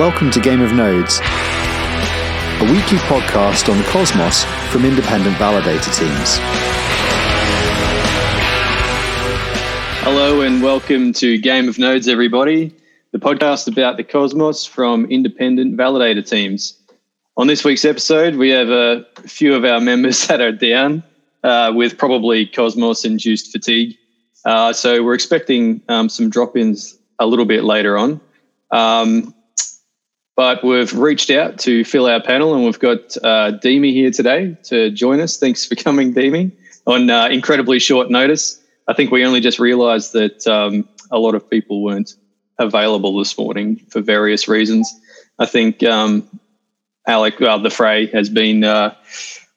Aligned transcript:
Welcome 0.00 0.30
to 0.30 0.40
Game 0.40 0.62
of 0.62 0.72
Nodes, 0.72 1.18
a 1.18 2.64
weekly 2.72 2.96
podcast 3.04 3.70
on 3.70 3.76
the 3.76 3.84
cosmos 3.90 4.44
from 4.72 4.86
independent 4.86 5.36
validator 5.36 5.94
teams. 5.94 6.38
Hello 10.02 10.40
and 10.40 10.62
welcome 10.62 11.12
to 11.12 11.36
Game 11.36 11.68
of 11.68 11.78
Nodes, 11.78 12.08
everybody, 12.08 12.74
the 13.12 13.18
podcast 13.18 13.68
about 13.68 13.98
the 13.98 14.02
cosmos 14.02 14.64
from 14.64 15.04
independent 15.10 15.76
validator 15.76 16.26
teams. 16.26 16.78
On 17.36 17.46
this 17.46 17.62
week's 17.62 17.84
episode, 17.84 18.36
we 18.36 18.48
have 18.48 18.70
a 18.70 19.04
few 19.26 19.54
of 19.54 19.66
our 19.66 19.82
members 19.82 20.26
that 20.28 20.40
are 20.40 20.50
down 20.50 21.02
uh, 21.44 21.72
with 21.74 21.98
probably 21.98 22.46
cosmos 22.46 23.04
induced 23.04 23.52
fatigue. 23.52 23.98
Uh, 24.46 24.72
so 24.72 25.04
we're 25.04 25.12
expecting 25.12 25.82
um, 25.90 26.08
some 26.08 26.30
drop 26.30 26.56
ins 26.56 26.96
a 27.18 27.26
little 27.26 27.44
bit 27.44 27.64
later 27.64 27.98
on. 27.98 28.18
Um, 28.70 29.34
but 30.40 30.64
we've 30.64 30.94
reached 30.94 31.28
out 31.28 31.58
to 31.58 31.84
fill 31.84 32.06
our 32.06 32.22
panel 32.22 32.54
and 32.54 32.64
we've 32.64 32.78
got 32.78 33.14
uh, 33.22 33.50
Demi 33.50 33.92
here 33.92 34.10
today 34.10 34.56
to 34.62 34.90
join 34.90 35.20
us. 35.20 35.36
Thanks 35.36 35.66
for 35.66 35.74
coming, 35.74 36.14
Demi, 36.14 36.50
on 36.86 37.10
uh, 37.10 37.26
incredibly 37.26 37.78
short 37.78 38.08
notice. 38.08 38.58
I 38.88 38.94
think 38.94 39.10
we 39.10 39.22
only 39.26 39.40
just 39.40 39.58
realised 39.58 40.14
that 40.14 40.46
um, 40.46 40.88
a 41.10 41.18
lot 41.18 41.34
of 41.34 41.50
people 41.50 41.82
weren't 41.82 42.14
available 42.58 43.18
this 43.18 43.36
morning 43.36 43.82
for 43.90 44.00
various 44.00 44.48
reasons. 44.48 44.90
I 45.38 45.44
think 45.44 45.82
um, 45.82 46.26
Alec, 47.06 47.38
well, 47.38 47.58
the 47.58 47.68
Fray, 47.68 48.06
has 48.06 48.30
been 48.30 48.64
uh, 48.64 48.94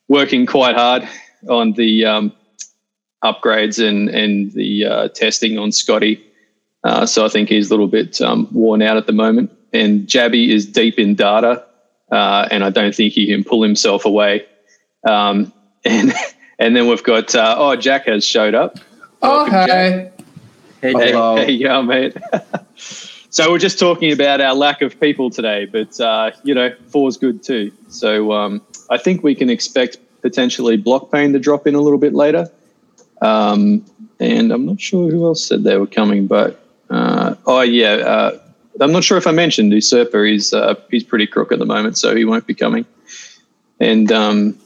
working 0.08 0.44
quite 0.44 0.76
hard 0.76 1.08
on 1.48 1.72
the 1.72 2.04
um, 2.04 2.32
upgrades 3.24 3.82
and 3.82 4.10
and 4.10 4.52
the 4.52 4.84
uh, 4.84 5.08
testing 5.08 5.58
on 5.58 5.72
Scotty. 5.72 6.22
Uh, 6.84 7.06
so 7.06 7.24
I 7.24 7.30
think 7.30 7.48
he's 7.48 7.68
a 7.68 7.70
little 7.70 7.88
bit 7.88 8.20
um, 8.20 8.48
worn 8.52 8.82
out 8.82 8.98
at 8.98 9.06
the 9.06 9.14
moment 9.14 9.50
and 9.74 10.06
Jabby 10.06 10.48
is 10.48 10.64
deep 10.64 10.98
in 10.98 11.14
data, 11.14 11.64
uh, 12.10 12.48
and 12.50 12.64
I 12.64 12.70
don't 12.70 12.94
think 12.94 13.12
he 13.12 13.26
can 13.26 13.44
pull 13.44 13.62
himself 13.62 14.04
away. 14.04 14.46
Um, 15.06 15.52
and 15.84 16.14
and 16.58 16.74
then 16.74 16.88
we've 16.88 17.02
got 17.02 17.34
uh, 17.34 17.56
oh 17.58 17.76
Jack 17.76 18.06
has 18.06 18.24
showed 18.24 18.54
up. 18.54 18.78
Oh 19.20 19.44
hey. 19.50 20.10
Hey, 20.80 20.92
Hello. 20.92 21.36
hey, 21.36 21.50
yeah, 21.52 21.80
mate. 21.80 22.14
so 22.76 23.50
we're 23.50 23.58
just 23.58 23.78
talking 23.78 24.12
about 24.12 24.42
our 24.42 24.54
lack 24.54 24.82
of 24.82 25.00
people 25.00 25.30
today, 25.30 25.64
but 25.64 25.98
uh, 25.98 26.32
you 26.42 26.54
know, 26.54 26.74
four's 26.88 27.16
good 27.16 27.42
too. 27.42 27.72
So 27.88 28.32
um, 28.32 28.60
I 28.90 28.98
think 28.98 29.22
we 29.22 29.34
can 29.34 29.48
expect 29.48 29.96
potentially 30.20 30.76
Blockpane 30.76 31.32
to 31.32 31.38
drop 31.38 31.66
in 31.66 31.74
a 31.74 31.80
little 31.80 31.98
bit 31.98 32.12
later. 32.12 32.50
Um, 33.22 33.82
and 34.20 34.52
I'm 34.52 34.66
not 34.66 34.78
sure 34.78 35.10
who 35.10 35.24
else 35.24 35.46
said 35.46 35.64
they 35.64 35.78
were 35.78 35.86
coming, 35.86 36.26
but 36.26 36.62
uh, 36.90 37.34
oh 37.46 37.62
yeah, 37.62 37.92
uh, 37.94 38.38
I'm 38.80 38.92
not 38.92 39.04
sure 39.04 39.16
if 39.18 39.26
I 39.26 39.32
mentioned 39.32 39.72
Usurper. 39.72 40.24
He's 40.24 40.52
uh, 40.52 40.74
he's 40.90 41.04
pretty 41.04 41.26
crook 41.26 41.52
at 41.52 41.58
the 41.58 41.66
moment, 41.66 41.96
so 41.98 42.14
he 42.14 42.24
won't 42.24 42.46
be 42.46 42.54
coming. 42.54 42.84
And 43.80 44.10
um, 44.10 44.58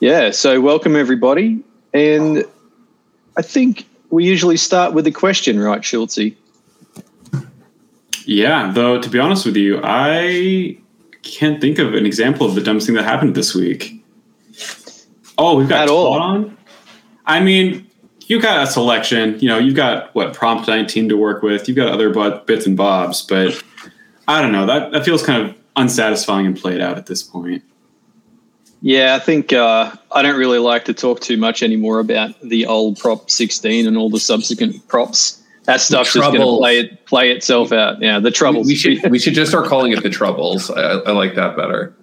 yeah, 0.00 0.30
so 0.30 0.60
welcome 0.60 0.96
everybody. 0.96 1.62
And 1.92 2.44
I 3.36 3.42
think 3.42 3.86
we 4.10 4.24
usually 4.24 4.56
start 4.56 4.94
with 4.94 5.06
a 5.06 5.12
question, 5.12 5.58
right, 5.58 5.80
Schultzy? 5.80 6.36
Yeah, 8.24 8.70
though 8.72 9.00
to 9.00 9.08
be 9.08 9.18
honest 9.18 9.44
with 9.44 9.56
you, 9.56 9.80
I 9.82 10.78
can't 11.22 11.60
think 11.60 11.78
of 11.78 11.94
an 11.94 12.06
example 12.06 12.46
of 12.46 12.54
the 12.54 12.60
dumbest 12.60 12.86
thing 12.86 12.96
that 12.96 13.04
happened 13.04 13.34
this 13.34 13.54
week. 13.54 14.02
Oh, 15.36 15.56
we've 15.56 15.68
got 15.68 15.84
At 15.84 15.88
all. 15.88 16.12
On. 16.14 16.56
I 17.26 17.40
mean, 17.40 17.89
you've 18.30 18.42
got 18.42 18.62
a 18.62 18.70
selection. 18.70 19.38
You 19.40 19.48
know, 19.48 19.58
you've 19.58 19.74
got 19.74 20.14
what 20.14 20.32
prompt 20.32 20.68
19 20.68 21.08
to 21.08 21.16
work 21.16 21.42
with. 21.42 21.66
You've 21.68 21.76
got 21.76 21.88
other 21.88 22.10
but 22.10 22.46
bits 22.46 22.64
and 22.64 22.76
bobs, 22.76 23.22
but 23.22 23.60
I 24.28 24.40
don't 24.40 24.52
know. 24.52 24.64
That 24.64 24.92
that 24.92 25.04
feels 25.04 25.22
kind 25.22 25.42
of 25.50 25.56
unsatisfying 25.76 26.46
and 26.46 26.56
played 26.56 26.80
out 26.80 26.96
at 26.96 27.06
this 27.06 27.22
point. 27.22 27.62
Yeah, 28.82 29.14
I 29.14 29.18
think 29.18 29.52
uh, 29.52 29.92
I 30.12 30.22
don't 30.22 30.38
really 30.38 30.58
like 30.58 30.86
to 30.86 30.94
talk 30.94 31.20
too 31.20 31.36
much 31.36 31.62
anymore 31.62 31.98
about 31.98 32.40
the 32.40 32.64
old 32.64 32.98
prop 32.98 33.30
16 33.30 33.86
and 33.86 33.98
all 33.98 34.08
the 34.08 34.20
subsequent 34.20 34.88
props. 34.88 35.42
That 35.64 35.82
stuff's 35.82 36.14
just 36.14 36.32
going 36.32 36.40
to 36.40 36.56
play 36.56 36.78
it 36.78 37.04
play 37.04 37.30
itself 37.30 37.72
out. 37.72 38.00
Yeah, 38.00 38.18
the 38.20 38.28
We, 38.28 38.32
troubles. 38.32 38.66
we 38.66 38.74
should 38.74 39.10
we 39.10 39.18
should 39.18 39.34
just 39.34 39.50
start 39.50 39.66
calling 39.66 39.92
it 39.92 40.02
the 40.02 40.08
troubles. 40.08 40.70
I, 40.70 40.80
I 40.80 41.10
like 41.10 41.34
that 41.34 41.56
better. 41.56 41.94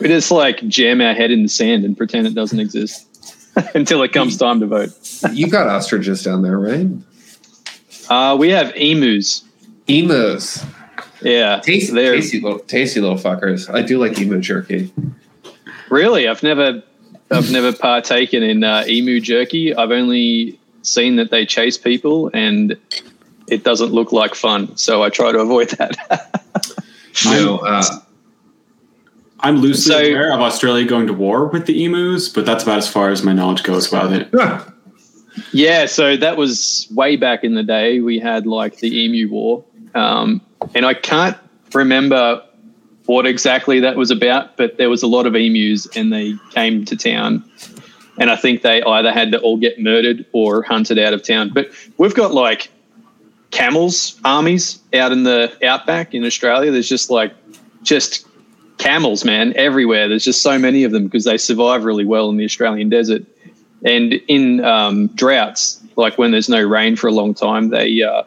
we 0.00 0.08
just 0.08 0.30
like 0.30 0.66
jam 0.68 1.00
our 1.00 1.14
head 1.14 1.30
in 1.30 1.42
the 1.44 1.48
sand 1.48 1.84
and 1.84 1.96
pretend 1.96 2.26
it 2.26 2.34
doesn't 2.34 2.58
exist 2.58 3.13
until 3.74 4.02
it 4.02 4.12
comes 4.12 4.36
time 4.36 4.60
to 4.60 4.66
vote. 4.66 4.90
You 5.32 5.48
got 5.48 5.66
ostriches 5.68 6.22
down 6.22 6.42
there, 6.42 6.58
right? 6.58 6.88
Uh, 8.10 8.36
we 8.38 8.50
have 8.50 8.72
emus. 8.76 9.42
Emus, 9.88 10.64
Yeah, 11.22 11.60
tasty, 11.60 11.94
tasty 11.94 12.40
little, 12.40 12.58
tasty 12.58 13.00
little 13.00 13.16
fuckers. 13.18 13.72
I 13.72 13.82
do 13.82 13.98
like 13.98 14.18
emu 14.18 14.40
jerky. 14.40 14.92
really. 15.88 16.28
I've 16.28 16.42
never, 16.42 16.82
I've 17.30 17.50
never 17.50 17.72
partaken 17.72 18.42
in 18.42 18.64
uh, 18.64 18.84
emu 18.86 19.20
jerky. 19.20 19.74
I've 19.74 19.90
only 19.90 20.58
seen 20.82 21.16
that 21.16 21.30
they 21.30 21.46
chase 21.46 21.78
people, 21.78 22.30
and 22.34 22.76
it 23.48 23.64
doesn't 23.64 23.92
look 23.92 24.12
like 24.12 24.34
fun. 24.34 24.76
So 24.76 25.02
I 25.02 25.08
try 25.10 25.32
to 25.32 25.38
avoid 25.40 25.70
that. 25.70 26.30
No, 27.26 27.58
uh, 27.58 27.84
I'm 29.44 29.58
loosely 29.58 29.92
So- 29.94 30.00
aware 30.00 30.32
of 30.32 30.40
Australia 30.40 30.84
going 30.86 31.06
to 31.06 31.12
war 31.12 31.46
with 31.46 31.66
the 31.66 31.84
emus, 31.84 32.28
but 32.28 32.46
that's 32.46 32.62
about 32.64 32.78
as 32.78 32.88
far 32.88 33.10
as 33.10 33.22
my 33.22 33.32
knowledge 33.32 33.62
goes 33.62 33.86
about 33.92 34.12
it. 34.12 34.28
Yeah, 35.52 35.86
so 35.86 36.16
that 36.16 36.36
was 36.36 36.86
way 36.94 37.16
back 37.16 37.42
in 37.42 37.54
the 37.54 37.64
day. 37.64 37.98
We 37.98 38.20
had 38.20 38.46
like 38.46 38.78
the 38.78 38.88
Emu 39.04 39.28
War, 39.28 39.64
um, 39.96 40.40
and 40.76 40.86
I 40.86 40.94
can't 40.94 41.36
remember 41.72 42.40
what 43.06 43.26
exactly 43.26 43.80
that 43.80 43.96
was 43.96 44.12
about, 44.12 44.56
but 44.56 44.76
there 44.78 44.88
was 44.88 45.02
a 45.02 45.08
lot 45.08 45.26
of 45.26 45.34
emus, 45.34 45.88
and 45.96 46.12
they 46.12 46.34
came 46.54 46.84
to 46.84 46.96
town, 46.96 47.42
and 48.16 48.30
I 48.30 48.36
think 48.36 48.62
they 48.62 48.80
either 48.82 49.10
had 49.12 49.32
to 49.32 49.40
all 49.40 49.56
get 49.56 49.80
murdered 49.80 50.24
or 50.32 50.62
hunted 50.62 51.00
out 51.00 51.12
of 51.14 51.24
town. 51.24 51.50
But 51.52 51.68
we've 51.98 52.14
got 52.14 52.32
like 52.32 52.70
camels 53.50 54.20
armies 54.24 54.78
out 54.92 55.10
in 55.10 55.24
the 55.24 55.52
outback 55.66 56.14
in 56.14 56.24
Australia. 56.24 56.70
There's 56.70 56.88
just 56.88 57.10
like 57.10 57.32
just 57.82 58.24
camels, 58.78 59.24
man, 59.24 59.52
everywhere. 59.56 60.08
There's 60.08 60.24
just 60.24 60.42
so 60.42 60.58
many 60.58 60.84
of 60.84 60.92
them 60.92 61.04
because 61.04 61.24
they 61.24 61.38
survive 61.38 61.84
really 61.84 62.04
well 62.04 62.28
in 62.30 62.36
the 62.36 62.44
Australian 62.44 62.88
desert. 62.88 63.24
And 63.84 64.14
in 64.28 64.64
um, 64.64 65.08
droughts, 65.08 65.80
like 65.96 66.16
when 66.18 66.30
there's 66.30 66.48
no 66.48 66.62
rain 66.62 66.96
for 66.96 67.06
a 67.06 67.12
long 67.12 67.34
time, 67.34 67.68
they 67.68 68.02
uh, 68.02 68.22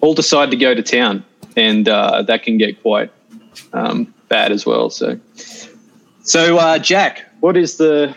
all 0.00 0.14
decide 0.14 0.50
to 0.50 0.56
go 0.56 0.74
to 0.74 0.82
town, 0.82 1.24
and 1.56 1.88
uh, 1.88 2.22
that 2.22 2.42
can 2.42 2.58
get 2.58 2.80
quite 2.82 3.10
um, 3.72 4.12
bad 4.28 4.52
as 4.52 4.66
well. 4.66 4.90
So, 4.90 5.18
so 6.22 6.58
uh, 6.58 6.78
Jack, 6.78 7.24
what 7.40 7.56
is 7.56 7.78
the 7.78 8.14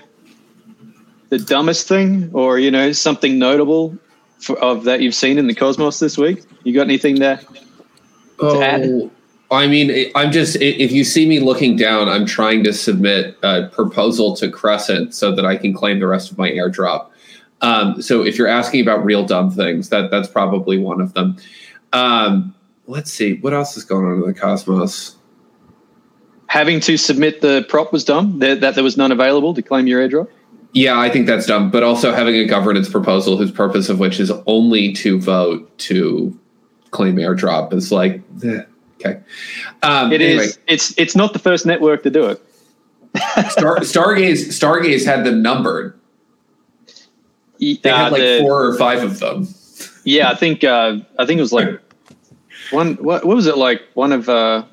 the 1.29 1.39
dumbest 1.39 1.87
thing, 1.87 2.29
or 2.33 2.59
you 2.59 2.69
know, 2.69 2.91
something 2.91 3.39
notable 3.39 3.97
for, 4.39 4.59
of 4.59 4.83
that 4.83 5.01
you've 5.01 5.15
seen 5.15 5.37
in 5.37 5.47
the 5.47 5.55
cosmos 5.55 5.99
this 5.99 6.17
week? 6.17 6.43
You 6.63 6.73
got 6.73 6.83
anything 6.83 7.19
there? 7.19 7.39
add? 8.61 9.11
I 9.51 9.67
mean, 9.67 10.09
I'm 10.15 10.31
just 10.31 10.55
if 10.61 10.91
you 10.91 11.03
see 11.03 11.27
me 11.27 11.41
looking 11.41 11.75
down, 11.75 12.07
I'm 12.07 12.25
trying 12.25 12.63
to 12.63 12.73
submit 12.73 13.37
a 13.43 13.67
proposal 13.67 14.35
to 14.37 14.49
Crescent 14.49 15.13
so 15.13 15.35
that 15.35 15.45
I 15.45 15.57
can 15.57 15.73
claim 15.73 15.99
the 15.99 16.07
rest 16.07 16.31
of 16.31 16.37
my 16.37 16.49
airdrop. 16.49 17.07
Um, 17.59 18.01
so 18.01 18.23
if 18.23 18.37
you're 18.37 18.47
asking 18.47 18.81
about 18.81 19.03
real 19.03 19.25
dumb 19.25 19.51
things, 19.51 19.89
that 19.89 20.09
that's 20.09 20.27
probably 20.27 20.77
one 20.77 21.01
of 21.01 21.13
them. 21.13 21.35
Um, 21.93 22.55
let's 22.87 23.11
see 23.11 23.35
what 23.35 23.53
else 23.53 23.75
is 23.77 23.83
going 23.83 24.05
on 24.05 24.13
in 24.13 24.21
the 24.21 24.33
cosmos. 24.33 25.17
Having 26.47 26.79
to 26.81 26.97
submit 26.97 27.41
the 27.41 27.65
prop 27.69 27.93
was 27.93 28.03
dumb. 28.03 28.39
That, 28.39 28.61
that 28.61 28.75
there 28.75 28.83
was 28.83 28.97
none 28.97 29.11
available 29.11 29.53
to 29.53 29.61
claim 29.61 29.85
your 29.87 30.07
airdrop. 30.07 30.27
Yeah, 30.73 30.99
I 30.99 31.09
think 31.09 31.27
that's 31.27 31.45
dumb. 31.45 31.71
But 31.71 31.83
also 31.83 32.13
having 32.13 32.35
a 32.35 32.45
governance 32.45 32.89
proposal 32.89 33.37
whose 33.37 33.51
purpose 33.51 33.89
of 33.89 33.99
which 33.99 34.19
is 34.19 34.31
only 34.47 34.93
to 34.93 35.19
vote 35.19 35.77
to 35.79 36.37
claim 36.91 37.17
airdrop 37.17 37.73
is 37.73 37.91
like, 37.91 38.21
eh, 38.43 38.63
okay. 39.05 39.19
Um, 39.83 40.11
It 40.11 40.21
is. 40.21 40.29
anyway, 40.39 40.53
It's 40.67 40.97
it's 40.97 41.15
not 41.15 41.33
the 41.33 41.39
first 41.39 41.65
network 41.65 42.03
to 42.03 42.09
do 42.09 42.25
it. 42.27 42.41
Star, 43.49 43.77
Stargaze 43.79 44.47
Stargaze 44.49 45.05
had 45.05 45.25
them 45.25 45.41
numbered. 45.41 45.99
They 47.59 47.77
Uh, 47.83 47.95
had 47.95 48.11
like 48.11 48.21
the- 48.21 48.39
four 48.41 48.65
or 48.65 48.77
five 48.77 49.03
of 49.03 49.19
them. 49.19 49.47
Yeah, 50.03 50.29
I 50.31 50.35
think 50.35 50.63
uh, 50.63 50.97
I 51.19 51.25
think 51.25 51.37
it 51.37 51.41
was 51.41 51.53
like 51.53 51.79
one. 52.71 52.95
What, 52.95 53.25
what 53.25 53.35
was 53.35 53.45
it 53.47 53.57
like? 53.57 53.81
One 53.93 54.11
of 54.11 54.29
uh, 54.29 54.63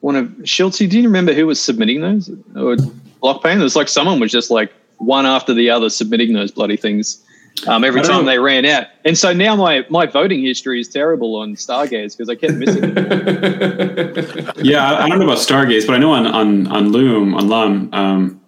one 0.00 0.16
of 0.16 0.26
Schultzy. 0.42 0.88
Do 0.90 0.98
you 0.98 1.04
remember 1.04 1.32
who 1.32 1.46
was 1.46 1.60
submitting 1.60 2.00
those? 2.00 2.28
Or 2.56 2.76
Blockpane? 3.22 3.60
It 3.60 3.62
was 3.62 3.76
like 3.76 3.88
someone 3.88 4.18
was 4.18 4.32
just 4.32 4.50
like 4.50 4.72
one 4.98 5.24
after 5.26 5.54
the 5.54 5.70
other 5.70 5.88
submitting 5.88 6.32
those 6.32 6.50
bloody 6.50 6.76
things. 6.76 7.22
Um, 7.66 7.84
every 7.84 8.02
time 8.02 8.24
know. 8.24 8.30
they 8.30 8.38
ran 8.38 8.64
out, 8.64 8.86
and 9.04 9.16
so 9.16 9.32
now 9.32 9.56
my 9.56 9.84
my 9.90 10.06
voting 10.06 10.42
history 10.42 10.80
is 10.80 10.88
terrible 10.88 11.36
on 11.36 11.54
Stargaze 11.54 12.16
because 12.16 12.28
I 12.28 12.34
kept 12.34 12.54
missing. 12.54 12.94
it. 12.96 14.56
Yeah, 14.64 14.92
I 14.92 15.04
I 15.04 15.08
don't 15.08 15.18
know 15.18 15.24
about 15.24 15.38
Stargaze, 15.38 15.86
but 15.86 15.94
I 15.94 15.98
know 15.98 16.12
on 16.12 16.26
on 16.26 16.66
on 16.68 16.92
Loom 16.92 17.34
on 17.34 17.48
Lum, 17.48 17.88
um, 17.92 18.40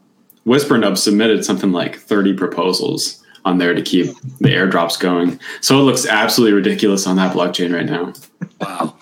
WhisperNode 0.47 0.99
submitted 0.99 1.45
something 1.45 1.73
like 1.73 1.97
30 1.97 2.35
proposals 2.35 3.23
on 3.45 3.59
there 3.59 3.75
to 3.75 3.83
keep 3.83 4.07
the 4.41 4.51
airdrops 4.51 4.99
going. 4.99 5.41
So 5.61 5.79
it 5.79 5.83
looks 5.83 6.07
absolutely 6.07 6.55
ridiculous 6.55 7.07
on 7.07 7.17
that 7.17 7.35
blockchain 7.35 7.75
right 7.75 7.87
now. 7.87 8.13
wow. 8.61 8.97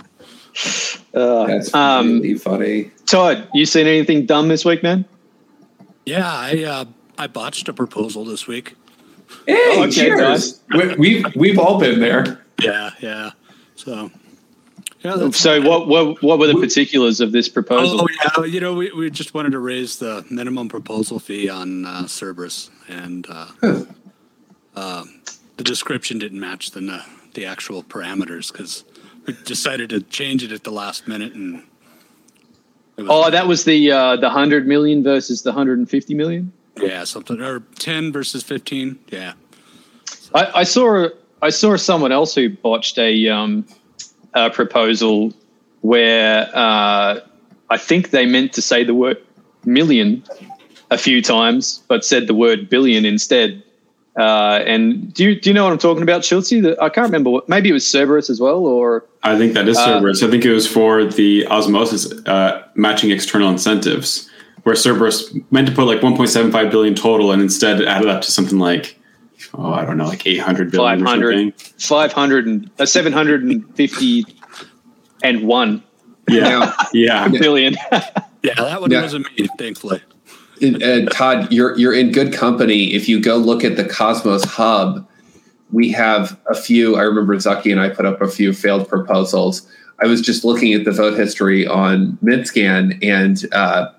Uh, 1.15 1.47
That's 1.47 1.75
um, 1.75 2.21
really 2.21 2.35
funny. 2.35 2.91
Todd, 3.07 3.49
you 3.55 3.67
seen 3.67 3.87
anything 3.87 4.27
dumb 4.27 4.49
this 4.49 4.65
week, 4.65 4.83
man? 4.83 5.05
Yeah, 6.07 6.31
I 6.31 6.65
uh, 6.65 6.85
I 7.19 7.27
botched 7.27 7.69
a 7.69 7.73
proposal 7.73 8.25
this 8.25 8.47
week. 8.47 8.75
Hey, 9.47 9.57
Oh, 9.79 9.83
okay, 9.85 9.91
cheers. 9.91 10.61
We, 10.75 10.95
we've 10.97 11.37
we've 11.37 11.59
all 11.59 11.79
been 11.79 12.01
there. 12.01 12.43
Yeah, 12.61 12.91
yeah. 13.01 13.31
So, 13.77 14.11
yeah. 15.03 15.31
So, 15.31 15.61
what, 15.63 15.89
what 15.89 16.23
what 16.23 16.39
were 16.39 16.47
the 16.47 16.55
particulars 16.55 17.21
of 17.21 17.33
this 17.33 17.49
proposal? 17.49 18.03
Oh 18.03 18.45
yeah, 18.45 18.45
you 18.45 18.61
know, 18.61 18.75
we, 18.75 18.93
we 18.93 19.11
just 19.11 19.33
wanted 19.35 19.53
to 19.53 19.59
raise 19.59 19.99
the 19.99 20.25
minimum 20.31 20.69
proposal 20.69 21.19
fee 21.19 21.49
on 21.49 21.87
uh, 21.87 22.07
Cerberus, 22.07 22.71
and 22.89 23.27
uh, 23.31 23.47
um, 24.77 25.21
the 25.57 25.65
description 25.65 26.19
didn't 26.19 26.41
match 26.41 26.73
the 26.73 26.87
uh, 26.87 27.03
the 27.35 27.47
actual 27.47 27.83
parameters 27.83 28.53
because 28.53 28.85
we 29.27 29.37
decided 29.45 29.91
to 29.91 30.01
change 30.03 30.43
it 30.43 30.53
at 30.53 30.65
the 30.65 30.71
last 30.73 31.09
minute, 31.09 31.33
and 31.33 31.63
was, 32.97 33.07
Oh, 33.09 33.31
that 33.31 33.47
was 33.47 33.65
the 33.65 33.91
uh, 33.91 34.17
the 34.17 34.29
hundred 34.31 34.67
million 34.67 35.03
versus 35.03 35.43
the 35.43 35.53
hundred 35.53 35.79
and 35.79 35.89
fifty 35.89 36.15
million. 36.15 36.53
Yeah 36.83 37.05
something 37.05 37.41
or 37.41 37.61
ten 37.79 38.13
versus 38.13 38.43
fifteen. 38.43 38.99
Yeah, 39.09 39.35
I, 40.35 40.61
I 40.61 40.65
saw 40.65 41.09
I 41.43 41.51
saw 41.51 41.77
someone 41.77 42.13
else 42.13 42.35
who 42.35 42.51
botched 42.51 42.99
a, 42.99 43.29
um, 43.29 43.67
a 44.35 44.51
proposal 44.51 45.33
where 45.81 46.51
uh, 46.55 47.21
I 47.71 47.77
think 47.77 48.11
they 48.11 48.27
meant 48.27 48.53
to 48.55 48.63
say 48.63 48.85
the 48.85 48.95
word 48.95 49.19
million 49.65 50.23
a 50.91 50.99
few 50.99 51.23
times, 51.23 51.83
but 51.89 52.05
said 52.05 52.27
the 52.27 52.35
word 52.35 52.69
billion 52.69 53.05
instead. 53.05 53.63
Uh, 54.19 54.61
and 54.67 55.15
do 55.15 55.25
you 55.25 55.41
do 55.41 55.51
you 55.51 55.55
know 55.55 55.65
what 55.65 55.73
I'm 55.73 55.79
talking 55.79 56.03
about, 56.03 56.23
Schultze? 56.23 56.61
The- 56.61 56.77
I 56.83 56.89
can't 56.89 57.07
remember. 57.07 57.31
What, 57.31 57.49
maybe 57.49 57.71
it 57.71 57.73
was 57.73 57.87
Cerberus 57.87 58.29
as 58.29 58.41
well, 58.41 58.67
or 58.67 59.05
I 59.23 59.39
think 59.39 59.55
that 59.55 59.69
is 59.69 59.79
Uh, 59.79 59.87
Cerberus. 59.87 60.23
I 60.23 60.31
think 60.31 60.45
it 60.45 60.53
was 60.53 60.67
for 60.67 61.05
the 61.05 61.47
osmosis 61.47 62.13
uh, 62.27 62.67
matching 62.75 63.13
external 63.13 63.49
incentives, 63.49 64.29
where 64.65 64.75
Cerberus 64.75 65.35
meant 65.51 65.69
to 65.69 65.75
put 65.75 65.87
like 65.87 66.01
1.75 66.01 66.71
billion 66.71 66.95
total, 66.95 67.33
and 67.33 67.41
instead 67.43 67.83
added 67.83 68.09
up 68.09 68.23
to 68.23 68.31
something 68.31 68.59
like, 68.59 68.99
oh, 69.55 69.73
I 69.73 69.85
don't 69.85 69.97
know, 69.97 70.07
like 70.07 70.27
800 70.27 70.71
billion 70.71 71.03
or 71.03 71.05
500. 71.07 71.61
something. 71.77 71.79
500 71.79 72.47
and 72.47 72.71
uh, 72.79 72.87
750 72.87 74.25
and 75.23 75.43
one 75.47 75.83
Yeah, 76.29 76.73
yeah. 76.93 77.29
billion. 77.33 77.75
yeah, 77.93 78.55
that 78.57 78.81
one 78.81 78.91
Yeah. 78.91 79.03
wasn't 79.03 79.27
me, 79.39 79.49
thankfully. 79.59 80.03
Uh, 80.63 81.07
Todd, 81.11 81.51
you're 81.51 81.77
you're 81.79 81.95
in 81.95 82.13
good 82.13 82.35
company. 82.35 82.93
If 82.93 83.09
you 83.09 83.19
go 83.21 83.37
look 83.39 83.65
at 83.65 83.77
the 83.77 83.85
Cosmos 83.85 84.45
Hub, 84.45 85.09
we 85.73 85.91
have 85.93 86.39
a 86.51 86.55
few. 86.55 86.97
I 86.97 87.03
remember 87.03 87.39
Zaki 87.41 87.73
and 87.73 87.81
I 87.81 87.89
put 87.89 88.05
up 88.05 88.21
a 88.21 88.29
few 88.29 88.53
failed 88.53 88.87
proposals. 88.87 89.67
I 90.03 90.07
was 90.07 90.21
just 90.21 90.45
looking 90.45 90.75
at 90.75 90.85
the 90.85 90.93
vote 90.93 91.17
history 91.19 91.67
on 91.67 92.19
Mintscan, 92.23 92.99
and 93.03 93.43
uh, 93.55 93.91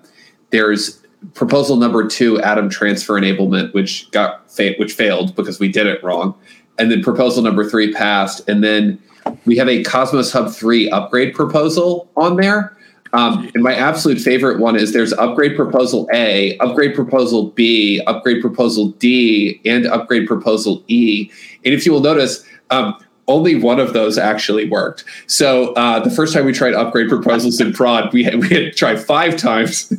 there's 0.52 1.02
proposal 1.34 1.76
number 1.76 2.06
two, 2.06 2.40
atom 2.42 2.68
transfer 2.68 3.14
enablement, 3.14 3.74
which 3.74 4.10
got 4.12 4.50
fa- 4.50 4.74
which 4.78 4.92
failed 4.92 5.34
because 5.34 5.58
we 5.58 5.68
did 5.68 5.86
it 5.86 6.02
wrong, 6.04 6.34
and 6.78 6.90
then 6.90 7.02
proposal 7.02 7.42
number 7.42 7.68
three 7.68 7.92
passed, 7.92 8.48
and 8.48 8.62
then 8.62 8.98
we 9.44 9.56
have 9.56 9.68
a 9.68 9.82
Cosmos 9.82 10.32
Hub 10.32 10.52
three 10.52 10.88
upgrade 10.90 11.34
proposal 11.34 12.08
on 12.16 12.36
there. 12.36 12.76
Um, 13.14 13.50
and 13.54 13.62
my 13.62 13.74
absolute 13.74 14.18
favorite 14.18 14.58
one 14.58 14.74
is 14.74 14.94
there's 14.94 15.12
upgrade 15.12 15.54
proposal 15.54 16.08
A, 16.14 16.56
upgrade 16.58 16.94
proposal 16.94 17.50
B, 17.50 18.00
upgrade 18.06 18.40
proposal 18.40 18.88
D, 18.92 19.60
and 19.66 19.86
upgrade 19.86 20.26
proposal 20.26 20.82
E. 20.88 21.30
And 21.64 21.74
if 21.74 21.84
you 21.84 21.92
will 21.92 22.00
notice, 22.00 22.44
um, 22.70 22.96
only 23.28 23.54
one 23.54 23.78
of 23.80 23.92
those 23.92 24.18
actually 24.18 24.68
worked. 24.68 25.04
So 25.26 25.72
uh, 25.74 26.00
the 26.00 26.10
first 26.10 26.34
time 26.34 26.44
we 26.44 26.52
tried 26.52 26.74
upgrade 26.74 27.08
proposals 27.08 27.60
in 27.60 27.72
prod, 27.72 28.12
we 28.12 28.24
had, 28.24 28.34
we 28.40 28.48
had 28.48 28.58
to 28.64 28.70
try 28.72 28.96
five 28.96 29.36
times. 29.36 29.92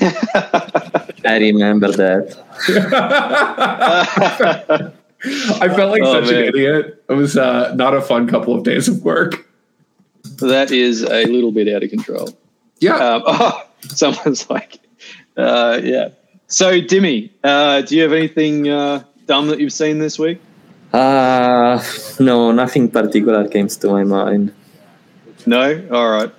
I 0.02 1.38
remember 1.38 1.90
that. 1.92 2.36
I 5.22 5.68
felt 5.68 5.90
like 5.90 6.02
Oh, 6.02 6.22
such 6.22 6.30
man. 6.32 6.42
an 6.42 6.48
idiot. 6.48 7.04
It 7.08 7.12
was 7.12 7.36
uh, 7.36 7.74
not 7.74 7.94
a 7.94 8.00
fun 8.00 8.26
couple 8.28 8.54
of 8.54 8.64
days 8.64 8.88
of 8.88 9.04
work. 9.04 9.46
that 10.38 10.70
is 10.70 11.02
a 11.02 11.26
little 11.26 11.52
bit 11.52 11.68
out 11.68 11.82
of 11.82 11.90
control. 11.90 12.30
Yeah. 12.80 12.96
Um, 12.96 13.22
oh, 13.26 13.66
someone's 13.88 14.48
like, 14.48 14.78
uh, 15.36 15.80
yeah. 15.82 16.08
So, 16.46 16.80
Dimmy, 16.80 17.30
uh, 17.44 17.82
do 17.82 17.96
you 17.96 18.02
have 18.02 18.12
anything 18.12 18.68
uh, 18.68 19.04
dumb 19.26 19.48
that 19.48 19.60
you've 19.60 19.72
seen 19.72 19.98
this 19.98 20.18
week? 20.18 20.40
Uh, 20.92 21.82
no, 22.18 22.52
nothing 22.52 22.90
particular 22.90 23.46
comes 23.48 23.76
to 23.78 23.88
my 23.88 24.04
mind. 24.04 24.52
No? 25.46 25.86
All 25.92 26.10
right. 26.10 26.32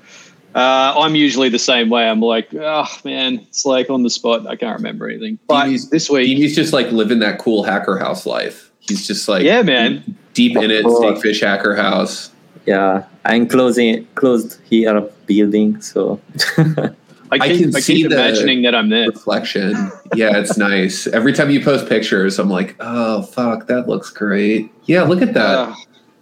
Uh, 0.53 0.93
I'm 0.97 1.15
usually 1.15 1.47
the 1.47 1.59
same 1.59 1.89
way. 1.89 2.07
I'm 2.07 2.19
like, 2.19 2.53
oh, 2.53 2.87
man, 3.05 3.35
it's 3.39 3.65
like 3.65 3.89
on 3.89 4.03
the 4.03 4.09
spot. 4.09 4.45
I 4.47 4.57
can't 4.57 4.75
remember 4.75 5.09
anything. 5.09 5.39
But 5.47 5.69
He's- 5.69 5.87
this 5.87 6.09
week, 6.09 6.27
He's 6.37 6.55
just 6.55 6.73
like 6.73 6.91
living 6.91 7.19
that 7.19 7.39
cool 7.39 7.63
hacker 7.63 7.97
house 7.97 8.25
life. 8.25 8.69
He's 8.79 9.07
just 9.07 9.27
like 9.29 9.43
yeah, 9.43 9.61
man. 9.61 10.17
deep 10.33 10.57
in 10.57 10.71
it. 10.71 10.85
Stakefish 10.85 11.39
hacker 11.41 11.75
house. 11.75 12.31
Yeah, 12.65 13.05
I'm 13.23 13.47
closing 13.47 14.05
closed 14.15 14.59
here 14.69 14.95
a 14.97 15.01
building, 15.01 15.79
so 15.81 16.19
I 17.31 17.35
I 17.35 17.57
can 17.57 17.75
I 17.75 17.79
see 17.79 17.95
keep 17.95 18.09
the- 18.09 18.15
imagining 18.15 18.61
that 18.63 18.75
I'm 18.75 18.89
there. 18.89 19.07
reflection. 19.07 19.91
Yeah, 20.15 20.37
it's 20.37 20.57
nice. 20.57 21.07
Every 21.07 21.33
time 21.33 21.49
you 21.49 21.63
post 21.63 21.87
pictures, 21.87 22.39
I'm 22.39 22.49
like, 22.49 22.75
oh 22.79 23.21
fuck, 23.23 23.67
that 23.67 23.87
looks 23.87 24.09
great. 24.09 24.71
Yeah, 24.85 25.03
look 25.03 25.21
at 25.21 25.33
that. 25.33 25.69
Ah, 25.69 25.75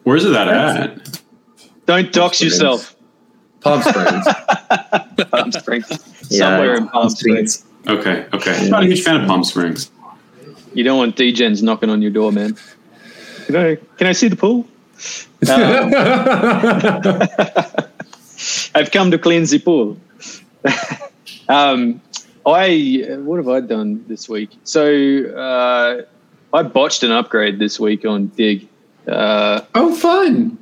Where's 0.03 0.25
it 0.25 0.29
that 0.29 0.47
at? 0.47 1.21
don't 1.85 2.11
dox 2.13 2.41
yourself. 2.41 2.95
Palm 3.61 3.81
Springs. 3.81 4.27
Palm 5.31 5.51
Springs. 5.51 5.87
yeah, 6.29 6.39
Somewhere 6.39 6.75
in 6.75 6.83
it's 6.83 6.91
Palm 6.91 7.09
Springs. 7.09 7.65
Okay, 7.87 8.27
okay. 8.33 8.57
I'm 8.65 8.69
not 8.69 8.83
a 8.83 8.85
huge 8.85 9.03
fan 9.03 9.21
of 9.21 9.27
Palm 9.27 9.43
Springs. 9.43 9.91
You 10.73 10.83
don't 10.83 10.97
want 10.99 11.15
DGens 11.15 11.63
knocking 11.63 11.89
on 11.89 12.01
your 12.01 12.11
door, 12.11 12.31
man. 12.31 12.55
Can 13.47 13.55
I, 13.55 13.75
can 13.97 14.05
I 14.07 14.11
see 14.11 14.27
the 14.27 14.35
pool? 14.35 14.67
Um, 15.49 15.93
I've 18.75 18.91
come 18.91 19.11
to 19.11 19.17
cleanse 19.17 19.51
the 19.51 19.59
pool. 19.59 19.97
um, 21.49 22.01
I 22.45 23.05
what 23.19 23.37
have 23.37 23.47
I 23.47 23.59
done 23.61 24.05
this 24.07 24.27
week? 24.27 24.57
So 24.63 24.85
uh, 25.25 26.03
I 26.53 26.63
botched 26.63 27.03
an 27.03 27.11
upgrade 27.11 27.59
this 27.59 27.79
week 27.79 28.05
on 28.05 28.27
Dig. 28.27 28.67
Uh, 29.07 29.61
oh, 29.75 29.95
fun. 29.95 30.57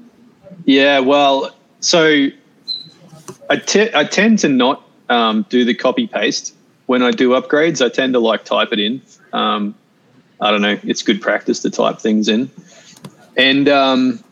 yeah, 0.66 1.00
well, 1.00 1.56
so 1.80 2.28
I 3.50 3.58
te- 3.58 3.94
I 3.94 4.04
tend 4.04 4.40
to 4.40 4.50
not 4.50 4.84
um, 5.10 5.46
do 5.50 5.66
the 5.66 5.74
copy 5.74 6.08
paste 6.08 6.56
when 6.86 7.02
I 7.02 7.12
do 7.12 7.30
upgrades. 7.32 7.86
I 7.86 7.90
tend 7.90 8.14
to 8.14 8.20
like 8.20 8.46
type 8.46 8.70
it 8.72 8.80
in. 8.80 9.02
Um, 9.34 9.76
I 10.40 10.52
don't 10.52 10.62
know. 10.62 10.80
It's 10.84 11.02
good 11.02 11.22
practice 11.22 11.62
to 11.62 11.70
type 11.70 12.00
things 12.00 12.28
in. 12.28 12.50
And 13.36 13.68
um, 13.70 14.24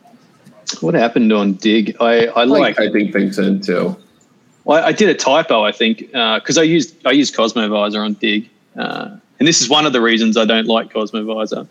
what 0.82 0.94
happened 0.94 1.32
on 1.32 1.54
Dig? 1.54 1.96
I, 2.00 2.28
I 2.28 2.42
I 2.42 2.44
like 2.44 2.60
like 2.62 2.76
typing 2.78 3.12
things 3.12 3.40
in 3.40 3.62
too. 3.62 3.98
Well, 4.66 4.84
I 4.84 4.92
did 4.92 5.10
a 5.10 5.14
typo, 5.14 5.64
I 5.64 5.72
think, 5.72 6.00
because 6.12 6.58
I 6.58 6.64
used 6.64 6.96
I 7.06 7.12
used 7.12 7.36
Cosmovisor 7.36 8.04
on 8.04 8.14
Dig, 8.14 8.50
uh, 8.78 9.12
and 9.40 9.48
this 9.48 9.62
is 9.62 9.70
one 9.70 9.86
of 9.86 9.94
the 9.94 10.02
reasons 10.02 10.36
I 10.38 10.46
don't 10.46 10.68
like 10.68 10.92
Cosmovisor. 10.92 11.68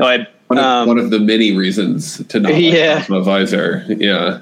I, 0.00 0.26
One 0.48 0.58
of, 0.58 0.64
um, 0.64 0.88
one 0.88 0.98
of 0.98 1.10
the 1.10 1.20
many 1.20 1.56
reasons 1.56 2.24
to 2.26 2.40
not 2.40 2.54
Yeah. 2.60 2.94
like 2.96 3.04
Cosmovisor. 3.06 4.00
Yeah. 4.00 4.40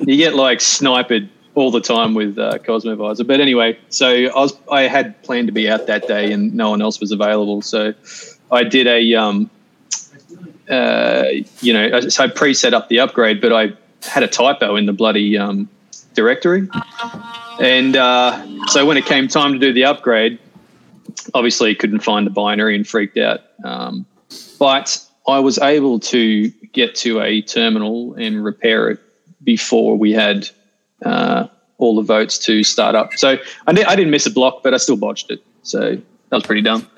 you 0.00 0.16
get 0.16 0.34
like 0.34 0.60
sniped 0.62 1.12
all 1.54 1.70
the 1.70 1.80
time 1.80 2.14
with 2.14 2.38
uh, 2.38 2.58
Cosmovisor. 2.58 3.26
But 3.26 3.40
anyway, 3.40 3.78
so 3.90 4.08
I 4.08 4.38
was 4.38 4.56
I 4.72 4.82
had 4.82 5.22
planned 5.22 5.48
to 5.48 5.52
be 5.52 5.68
out 5.68 5.86
that 5.86 6.08
day, 6.08 6.32
and 6.32 6.54
no 6.54 6.70
one 6.70 6.80
else 6.80 6.98
was 7.00 7.12
available, 7.12 7.60
so 7.62 7.92
I 8.50 8.64
did 8.64 8.86
a 8.86 9.14
um, 9.14 9.50
uh, 10.70 11.24
you 11.60 11.72
know, 11.74 12.00
so 12.00 12.24
I 12.24 12.28
pre-set 12.28 12.72
up 12.72 12.88
the 12.88 13.00
upgrade, 13.00 13.40
but 13.42 13.52
I 13.52 13.72
had 14.02 14.22
a 14.22 14.28
typo 14.28 14.76
in 14.76 14.86
the 14.86 14.92
bloody 14.94 15.36
um, 15.36 15.68
directory, 16.14 16.68
and 17.60 17.96
uh, 17.96 18.66
so 18.66 18.86
when 18.86 18.96
it 18.96 19.04
came 19.06 19.28
time 19.28 19.52
to 19.52 19.58
do 19.58 19.72
the 19.72 19.84
upgrade, 19.84 20.38
obviously 21.34 21.74
couldn't 21.74 22.00
find 22.00 22.26
the 22.26 22.30
binary 22.30 22.74
and 22.74 22.86
freaked 22.86 23.18
out. 23.18 23.40
Um, 23.64 24.06
but 24.58 25.00
I 25.26 25.38
was 25.38 25.58
able 25.58 26.00
to 26.00 26.48
get 26.72 26.94
to 26.96 27.20
a 27.20 27.40
terminal 27.42 28.14
and 28.14 28.44
repair 28.44 28.90
it 28.90 29.00
before 29.42 29.96
we 29.96 30.12
had 30.12 30.48
uh, 31.04 31.48
all 31.78 31.96
the 31.96 32.02
votes 32.02 32.38
to 32.38 32.64
start 32.64 32.94
up. 32.94 33.12
So 33.14 33.38
I, 33.66 33.72
di- 33.72 33.84
I 33.84 33.96
didn't 33.96 34.10
miss 34.10 34.26
a 34.26 34.30
block, 34.30 34.62
but 34.62 34.74
I 34.74 34.78
still 34.78 34.96
botched 34.96 35.30
it. 35.30 35.42
So 35.62 35.96
that 36.28 36.36
was 36.36 36.44
pretty 36.44 36.62
dumb. 36.62 36.88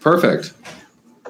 Perfect. 0.00 0.52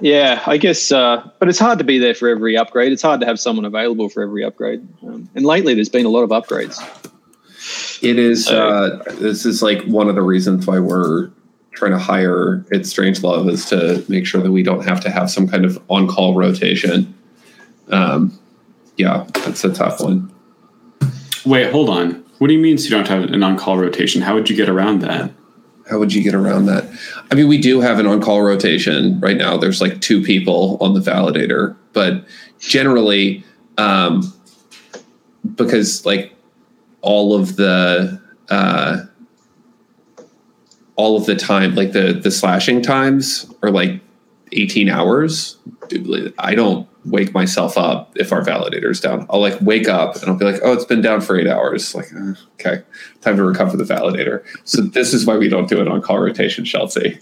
Yeah, 0.01 0.43
I 0.47 0.57
guess, 0.57 0.91
uh, 0.91 1.29
but 1.39 1.49
it's 1.49 1.59
hard 1.59 1.79
to 1.79 1.85
be 1.85 1.99
there 1.99 2.15
for 2.15 2.29
every 2.29 2.57
upgrade. 2.57 2.91
It's 2.91 3.03
hard 3.03 3.21
to 3.21 3.27
have 3.27 3.39
someone 3.39 3.67
available 3.67 4.09
for 4.09 4.23
every 4.23 4.43
upgrade. 4.43 4.87
Um, 5.03 5.29
and 5.35 5.45
lately, 5.45 5.75
there's 5.75 5.91
been 5.91 6.07
a 6.07 6.09
lot 6.09 6.23
of 6.23 6.31
upgrades. 6.31 6.81
It 8.03 8.19
is. 8.19 8.49
Uh, 8.49 9.03
this 9.19 9.45
is 9.45 9.63
like 9.63 9.83
one 9.85 10.09
of 10.09 10.15
the 10.15 10.23
reasons 10.23 10.67
why 10.67 10.79
we're 10.79 11.31
trying 11.73 11.93
to 11.93 11.99
hire 11.99 12.65
at 12.73 12.81
Strangelove 12.81 13.49
is 13.49 13.67
to 13.67 14.05
make 14.09 14.27
sure 14.27 14.43
that 14.43 14.51
we 14.51 14.63
don't 14.63 14.85
have 14.85 15.01
to 15.03 15.11
have 15.11 15.31
some 15.31 15.47
kind 15.47 15.65
of 15.65 15.83
on-call 15.89 16.35
rotation. 16.35 17.15
Um, 17.89 18.39
yeah, 18.97 19.27
that's 19.35 19.65
a 19.65 19.73
tough 19.73 20.01
one. 20.01 20.33
Wait, 21.45 21.71
hold 21.71 21.89
on. 21.89 22.25
What 22.39 22.49
do 22.49 22.55
you 22.55 22.61
mean? 22.61 22.79
So 22.79 22.85
you 22.85 22.91
don't 22.91 23.09
have 23.09 23.25
an 23.25 23.43
on-call 23.43 23.79
rotation? 23.79 24.23
How 24.23 24.35
would 24.35 24.49
you 24.49 24.57
get 24.57 24.69
around 24.69 25.01
that? 25.01 25.31
How 25.89 25.99
would 25.99 26.15
you 26.15 26.23
get 26.23 26.35
around 26.35 26.67
that? 26.67 26.85
I 27.31 27.35
mean, 27.35 27.49
we 27.49 27.59
do 27.59 27.81
have 27.81 27.99
an 27.99 28.07
on-call 28.07 28.43
rotation 28.43 29.19
right 29.21 29.37
now. 29.37 29.57
There's 29.57 29.81
like 29.81 30.01
two 30.01 30.23
people 30.23 30.79
on 30.81 30.95
the 30.95 31.01
validator, 31.01 31.77
but 31.93 32.25
generally, 32.59 33.45
um, 33.77 34.33
because 35.55 36.07
like 36.07 36.33
all 37.03 37.35
of 37.35 37.57
the 37.57 38.21
uh, 38.49 39.05
all 40.97 41.17
of 41.17 41.27
the 41.27 41.37
time, 41.37 41.75
like 41.75 41.93
the 41.93 42.13
the 42.13 42.31
slashing 42.31 42.83
times 42.83 43.53
are 43.63 43.71
like 43.71 44.01
18 44.53 44.89
hours. 44.89 45.59
I 46.39 46.55
don't 46.55 46.89
wake 47.05 47.33
myself 47.33 47.79
up 47.79 48.13
if 48.17 48.33
our 48.33 48.43
validator's 48.43 49.01
down. 49.01 49.27
I'll 49.31 49.41
like 49.41 49.59
wake 49.61 49.89
up 49.89 50.17
and 50.17 50.27
I'll 50.27 50.37
be 50.37 50.45
like, 50.45 50.61
oh, 50.63 50.73
it's 50.73 50.85
been 50.85 51.01
down 51.01 51.21
for 51.21 51.39
eight 51.39 51.47
hours. 51.47 51.95
Like, 51.95 52.13
uh, 52.15 52.35
okay, 52.55 52.83
time 53.23 53.37
to 53.37 53.45
recover 53.45 53.77
the 53.77 53.85
validator. 53.85 54.45
So 54.65 54.83
this 54.83 55.15
is 55.15 55.25
why 55.27 55.37
we 55.37 55.49
don't 55.49 55.69
do 55.69 55.81
it 55.81 55.89
on 55.89 56.03
call 56.03 56.19
rotation, 56.19 56.65
Chelsea. 56.65 57.19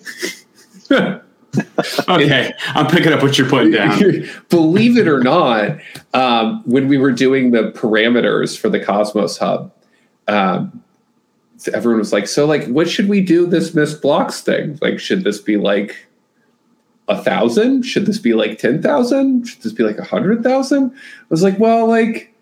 okay, 2.09 2.53
I'm 2.69 2.87
picking 2.87 3.13
up 3.13 3.23
what 3.23 3.39
you're 3.39 3.49
putting 3.49 3.73
down. 3.73 3.99
Believe 4.51 4.99
it 4.99 5.09
or 5.09 5.21
not, 5.21 5.79
um, 6.13 6.63
when 6.65 6.89
we 6.89 6.99
were 6.99 7.13
doing 7.13 7.53
the 7.53 7.73
parameters 7.73 8.59
for 8.59 8.69
the 8.69 8.79
Cosmos 8.79 9.39
Hub, 9.39 9.73
um, 10.27 10.83
everyone 11.73 11.99
was 11.99 12.13
like, 12.13 12.29
"So, 12.29 12.45
like, 12.45 12.67
what 12.67 12.89
should 12.89 13.09
we 13.09 13.21
do 13.23 13.47
this 13.47 13.75
Miss 13.75 13.95
blocks 13.95 14.43
thing? 14.43 14.79
Like, 14.83 15.01
should 15.01 15.25
this 15.25 15.41
be 15.41 15.57
like 15.57 16.07
a 17.09 17.21
thousand? 17.21 17.83
Should 17.85 18.07
this 18.07 18.19
be 18.19 18.35
like 18.35 18.59
ten 18.59 18.83
thousand? 18.83 19.47
Should 19.47 19.63
this 19.63 19.73
be 19.73 19.85
like 19.85 19.99
a 19.99 20.05
hundred 20.05 20.43
thousand?" 20.43 20.93
I 20.95 21.27
was 21.29 21.43
like, 21.43 21.59
"Well, 21.59 21.87
like." 21.87 22.35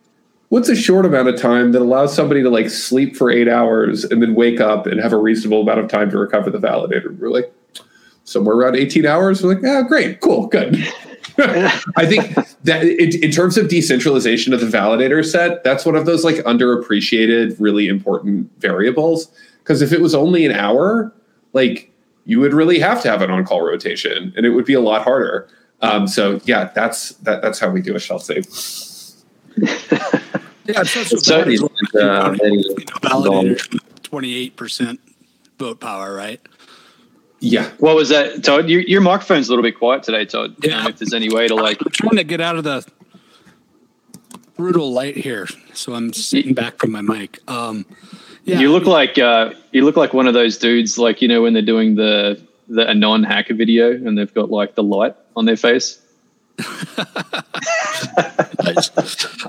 What's 0.49 0.69
a 0.69 0.77
short 0.77 1.05
amount 1.05 1.27
of 1.27 1.41
time 1.41 1.73
that 1.73 1.83
allows 1.83 2.15
somebody 2.15 2.41
to 2.45 2.49
like 2.49 2.71
sleep 2.71 3.17
for 3.17 3.33
eight 3.33 3.49
hours 3.49 4.05
and 4.05 4.23
then 4.23 4.37
wake 4.37 4.61
up 4.61 4.87
and 4.87 5.01
have 5.01 5.13
a 5.13 5.17
reasonable 5.17 5.63
amount 5.63 5.81
of 5.81 5.89
time 5.89 6.09
to 6.11 6.19
recover 6.19 6.51
the 6.51 6.59
validator? 6.59 7.19
We're 7.19 7.31
like, 7.31 7.53
somewhere 8.27 8.57
around 8.57 8.77
18 8.77 9.07
hours. 9.07 9.43
We're 9.43 9.55
like, 9.55 9.65
ah, 9.65 9.83
great, 9.83 10.21
cool, 10.21 10.49
good. 10.49 10.75
I 11.39 12.07
think 12.07 12.35
that 12.65 12.83
in, 12.83 13.23
in, 13.23 13.31
terms 13.31 13.57
of 13.57 13.69
decentralization 13.69 14.53
of 14.53 14.61
the 14.61 14.67
validator 14.67 15.25
set, 15.25 15.63
that's 15.65 15.85
one 15.85 15.95
of 15.95 16.07
those 16.07 16.25
like 16.25 16.37
underappreciated, 16.37 17.57
really 17.59 17.89
important 17.89 18.51
variables. 18.61 19.31
Because 19.63 19.83
if 19.83 19.93
it 19.93 20.01
was 20.01 20.15
only 20.15 20.45
an 20.47 20.53
hour, 20.53 21.13
like 21.53 21.93
you 22.25 22.41
would 22.41 22.53
really 22.53 22.79
have 22.79 23.03
to 23.03 23.11
have 23.11 23.23
an 23.23 23.31
on-call 23.31 23.63
rotation, 23.63 24.33
and 24.37 24.47
it 24.47 24.51
would 24.51 24.65
be 24.65 24.75
a 24.75 24.81
lot 24.81 25.03
harder. 25.03 25.49
Um, 25.83 26.09
so 26.09 26.41
yeah, 26.45 26.71
that's 26.75 27.11
that, 27.17 27.43
that's 27.43 27.59
how 27.59 27.71
we 27.71 27.83
do 27.83 27.95
a 27.95 28.01
shelf 28.01 28.23
save. 28.23 28.47
yeah, 29.57 30.81
it's 30.81 30.97
not 30.97 31.07
so, 31.07 31.17
so 31.19 31.45
bad. 31.45 31.59
Uh, 31.95 32.31
validator, 33.03 34.03
twenty-eight 34.03 34.57
percent 34.57 35.01
vote 35.59 35.81
power, 35.81 36.15
right? 36.15 36.41
Yeah. 37.41 37.71
What 37.79 37.97
was 37.97 38.09
that, 38.09 38.43
Todd? 38.43 38.69
Your, 38.69 38.81
your 38.83 39.01
microphone's 39.01 39.49
a 39.49 39.53
little 39.53 39.63
bit 39.63 39.79
quiet 39.79 40.03
today, 40.03 40.25
Todd. 40.25 40.57
Yeah. 40.63 40.89
if 40.89 40.99
there's 40.99 41.13
any 41.13 41.29
way 41.29 41.49
to 41.49 41.55
like. 41.55 41.79
I'm 41.81 41.93
trying 41.93 42.17
to 42.17 42.25
get 42.25 42.41
out 42.41 42.57
of 42.57 42.65
the 42.65 42.87
brutal 44.57 44.93
light 44.93 45.17
here, 45.17 45.47
so 45.75 45.95
I'm 45.95 46.13
sitting 46.13 46.55
back 46.55 46.79
from 46.79 46.93
my 46.93 47.03
mic. 47.03 47.39
Um, 47.49 47.85
yeah. 48.45 48.61
You 48.61 48.73
look 48.73 48.85
like 48.85 49.19
uh, 49.19 49.53
you 49.73 49.85
look 49.85 49.97
like 49.97 50.15
one 50.15 50.27
of 50.27 50.35
those 50.35 50.57
dudes, 50.57 50.99
like 50.99 51.21
you 51.21 51.29
know 51.29 51.43
when 51.43 51.53
they're 51.53 51.63
doing 51.63 51.97
the 51.97 52.41
the 52.69 52.89
anon 52.89 53.23
hacker 53.23 53.55
video 53.55 53.93
and 53.93 54.17
they've 54.17 54.33
got 54.35 54.51
like 54.51 54.75
the 54.75 54.83
light 54.83 55.15
on 55.37 55.45
their 55.45 55.57
face. 55.57 56.01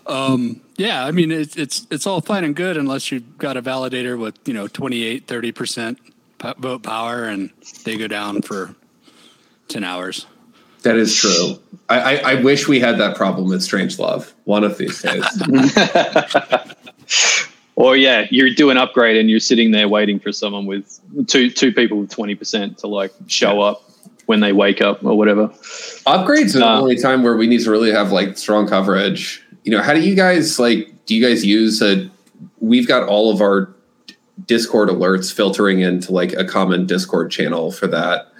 um, 0.08 0.62
yeah, 0.76 1.06
I 1.06 1.12
mean 1.12 1.32
it's 1.32 1.56
it's 1.56 1.88
it's 1.90 2.06
all 2.06 2.22
fine 2.22 2.44
and 2.44 2.56
good 2.56 2.76
unless 2.76 3.12
you've 3.12 3.38
got 3.38 3.56
a 3.56 3.62
validator 3.62 4.20
with 4.20 4.36
you 4.46 4.54
know 4.54 4.68
28, 4.68 5.26
30 5.26 5.52
percent 5.54 6.00
vote 6.40 6.84
power 6.84 7.26
and 7.26 7.52
they 7.84 7.98
go 7.98 8.08
down 8.08 8.42
for 8.42 8.76
10 9.70 9.84
hours. 9.84 10.26
That 10.84 10.96
is 10.96 11.16
true. 11.16 11.60
I, 11.90 12.00
I, 12.00 12.32
I 12.32 12.42
wish 12.42 12.68
we 12.68 12.80
had 12.80 13.00
that 13.00 13.18
problem 13.18 13.50
with 13.50 13.62
Strangelove 13.62 14.32
one 14.46 14.64
of 14.64 14.78
these 14.78 15.02
days. 15.02 15.26
or 17.76 17.98
yeah, 17.98 18.28
you 18.30 18.56
do 18.56 18.70
an 18.70 18.78
upgrade 18.78 19.18
and 19.18 19.30
you're 19.30 19.40
sitting 19.40 19.72
there 19.72 19.90
waiting 19.90 20.20
for 20.20 20.32
someone 20.32 20.66
with 20.66 21.00
two 21.28 21.50
two 21.50 21.74
people 21.74 21.98
with 21.98 22.12
20% 22.12 22.78
to 22.78 22.88
like 22.88 23.12
show 23.28 23.62
up 23.62 23.84
when 24.28 24.40
they 24.40 24.54
wake 24.54 24.82
up 24.82 25.04
or 25.04 25.18
whatever. 25.18 25.48
Upgrades 26.06 26.56
are 26.56 26.64
uh, 26.64 26.76
the 26.76 26.82
only 26.82 26.98
time 26.98 27.24
where 27.24 27.36
we 27.36 27.48
need 27.48 27.64
to 27.64 27.72
really 27.72 27.92
have 27.92 28.12
like 28.12 28.38
strong 28.38 28.68
coverage. 28.68 29.44
You 29.64 29.72
know, 29.72 29.82
how 29.82 29.94
do 29.94 30.02
you 30.02 30.16
guys 30.16 30.60
like 30.60 30.94
do 31.06 31.16
you 31.16 31.26
guys 31.26 31.46
use 31.46 31.82
a 31.82 32.10
we've 32.60 32.88
got 32.88 33.08
all 33.08 33.32
of 33.32 33.42
our 33.42 33.74
Discord 34.46 34.90
alerts 34.90 35.34
filtering 35.34 35.80
into 35.80 36.12
like 36.12 36.34
a 36.34 36.46
common 36.46 36.86
Discord 36.86 37.32
channel 37.32 37.72
for 37.72 37.88
that. 37.88 38.32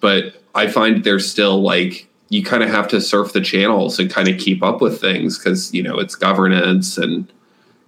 But 0.00 0.42
I 0.54 0.66
find 0.66 1.04
there's 1.04 1.30
still 1.30 1.62
like 1.62 2.06
you 2.28 2.42
kind 2.42 2.62
of 2.62 2.70
have 2.70 2.88
to 2.88 3.00
surf 3.00 3.32
the 3.32 3.40
channels 3.40 3.98
and 3.98 4.10
kind 4.10 4.28
of 4.28 4.38
keep 4.38 4.62
up 4.62 4.80
with 4.80 5.00
things 5.00 5.38
because 5.38 5.72
you 5.72 5.82
know 5.82 5.98
it's 5.98 6.14
governance 6.14 6.98
and 6.98 7.32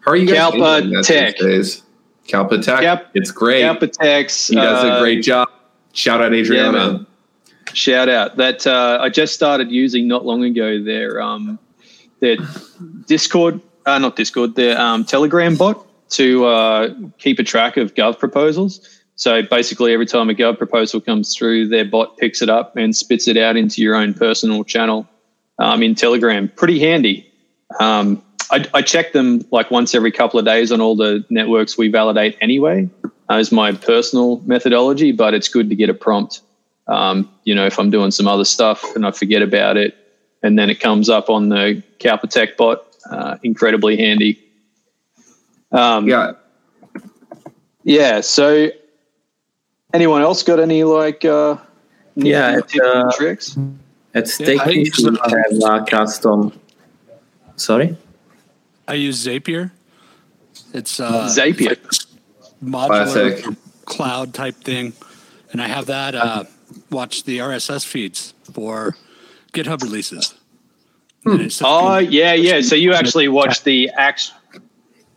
how 0.01 0.13
are 0.13 0.17
you 0.17 0.27
guys 0.27 0.53
Kalpa 0.53 1.03
Tech? 1.03 1.37
Days? 1.39 1.83
Kalpa 2.27 2.59
Tech, 2.59 2.81
Cap- 2.81 3.11
it's 3.15 3.31
great. 3.31 3.63
Kalpa 3.63 3.89
Tech, 3.89 4.31
he 4.31 4.55
does 4.55 4.85
uh, 4.85 4.97
a 4.97 5.01
great 5.01 5.23
job. 5.23 5.49
Shout 5.93 6.23
out 6.23 6.33
Adriana. 6.33 6.99
Yeah, 6.99 7.05
Shout 7.75 8.09
out 8.09 8.37
that 8.37 8.67
uh, 8.67 8.99
I 9.01 9.11
just 9.11 9.35
started 9.35 9.71
using 9.71 10.09
not 10.09 10.25
long 10.25 10.45
ago 10.45 10.83
their 10.83 11.21
um, 11.21 11.59
their 12.21 12.37
Discord, 13.07 13.61
uh, 13.85 13.99
not 13.99 14.17
Discord, 14.17 14.55
their 14.55 14.81
um, 14.81 15.05
Telegram 15.05 15.57
bot 15.57 15.88
to 16.11 16.47
uh, 16.47 16.95
keep 17.19 17.39
a 17.39 17.43
track 17.43 17.77
of 17.77 17.95
Gov 17.95 18.19
proposals. 18.19 18.99
So 19.17 19.43
basically, 19.43 19.93
every 19.93 20.07
time 20.07 20.31
a 20.31 20.35
Gov 20.35 20.59
proposal 20.59 21.01
comes 21.01 21.37
through, 21.37 21.69
their 21.69 21.85
bot 21.85 22.17
picks 22.19 22.41
it 22.41 22.49
up 22.49 22.77
and 22.77 22.97
spits 22.97 23.27
it 23.27 23.37
out 23.37 23.57
into 23.57 23.83
your 23.83 23.97
own 23.97 24.15
personal 24.15 24.63
channel 24.65 25.09
um, 25.59 25.83
in 25.83 25.95
Telegram. 25.95 26.49
Pretty 26.49 26.79
handy. 26.79 27.31
Um, 27.81 28.23
I, 28.51 28.65
I, 28.73 28.83
check 28.83 29.13
them 29.13 29.45
like 29.51 29.71
once 29.71 29.95
every 29.95 30.11
couple 30.11 30.39
of 30.39 30.47
days 30.47 30.73
on 30.73 30.81
all 30.81 30.97
the 30.97 31.25
networks 31.29 31.77
we 31.77 31.89
validate 31.89 32.39
anyway, 32.41 32.89
as 33.29 33.53
my 33.53 33.73
personal 33.73 34.41
methodology, 34.47 35.13
but 35.13 35.35
it's 35.35 35.49
good 35.49 35.69
to 35.69 35.77
get 35.77 35.91
a 35.91 35.95
prompt. 35.95 36.41
Um, 36.87 37.31
you 37.45 37.55
know, 37.55 37.67
if 37.67 37.79
I'm 37.79 37.91
doing 37.91 38.11
some 38.11 38.27
other 38.27 38.47
stuff 38.47 38.83
and 38.97 39.07
I 39.07 39.11
forget 39.11 39.43
about 39.43 39.77
it, 39.77 39.97
and 40.43 40.59
then 40.59 40.71
it 40.71 40.81
comes 40.81 41.09
up 41.09 41.29
on 41.29 41.49
the 41.49 41.83
Kalpa 41.99 42.29
Tech 42.29 42.57
bot, 42.57 42.87
uh, 43.11 43.37
incredibly 43.43 43.97
handy. 43.97 44.43
Um, 45.73 46.09
yeah. 46.09 46.33
Yeah. 47.85 48.21
So, 48.21 48.69
anyone 49.93 50.23
else 50.23 50.43
got 50.43 50.61
any 50.61 50.85
like 50.85 51.25
uh, 51.25 51.57
yeah 52.15 52.59
at, 52.59 52.81
uh, 52.81 53.13
tricks? 53.13 53.57
At 54.15 54.29
stake, 54.29 54.61
yeah, 54.65 54.71
you 54.71 55.19
have 55.23 55.63
uh, 55.63 55.85
custom. 55.85 56.59
Sorry. 57.57 57.97
I 58.87 58.95
use 58.95 59.27
Zapier. 59.27 59.71
It's 60.73 60.99
uh, 60.99 61.29
Zapier, 61.29 61.73
it's 61.73 62.07
like 62.07 62.71
modular 62.71 63.43
Classic. 63.43 63.57
cloud 63.85 64.35
type 64.35 64.57
thing, 64.57 64.95
and 65.53 65.61
I 65.61 65.69
have 65.69 65.87
that 65.87 66.15
uh, 66.15 66.45
watch 66.91 67.25
the 67.25 67.39
RSS 67.39 67.87
feeds 67.87 68.33
for 68.53 68.97
GitHub 69.53 69.83
releases. 69.83 70.35
Hmm. 71.25 71.47
Oh 71.63 71.99
yeah, 71.99 72.33
yeah. 72.33 72.61
So 72.63 72.75
you 72.75 72.95
actually 72.95 73.29
watch 73.29 73.63
the 73.65 73.91
act 73.91 74.33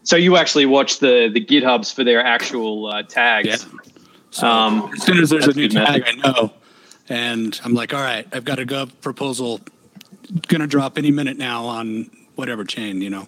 so 0.03 0.15
you 0.15 0.38
actually 0.38 0.65
watch 0.65 1.00
the 1.00 1.29
the 1.34 1.43
GitHubs 1.43 1.93
for 1.93 2.03
their 2.03 2.24
actual 2.24 2.88
uh, 2.88 3.03
tags. 3.03 3.48
Yeah. 3.48 3.79
So 4.31 4.48
um, 4.48 4.91
as 4.96 5.03
soon 5.03 5.20
as 5.20 5.29
there's 5.29 5.48
a 5.48 5.53
new 5.53 5.67
tag, 5.67 6.03
I 6.05 6.12
know, 6.13 6.53
and 7.10 7.60
I'm 7.63 7.74
like, 7.74 7.93
all 7.93 8.01
right, 8.01 8.27
I've 8.31 8.46
got 8.46 8.60
a 8.60 8.65
gov 8.65 8.91
proposal 9.01 9.60
going 10.48 10.62
to 10.62 10.67
drop 10.67 10.98
any 10.98 11.12
minute 11.12 11.38
now 11.38 11.65
on 11.65 12.10
whatever 12.36 12.63
chain, 12.63 13.01
you 13.01 13.10
know. 13.10 13.27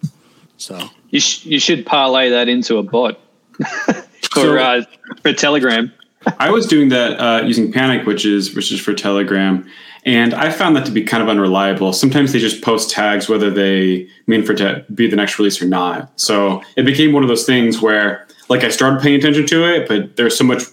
So 0.57 0.79
you 1.09 1.19
sh- 1.19 1.45
you 1.45 1.59
should 1.59 1.85
parlay 1.85 2.29
that 2.29 2.47
into 2.47 2.77
a 2.77 2.83
bot 2.83 3.19
for 4.31 4.57
uh, 4.57 4.83
for 5.21 5.33
Telegram. 5.33 5.91
I 6.39 6.49
was 6.49 6.67
doing 6.67 6.89
that 6.89 7.19
uh, 7.19 7.45
using 7.45 7.71
Panic, 7.71 8.07
which 8.07 8.25
is 8.25 8.55
which 8.55 8.71
is 8.71 8.79
for 8.79 8.93
Telegram, 8.93 9.69
and 10.05 10.33
I 10.33 10.49
found 10.49 10.75
that 10.75 10.85
to 10.85 10.91
be 10.91 11.03
kind 11.03 11.23
of 11.23 11.29
unreliable. 11.29 11.93
Sometimes 11.93 12.33
they 12.33 12.39
just 12.39 12.61
post 12.61 12.89
tags 12.89 13.29
whether 13.29 13.49
they 13.49 14.07
mean 14.27 14.43
for 14.43 14.51
it 14.53 14.57
to 14.57 14.85
be 14.93 15.07
the 15.07 15.15
next 15.15 15.39
release 15.39 15.61
or 15.61 15.65
not. 15.65 16.11
So 16.19 16.61
it 16.75 16.83
became 16.83 17.13
one 17.13 17.23
of 17.23 17.29
those 17.29 17.45
things 17.45 17.81
where, 17.81 18.27
like, 18.49 18.63
I 18.63 18.69
started 18.69 19.01
paying 19.01 19.15
attention 19.15 19.45
to 19.47 19.63
it, 19.73 19.87
but 19.87 20.17
there's 20.17 20.37
so 20.37 20.43
much 20.43 20.63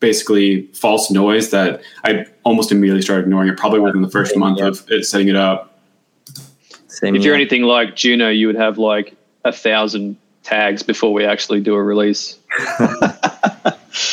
basically 0.00 0.66
false 0.72 1.10
noise 1.10 1.50
that 1.50 1.82
I 2.04 2.26
almost 2.44 2.72
immediately 2.72 3.02
started 3.02 3.24
ignoring 3.24 3.48
it. 3.48 3.56
Probably 3.56 3.80
within 3.80 4.02
the 4.02 4.10
first 4.10 4.36
month 4.36 4.60
of 4.60 4.84
it, 4.90 5.04
setting 5.04 5.28
it 5.28 5.36
up. 5.36 5.78
Same 6.88 7.14
if 7.14 7.24
you're 7.24 7.34
anything 7.34 7.62
like 7.62 7.94
Juno, 7.96 8.28
you 8.28 8.48
would 8.48 8.56
have 8.56 8.78
like 8.78 9.16
a 9.44 9.52
thousand 9.52 10.16
tags 10.42 10.82
before 10.82 11.12
we 11.12 11.24
actually 11.24 11.60
do 11.60 11.74
a 11.74 11.82
release. 11.82 12.38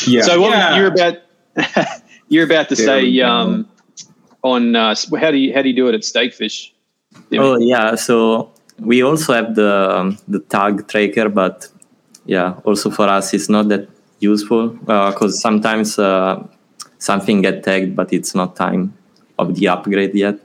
yeah. 0.05 0.21
So 0.21 0.41
what 0.41 0.51
yeah. 0.51 0.75
you're 0.75 0.87
about 0.87 1.17
you're 2.27 2.45
about 2.45 2.69
to 2.69 2.75
say 2.75 3.19
um, 3.21 3.67
on 4.43 4.75
uh, 4.75 4.95
how 5.19 5.31
do 5.31 5.37
you 5.37 5.53
how 5.53 5.61
do 5.61 5.69
you 5.69 5.75
do 5.75 5.87
it 5.87 5.95
at 5.95 6.01
Stakefish? 6.01 6.71
Oh 7.33 7.57
yeah, 7.57 7.95
so 7.95 8.51
we 8.79 9.03
also 9.03 9.33
have 9.33 9.55
the 9.55 9.97
um, 9.97 10.17
the 10.27 10.39
tag 10.39 10.87
tracker, 10.87 11.29
but 11.29 11.67
yeah, 12.25 12.59
also 12.63 12.89
for 12.89 13.07
us, 13.07 13.33
it's 13.33 13.49
not 13.49 13.69
that 13.69 13.89
useful 14.19 14.69
because 14.69 15.35
uh, 15.35 15.39
sometimes 15.39 15.97
uh, 15.99 16.43
something 16.97 17.41
get 17.41 17.63
tagged, 17.63 17.95
but 17.95 18.13
it's 18.13 18.35
not 18.35 18.55
time 18.55 18.93
of 19.39 19.55
the 19.55 19.67
upgrade 19.67 20.13
yet. 20.15 20.39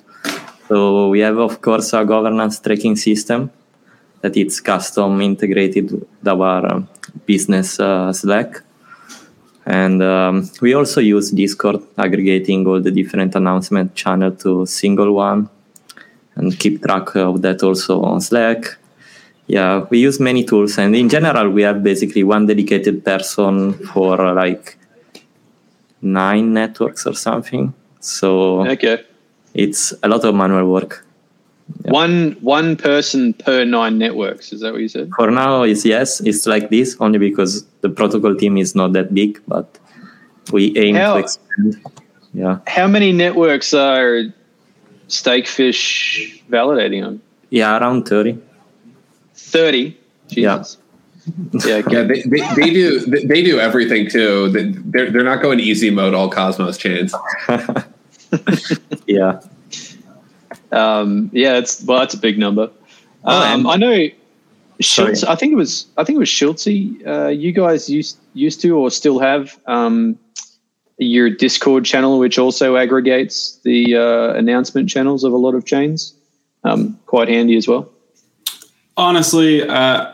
So 0.68 1.08
we 1.08 1.20
have, 1.20 1.38
of 1.38 1.61
course, 1.61 1.92
a 1.92 2.04
governance 2.04 2.61
tracking 2.61 2.96
system 2.96 3.50
that 4.22 4.37
it's 4.37 4.61
custom 4.61 5.20
integrated 5.20 5.90
with 5.90 6.28
our 6.28 6.66
um, 6.72 6.88
business 7.26 7.78
uh, 7.80 8.12
Slack. 8.12 8.62
And 9.64 10.02
um, 10.02 10.50
we 10.61 10.75
also 10.75 11.00
use 11.00 11.31
Discord, 11.31 11.83
aggregating 11.97 12.66
all 12.66 12.81
the 12.81 12.90
different 12.90 13.35
announcement 13.35 13.95
channel 13.95 14.33
to 14.37 14.62
a 14.62 14.66
single 14.66 15.12
one, 15.12 15.49
and 16.35 16.59
keep 16.59 16.83
track 16.83 17.14
of 17.14 17.42
that 17.42 17.62
also 17.62 18.02
on 18.02 18.21
Slack. 18.21 18.76
Yeah, 19.47 19.87
we 19.90 19.99
use 19.99 20.19
many 20.19 20.45
tools, 20.45 20.78
and 20.78 20.97
in 20.97 21.09
general, 21.09 21.50
we 21.50 21.62
have 21.62 21.83
basically 21.83 22.25
one 22.25 22.47
dedicated 22.47 23.04
person 23.04 23.75
for 23.75 24.21
uh, 24.21 24.35
like 24.35 24.78
nine 26.00 26.52
networks 26.52 27.07
or 27.07 27.14
something. 27.14 27.73
So 28.00 28.66
okay, 28.66 29.04
it's 29.54 29.95
a 30.02 30.09
lot 30.09 30.25
of 30.25 30.35
manual 30.35 30.69
work. 30.71 31.07
Yeah. 31.85 31.90
One 31.90 32.37
one 32.40 32.76
person 32.76 33.35
per 33.35 33.64
nine 33.64 33.99
networks. 33.99 34.52
Is 34.52 34.61
that 34.61 34.73
what 34.73 34.83
you 34.83 34.88
said? 34.88 35.11
For 35.16 35.31
now, 35.31 35.62
it's 35.62 35.85
yes. 35.85 36.21
It's 36.21 36.47
like 36.47 36.71
this 36.71 36.97
only 37.00 37.19
because 37.19 37.64
the 37.81 37.88
protocol 37.88 38.35
team 38.37 38.57
is 38.57 38.75
not 38.75 38.92
that 38.92 39.14
big, 39.14 39.40
but 39.49 39.78
we 40.52 40.76
aim 40.76 40.95
how, 40.95 41.14
to 41.14 41.21
expand. 41.21 41.81
Yeah. 42.35 42.59
How 42.66 42.87
many 42.87 43.12
networks 43.12 43.75
are 43.75 44.23
Stakefish 45.09 46.42
validating 46.50 47.07
on? 47.07 47.21
Yeah, 47.50 47.78
around 47.78 48.04
thirty. 48.04 48.38
Thirty. 49.35 49.97
Jesus. 50.28 50.78
Yeah. 50.87 50.88
Yeah, 51.52 51.83
yeah 51.88 52.02
they, 52.02 52.23
they, 52.23 52.40
they, 52.57 52.71
do 52.71 52.99
they 52.99 53.45
do 53.45 53.61
everything 53.61 54.11
too. 54.11 54.49
They're 54.49 55.09
they're 55.09 55.23
not 55.23 55.40
going 55.40 55.61
easy 55.61 55.88
mode 55.88 56.14
all 56.14 56.28
Cosmos 56.28 56.76
chains. 56.76 57.14
yeah. 59.07 59.40
Um, 60.72 61.30
yeah, 61.32 61.58
it's 61.58 61.82
well, 61.84 62.00
that's 62.00 62.14
a 62.14 62.18
big 62.18 62.38
number. 62.38 62.70
Oh, 63.24 63.54
um, 63.54 63.66
I 63.66 63.76
know. 63.76 64.08
Schultz, 64.80 65.22
I 65.22 65.36
think 65.36 65.52
it 65.52 65.56
was. 65.56 65.86
I 65.96 66.04
think 66.04 66.16
it 66.16 66.20
was 66.20 66.28
Schultz. 66.28 66.66
Uh, 66.66 67.28
you 67.28 67.52
guys 67.52 67.88
used 67.88 68.18
used 68.34 68.60
to 68.62 68.76
or 68.76 68.90
still 68.90 69.18
have 69.18 69.58
um, 69.66 70.18
your 70.98 71.30
Discord 71.30 71.84
channel, 71.84 72.18
which 72.18 72.38
also 72.38 72.76
aggregates 72.76 73.58
the 73.64 73.96
uh, 73.96 74.34
announcement 74.34 74.88
channels 74.88 75.24
of 75.24 75.32
a 75.32 75.36
lot 75.36 75.54
of 75.54 75.64
chains. 75.64 76.14
Um, 76.64 76.98
quite 77.06 77.28
handy 77.28 77.56
as 77.56 77.66
well. 77.66 77.90
Honestly, 78.96 79.66
uh, 79.68 80.12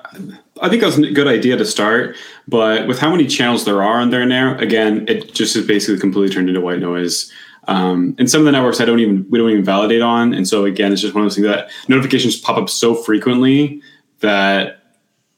I 0.62 0.68
think 0.68 0.82
that's 0.82 0.96
a 0.96 1.10
good 1.10 1.26
idea 1.26 1.56
to 1.56 1.64
start, 1.64 2.16
but 2.46 2.86
with 2.86 2.98
how 2.98 3.10
many 3.10 3.26
channels 3.26 3.64
there 3.64 3.82
are 3.82 4.00
on 4.00 4.10
there 4.10 4.24
now, 4.24 4.56
again, 4.58 5.04
it 5.08 5.34
just 5.34 5.56
is 5.56 5.66
basically 5.66 6.00
completely 6.00 6.34
turned 6.34 6.48
into 6.48 6.60
white 6.60 6.78
noise. 6.78 7.30
Um, 7.68 8.16
and 8.18 8.30
some 8.30 8.40
of 8.40 8.46
the 8.46 8.52
networks 8.52 8.80
I 8.80 8.86
don't 8.86 8.98
even 8.98 9.26
we 9.28 9.38
don't 9.38 9.50
even 9.50 9.64
validate 9.64 10.00
on, 10.00 10.32
and 10.32 10.48
so 10.48 10.64
again, 10.64 10.90
it's 10.90 11.02
just 11.02 11.14
one 11.14 11.22
of 11.22 11.26
those 11.26 11.36
things 11.36 11.46
that 11.46 11.70
notifications 11.86 12.36
pop 12.36 12.56
up 12.56 12.70
so 12.70 12.94
frequently 12.94 13.82
that 14.20 14.78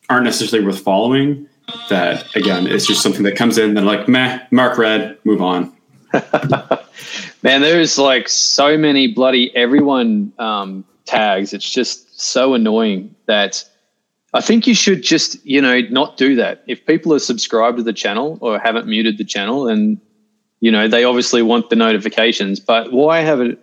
aren't 0.08 0.24
necessarily 0.24 0.64
worth 0.64 0.80
following. 0.80 1.48
That 1.88 2.24
again, 2.36 2.66
it's 2.66 2.86
just 2.86 3.02
something 3.02 3.24
that 3.24 3.36
comes 3.36 3.58
in, 3.58 3.74
then 3.74 3.84
like 3.84 4.08
meh, 4.08 4.40
mark 4.52 4.78
red, 4.78 5.18
move 5.24 5.42
on. 5.42 5.72
Man, 7.42 7.62
there's 7.62 7.98
like 7.98 8.28
so 8.28 8.78
many 8.78 9.12
bloody 9.12 9.54
everyone 9.56 10.32
um, 10.38 10.84
tags. 11.06 11.52
It's 11.52 11.68
just 11.68 12.20
so 12.20 12.54
annoying 12.54 13.14
that 13.26 13.68
I 14.34 14.40
think 14.40 14.68
you 14.68 14.74
should 14.74 15.02
just 15.02 15.44
you 15.44 15.60
know 15.60 15.80
not 15.90 16.16
do 16.16 16.36
that. 16.36 16.62
If 16.68 16.86
people 16.86 17.12
are 17.12 17.18
subscribed 17.18 17.78
to 17.78 17.82
the 17.82 17.92
channel 17.92 18.38
or 18.40 18.60
haven't 18.60 18.86
muted 18.86 19.18
the 19.18 19.24
channel, 19.24 19.66
and 19.66 20.00
you 20.60 20.70
know 20.70 20.88
they 20.88 21.04
obviously 21.04 21.42
want 21.42 21.70
the 21.70 21.76
notifications 21.76 22.60
but 22.60 22.92
why 22.92 23.20
have 23.20 23.40
it 23.40 23.58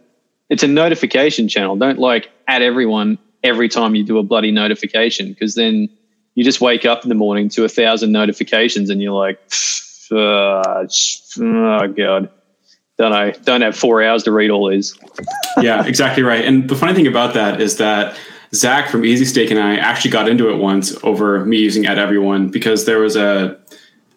it's 0.50 0.64
a 0.64 0.68
notification 0.68 1.48
channel. 1.48 1.76
Don't 1.76 2.00
like 2.00 2.32
add 2.48 2.62
everyone 2.62 3.18
every 3.44 3.70
time 3.70 3.96
you 3.96 4.04
do 4.04 4.18
a 4.18 4.24
bloody 4.24 4.52
notification 4.52 5.30
because 5.30 5.56
then 5.56 5.90
you 6.36 6.44
just 6.44 6.62
wake 6.62 6.86
up 6.86 7.04
in 7.04 7.10
the 7.10 7.16
morning 7.16 7.50
to 7.50 7.64
a 7.64 7.70
thousand 7.70 8.12
notifications 8.12 8.90
and 8.90 9.02
you're 9.02 9.14
like 9.14 9.40
oh 10.12 11.88
god. 11.88 12.30
Don't 12.98 13.12
know 13.12 13.32
don't 13.44 13.62
have 13.62 13.78
four 13.78 14.02
hours 14.02 14.24
to 14.24 14.32
read 14.32 14.50
all 14.50 14.70
these. 14.70 14.98
Yeah 15.62 15.86
exactly 15.86 16.24
right. 16.24 16.44
And 16.46 16.70
the 16.70 16.76
funny 16.76 16.94
thing 16.94 17.08
about 17.08 17.34
that 17.34 17.62
is 17.62 17.78
that 17.78 18.18
zach 18.56 18.90
from 18.90 19.04
easy 19.04 19.26
stake 19.26 19.52
and 19.52 19.60
i 19.60 19.76
actually 19.76 20.10
got 20.10 20.30
into 20.30 20.50
it 20.50 20.56
once 20.56 20.96
over 21.04 21.44
me 21.44 21.58
using 21.58 21.86
add 21.86 22.00
everyone 22.00 22.48
because 22.48 22.86
there 22.86 22.98
was 22.98 23.18
a 23.18 23.60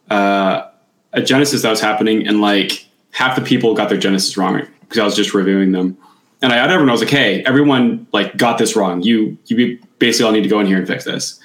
uh, 0.08 0.69
a 1.12 1.22
Genesis 1.22 1.62
that 1.62 1.70
was 1.70 1.80
happening, 1.80 2.26
and 2.26 2.40
like 2.40 2.86
half 3.12 3.36
the 3.36 3.42
people 3.42 3.74
got 3.74 3.88
their 3.88 3.98
Genesis 3.98 4.36
wrong 4.36 4.62
because 4.82 4.98
I 4.98 5.04
was 5.04 5.16
just 5.16 5.34
reviewing 5.34 5.72
them. 5.72 5.96
And 6.42 6.52
I 6.52 6.56
had 6.56 6.70
everyone. 6.70 6.88
I 6.88 6.92
was 6.92 7.02
like, 7.02 7.10
"Hey, 7.10 7.42
everyone 7.44 8.06
like 8.12 8.36
got 8.36 8.58
this 8.58 8.76
wrong. 8.76 9.02
You 9.02 9.36
you 9.46 9.78
basically 9.98 10.26
all 10.26 10.32
need 10.32 10.42
to 10.42 10.48
go 10.48 10.60
in 10.60 10.66
here 10.66 10.78
and 10.78 10.86
fix 10.86 11.04
this." 11.04 11.38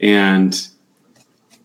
And 0.00 0.60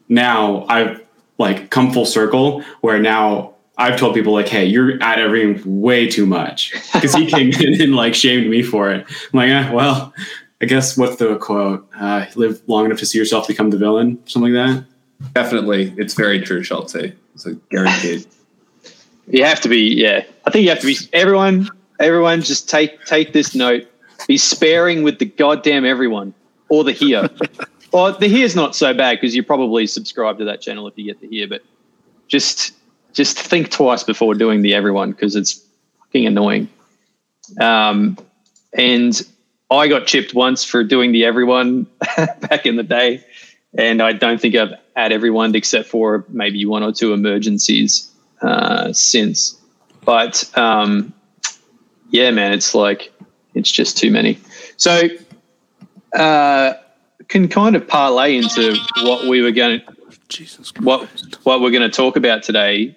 now 0.10 0.66
I've 0.70 1.02
like 1.38 1.70
come 1.70 1.92
full 1.92 2.06
circle 2.06 2.62
where 2.82 3.00
now 3.00 3.54
I've 3.78 3.98
told 4.00 4.14
people 4.14 4.34
like, 4.34 4.48
"Hey, 4.48 4.66
you're 4.66 5.02
at 5.02 5.20
everything 5.20 5.82
way 5.82 6.08
too 6.08 6.26
much," 6.26 6.74
because 6.94 7.14
he 7.14 7.26
came 7.26 7.52
in 7.52 7.82
and 7.82 7.96
like 7.96 8.14
shamed 8.14 8.50
me 8.50 8.62
for 8.62 8.92
it. 8.92 9.06
I'm 9.08 9.38
like, 9.38 9.50
eh, 9.50 9.72
well, 9.72 10.14
I 10.62 10.66
guess 10.66 10.98
what's 10.98 11.18
the 11.18 11.36
quote? 11.38 11.88
Uh, 12.00 12.26
live 12.36 12.62
long 12.68 12.86
enough 12.86 13.00
to 13.00 13.06
see 13.06 13.18
yourself 13.18 13.48
become 13.48 13.70
the 13.70 13.78
villain, 13.78 14.20
something 14.26 14.54
like 14.54 14.76
that. 14.76 14.86
Definitely, 15.34 15.94
it's 15.98 16.14
very 16.14 16.42
true, 16.42 16.64
Schultz. 16.64 16.96
So 17.38 17.56
guaranteed. 17.70 18.26
you 19.28 19.44
have 19.44 19.62
to 19.62 19.70
be, 19.70 19.94
yeah. 19.96 20.24
I 20.46 20.52
think 20.52 20.64
you 20.64 20.70
have 20.70 20.80
to 20.80 20.88
be. 20.88 20.98
Everyone, 21.14 21.70
everyone, 22.00 22.42
just 22.42 22.70
take 22.70 23.06
take 23.06 23.34
this 23.34 23.56
note. 23.56 23.88
Be 24.28 24.38
sparing 24.38 25.04
with 25.04 25.20
the 25.20 25.26
goddamn 25.26 25.86
everyone 25.86 26.34
or 26.70 26.84
the 26.84 26.92
here. 26.92 27.30
well, 27.94 28.18
the 28.18 28.28
here's 28.28 28.56
not 28.56 28.76
so 28.76 28.94
bad 28.94 29.18
because 29.18 29.36
you 29.36 29.44
probably 29.44 29.88
subscribe 29.88 30.38
to 30.40 30.46
that 30.46 30.62
channel 30.62 30.88
if 30.88 30.98
you 30.98 31.06
get 31.06 31.22
the 31.22 31.28
here, 31.28 31.48
but 31.48 31.64
just 32.28 32.74
just 33.14 33.40
think 33.40 33.72
twice 33.72 34.04
before 34.04 34.34
doing 34.34 34.62
the 34.62 34.74
everyone 34.74 35.12
because 35.12 35.36
it's 35.36 35.64
fucking 36.00 36.26
annoying. 36.28 36.70
Um, 37.60 38.18
and 38.74 39.20
I 39.70 39.88
got 39.88 40.08
chipped 40.08 40.34
once 40.34 40.64
for 40.64 40.84
doing 40.84 41.12
the 41.12 41.26
everyone 41.26 41.88
back 42.40 42.66
in 42.66 42.76
the 42.76 42.84
day, 42.84 43.24
and 43.78 44.02
I 44.02 44.14
don't 44.14 44.40
think 44.40 44.56
I've 44.56 44.74
had 44.96 45.12
everyone 45.12 45.56
except 45.56 45.88
for 45.88 46.26
maybe 46.30 46.66
one 46.66 46.84
or 46.84 46.92
two 46.92 47.14
emergencies 47.14 48.12
uh, 48.42 48.94
since. 48.94 49.60
But 50.06 50.50
um, 50.58 51.14
yeah, 52.10 52.32
man, 52.32 52.54
it's 52.54 52.74
like 52.74 53.12
it's 53.54 53.72
just 53.72 53.98
too 53.98 54.12
many. 54.12 54.40
So 54.78 55.10
uh, 56.14 56.74
can 57.28 57.48
kind 57.48 57.76
of 57.76 57.88
parlay 57.88 58.38
into 58.38 58.76
what 59.02 59.28
we 59.28 59.42
were 59.42 59.52
going 59.52 59.82
Jesus 60.30 60.74
what 60.82 61.08
what 61.44 61.62
we're 61.62 61.72
going 61.72 61.90
to 61.90 61.96
talk 61.96 62.16
about 62.16 62.44
today. 62.44 62.96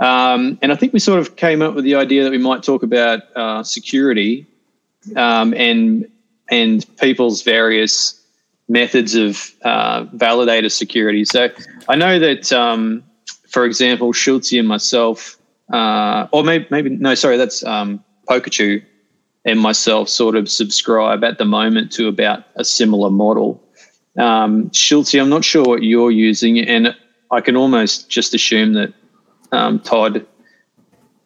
Um, 0.00 0.58
and 0.62 0.70
I 0.70 0.76
think 0.76 0.92
we 0.92 1.00
sort 1.00 1.18
of 1.18 1.34
came 1.34 1.60
up 1.60 1.74
with 1.74 1.84
the 1.84 1.96
idea 1.96 2.22
that 2.22 2.30
we 2.30 2.38
might 2.38 2.62
talk 2.62 2.84
about 2.84 3.22
uh, 3.34 3.62
security 3.62 4.46
um, 5.16 5.54
and 5.54 6.08
and 6.50 6.86
people's 6.98 7.42
various 7.42 8.17
methods 8.68 9.14
of 9.14 9.52
uh, 9.64 10.04
validator 10.06 10.70
security. 10.70 11.24
So 11.24 11.48
I 11.88 11.96
know 11.96 12.18
that, 12.18 12.52
um, 12.52 13.02
for 13.48 13.64
example, 13.64 14.12
Schultz 14.12 14.52
and 14.52 14.68
myself, 14.68 15.38
uh, 15.72 16.28
or 16.32 16.44
maybe, 16.44 16.66
maybe, 16.70 16.90
no, 16.90 17.14
sorry, 17.14 17.36
that's 17.36 17.64
um, 17.64 18.04
Pokachu 18.28 18.84
and 19.44 19.58
myself 19.58 20.08
sort 20.08 20.36
of 20.36 20.48
subscribe 20.48 21.24
at 21.24 21.38
the 21.38 21.44
moment 21.44 21.90
to 21.92 22.08
about 22.08 22.44
a 22.56 22.64
similar 22.64 23.10
model. 23.10 23.62
Um, 24.18 24.70
Schultz, 24.72 25.14
I'm 25.14 25.30
not 25.30 25.44
sure 25.44 25.64
what 25.64 25.82
you're 25.82 26.10
using, 26.10 26.58
and 26.58 26.94
I 27.30 27.40
can 27.40 27.56
almost 27.56 28.10
just 28.10 28.34
assume 28.34 28.74
that 28.74 28.92
um, 29.52 29.80
Todd 29.80 30.26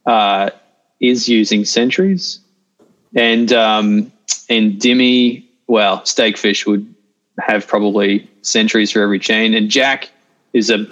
uh, 0.07 0.51
is 1.01 1.29
using 1.29 1.65
sentries, 1.65 2.41
and 3.17 3.53
um, 3.53 4.13
and 4.49 4.75
Dimmy, 4.75 5.49
well, 5.67 6.05
Stakefish 6.05 6.67
would 6.67 6.92
have 7.41 7.67
probably 7.67 8.29
sentries 8.43 8.91
for 8.91 9.01
every 9.01 9.19
chain. 9.19 9.55
And 9.55 9.71
Jack 9.71 10.11
is 10.53 10.71
a 10.71 10.87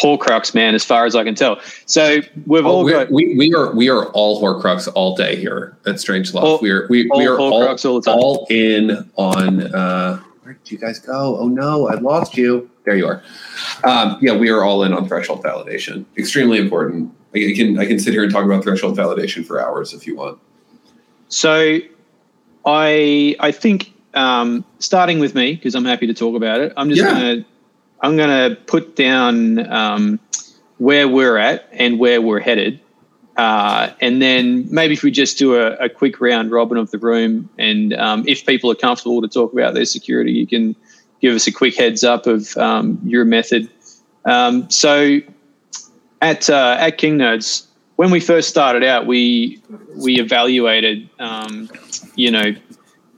Horcrux 0.00 0.54
man, 0.54 0.74
as 0.74 0.84
far 0.84 1.04
as 1.04 1.16
I 1.16 1.24
can 1.24 1.34
tell. 1.34 1.60
So 1.86 2.20
we've 2.46 2.64
oh, 2.64 2.68
all 2.68 2.88
got 2.88 3.10
we, 3.10 3.34
we 3.36 3.52
are 3.54 3.74
we 3.74 3.88
are 3.88 4.06
all 4.10 4.40
Horcrux 4.40 4.90
all 4.94 5.16
day 5.16 5.36
here 5.36 5.76
at 5.84 5.96
Strangelove. 5.96 6.62
we 6.62 6.70
are 6.70 6.86
we, 6.88 7.10
we 7.16 7.26
are 7.26 7.38
all, 7.38 7.76
all, 7.76 8.02
all 8.08 8.46
in 8.50 9.10
on. 9.16 9.74
Uh, 9.74 10.22
where 10.42 10.54
did 10.54 10.70
you 10.70 10.78
guys 10.78 11.00
go? 11.00 11.38
Oh 11.38 11.48
no, 11.48 11.88
I 11.88 11.94
lost 11.94 12.36
you. 12.36 12.70
There 12.84 12.96
you 12.96 13.06
are. 13.06 13.22
Um, 13.82 14.16
yeah, 14.20 14.36
we 14.36 14.48
are 14.48 14.62
all 14.62 14.84
in 14.84 14.92
on 14.92 15.08
threshold 15.08 15.42
validation. 15.42 16.04
Extremely 16.16 16.58
important. 16.58 17.12
I 17.34 17.52
can 17.56 17.78
I 17.78 17.86
can 17.86 17.98
sit 17.98 18.12
here 18.12 18.22
and 18.22 18.32
talk 18.32 18.44
about 18.44 18.62
threshold 18.62 18.96
validation 18.96 19.44
for 19.44 19.60
hours 19.60 19.92
if 19.92 20.06
you 20.06 20.16
want. 20.16 20.38
So, 21.28 21.78
I 22.64 23.36
I 23.40 23.52
think 23.52 23.92
um, 24.14 24.64
starting 24.78 25.18
with 25.18 25.34
me 25.34 25.54
because 25.54 25.74
I'm 25.74 25.84
happy 25.84 26.06
to 26.06 26.14
talk 26.14 26.36
about 26.36 26.60
it. 26.60 26.72
I'm 26.76 26.88
just 26.88 27.02
yeah. 27.02 27.12
gonna 27.12 27.44
I'm 28.02 28.16
going 28.16 28.28
to 28.28 28.60
put 28.62 28.96
down 28.96 29.70
um, 29.70 30.20
where 30.78 31.08
we're 31.08 31.36
at 31.36 31.68
and 31.72 31.98
where 31.98 32.20
we're 32.20 32.40
headed. 32.40 32.80
Uh, 33.36 33.92
and 34.00 34.20
then 34.20 34.66
maybe 34.70 34.94
if 34.94 35.02
we 35.02 35.10
just 35.10 35.38
do 35.38 35.54
a, 35.54 35.72
a, 35.76 35.88
quick 35.88 36.20
round 36.20 36.50
robin 36.50 36.76
of 36.76 36.90
the 36.90 36.98
room, 36.98 37.48
and 37.58 37.94
um, 37.94 38.24
if 38.26 38.44
people 38.44 38.70
are 38.70 38.74
comfortable 38.74 39.22
to 39.22 39.28
talk 39.28 39.52
about 39.52 39.72
their 39.72 39.84
security, 39.84 40.32
you 40.32 40.46
can 40.46 40.76
give 41.22 41.34
us 41.34 41.46
a 41.46 41.52
quick 41.52 41.74
heads 41.74 42.04
up 42.04 42.26
of 42.26 42.54
um, 42.58 43.00
your 43.04 43.24
method. 43.24 43.70
Um, 44.26 44.68
so 44.68 45.20
at 46.20 46.50
uh, 46.50 46.76
at 46.78 46.98
King 46.98 47.16
Nodes, 47.16 47.66
when 47.96 48.10
we 48.10 48.20
first 48.20 48.50
started 48.50 48.84
out, 48.84 49.06
we 49.06 49.62
we 49.96 50.20
evaluated, 50.20 51.08
um, 51.18 51.70
you 52.16 52.30
know, 52.30 52.54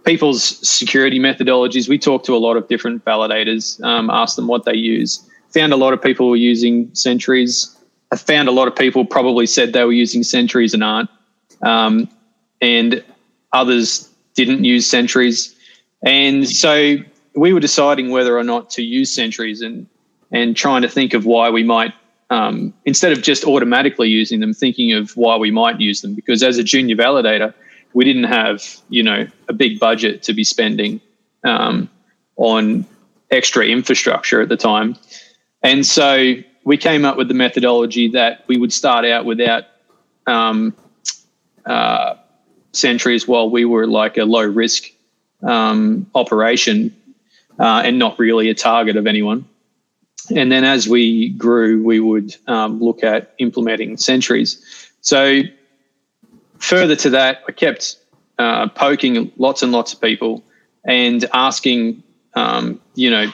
people's 0.05 0.43
security 0.69 1.19
methodologies. 1.19 1.89
We 1.89 1.99
talked 1.99 2.27
to 2.27 2.35
a 2.35 2.39
lot 2.39 2.57
of 2.57 2.69
different 2.69 3.05
validators, 3.05 3.83
um, 3.85 4.11
asked 4.11 4.37
them 4.37 4.47
what 4.47 4.65
they 4.65 4.75
use. 4.75 5.29
Found 5.51 5.73
a 5.73 5.77
lot 5.77 5.93
of 5.93 6.03
people 6.03 6.31
were 6.31 6.37
using 6.37 6.93
sentries. 6.95 7.77
I 8.11 8.17
found 8.17 8.49
a 8.49 8.53
lot 8.53 8.69
of 8.69 8.77
people 8.77 9.05
probably 9.05 9.47
said 9.47 9.73
they 9.73 9.85
were 9.85 9.93
using 9.93 10.23
sentries 10.23 10.75
and 10.75 10.83
aren't, 10.83 11.11
um, 11.63 12.09
and 12.61 13.03
others 13.53 14.09
didn't 14.35 14.65
use 14.65 14.87
sentries. 14.87 15.55
And 16.05 16.49
so 16.49 16.97
we 17.35 17.53
were 17.53 17.61
deciding 17.61 18.11
whether 18.11 18.37
or 18.37 18.45
not 18.45 18.71
to 18.71 18.83
use 18.83 19.13
sentries 19.13 19.63
and 19.63 19.87
and 20.31 20.57
trying 20.57 20.81
to 20.81 20.89
think 20.89 21.13
of 21.13 21.27
why 21.27 21.51
we 21.51 21.63
might 21.63 21.93
um, 22.31 22.73
instead 22.87 23.13
of 23.13 23.21
just 23.21 23.45
automatically 23.45 24.09
using 24.09 24.41
them, 24.41 24.55
thinking 24.55 24.93
of 24.93 25.15
why 25.19 25.37
we 25.37 25.51
might 25.51 25.79
use 25.81 26.01
them. 26.01 26.15
Because 26.15 26.43
as 26.43 26.57
a 26.57 26.65
junior 26.65 26.97
validator, 26.97 27.53
we 27.95 28.05
didn't 28.05 28.25
have 28.25 28.65
you 28.89 29.03
know 29.03 29.27
a 29.49 29.53
big 29.53 29.79
budget 29.79 30.23
to 30.25 30.33
be 30.33 30.45
spending 30.45 31.01
um, 31.45 31.89
on 32.37 32.87
extra 33.31 33.67
infrastructure 33.67 34.41
at 34.41 34.49
the 34.49 34.57
time, 34.57 34.97
and 35.63 35.85
so 35.87 36.35
we 36.65 36.77
came 36.77 37.05
up 37.05 37.17
with 37.17 37.29
the 37.29 37.35
methodology 37.35 38.09
that 38.09 38.45
we 38.47 38.57
would 38.57 38.73
start 38.73 39.05
out 39.05 39.25
without 39.25 39.65
um, 40.27 40.75
uh, 41.67 42.15
sentries 42.73 43.27
while 43.27 43.51
we 43.51 43.65
were 43.65 43.87
like 43.87 44.17
a 44.17 44.25
low 44.25 44.45
risk 44.45 44.85
um, 45.43 46.07
operation 46.15 46.95
uh, 47.59 47.83
and 47.85 47.99
not 47.99 48.19
really 48.19 48.49
a 48.49 48.55
target 48.55 48.97
of 48.97 49.07
anyone. 49.07 49.45
And 50.35 50.53
then 50.53 50.65
as 50.65 50.89
we 50.89 51.31
grew, 51.31 51.83
we 51.83 51.99
would 52.01 52.37
um, 52.47 52.81
look 52.81 53.03
at 53.03 53.35
implementing 53.39 53.97
sentries. 53.97 54.65
So 55.01 55.43
further 56.63 56.97
to 56.97 57.11
that, 57.11 57.43
I 57.49 57.53
kept 57.53 57.97
uh, 58.39 58.69
poking 58.69 59.31
lots 59.37 59.63
and 59.63 59.73
lots 59.73 59.93
of 59.93 60.01
people 60.01 60.43
and 60.85 61.25
asking, 61.35 62.03
um, 62.35 62.81
you 62.95 63.11
know, 63.11 63.27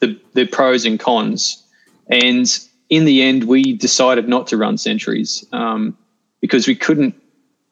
the, 0.00 0.20
the 0.34 0.46
pros 0.46 0.84
and 0.84 1.00
cons. 1.00 1.62
And 2.10 2.46
in 2.90 3.04
the 3.04 3.22
end, 3.22 3.44
we 3.44 3.72
decided 3.72 4.28
not 4.28 4.46
to 4.48 4.56
run 4.56 4.78
sentries 4.78 5.44
um, 5.52 5.96
because 6.40 6.68
we 6.68 6.74
couldn't 6.74 7.14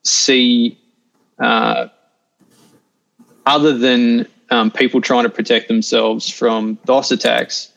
see, 0.03 0.79
uh, 1.39 1.89
other 3.47 3.77
than 3.77 4.27
um, 4.51 4.71
people 4.71 5.01
trying 5.01 5.25
to 5.25 5.31
protect 5.31 5.69
themselves 5.69 6.29
from 6.29 6.79
DOS 6.85 7.11
attacks, 7.11 7.73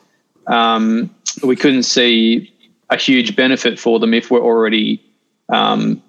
um, 0.46 1.14
we 1.42 1.56
couldn't 1.56 1.82
see 1.82 2.52
a 2.90 2.96
huge 2.96 3.36
benefit 3.36 3.78
for 3.78 3.98
them 4.00 4.14
if 4.14 4.30
we're 4.30 4.40
already 4.40 5.04
um, 5.50 6.02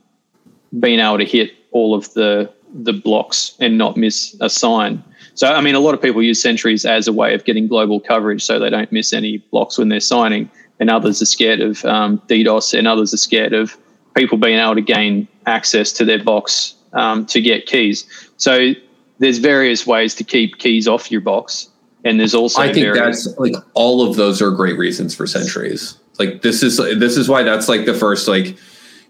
being 0.78 1.00
able 1.00 1.18
to 1.18 1.26
hit 1.26 1.52
all 1.72 1.96
of 1.96 2.14
the 2.14 2.52
the 2.74 2.94
blocks 2.94 3.56
and 3.60 3.78
not 3.78 3.98
miss 3.98 4.36
a 4.42 4.50
sign. 4.50 5.04
So, 5.34 5.48
I 5.48 5.62
mean, 5.62 5.76
a 5.76 5.80
lot 5.80 5.94
of 5.94 6.02
people 6.02 6.22
use 6.22 6.42
sentries 6.42 6.86
as 6.86 7.08
a 7.08 7.14
way 7.14 7.34
of 7.34 7.46
getting 7.46 7.68
global 7.68 8.00
coverage 8.00 8.44
so 8.44 8.60
they 8.60 8.70
don't 8.70 8.92
miss 8.92 9.14
any 9.14 9.38
blocks 9.38 9.78
when 9.78 9.90
they're 9.90 10.00
signing. 10.00 10.50
And 10.80 10.90
others 10.90 11.22
are 11.22 11.26
scared 11.26 11.62
of 11.62 11.84
um, 11.86 12.20
DDoS, 12.28 12.78
and 12.78 12.88
others 12.88 13.14
are 13.14 13.18
scared 13.18 13.54
of 13.54 13.76
people 14.16 14.38
being 14.38 14.60
able 14.60 14.76
to 14.76 14.82
gain 14.82 15.28
access 15.46 15.92
to 15.94 16.06
their 16.06 16.24
box 16.24 16.76
um, 16.94 17.26
to 17.28 17.42
get 17.42 17.66
keys. 17.66 18.06
So, 18.38 18.74
there's 19.20 19.38
various 19.38 19.86
ways 19.86 20.16
to 20.16 20.24
keep 20.24 20.58
keys 20.58 20.88
off 20.88 21.12
your 21.12 21.22
box, 21.22 21.70
and 22.06 22.20
there's 22.20 22.34
also 22.34 22.62
I 22.62 22.72
think 22.72 22.86
various- 22.86 23.26
that's 23.26 23.38
like 23.38 23.56
all 23.74 24.08
of 24.08 24.16
those 24.16 24.42
are 24.42 24.52
great 24.52 24.78
reasons 24.78 25.14
for 25.14 25.28
sentries. 25.28 25.98
Like 26.18 26.42
this 26.42 26.64
is 26.64 26.78
this 26.78 27.18
is 27.18 27.30
why 27.30 27.44
that's 27.44 27.70
like 27.70 27.86
the 27.86 27.94
first 27.94 28.28
like 28.28 28.58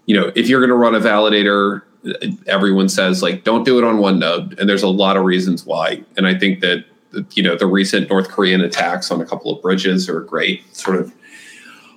you 0.06 0.18
know 0.18 0.32
if 0.34 0.48
you're 0.48 0.60
going 0.60 0.70
to 0.70 0.76
run 0.76 0.94
a 0.94 1.00
validator 1.00 1.82
everyone 2.46 2.88
says 2.88 3.22
like 3.22 3.44
don't 3.44 3.64
do 3.64 3.78
it 3.78 3.84
on 3.84 3.98
one 3.98 4.18
node 4.18 4.58
and 4.58 4.68
there's 4.68 4.82
a 4.82 4.88
lot 4.88 5.16
of 5.16 5.24
reasons 5.24 5.66
why. 5.66 6.02
And 6.16 6.26
i 6.26 6.34
think 6.34 6.60
that 6.60 6.84
you 7.32 7.42
know 7.42 7.56
the 7.56 7.66
recent 7.66 8.08
north 8.08 8.28
korean 8.28 8.60
attacks 8.60 9.10
on 9.10 9.20
a 9.20 9.26
couple 9.26 9.54
of 9.54 9.60
bridges 9.60 10.08
are 10.08 10.20
a 10.20 10.26
great 10.26 10.74
sort 10.74 10.96
of 10.96 11.12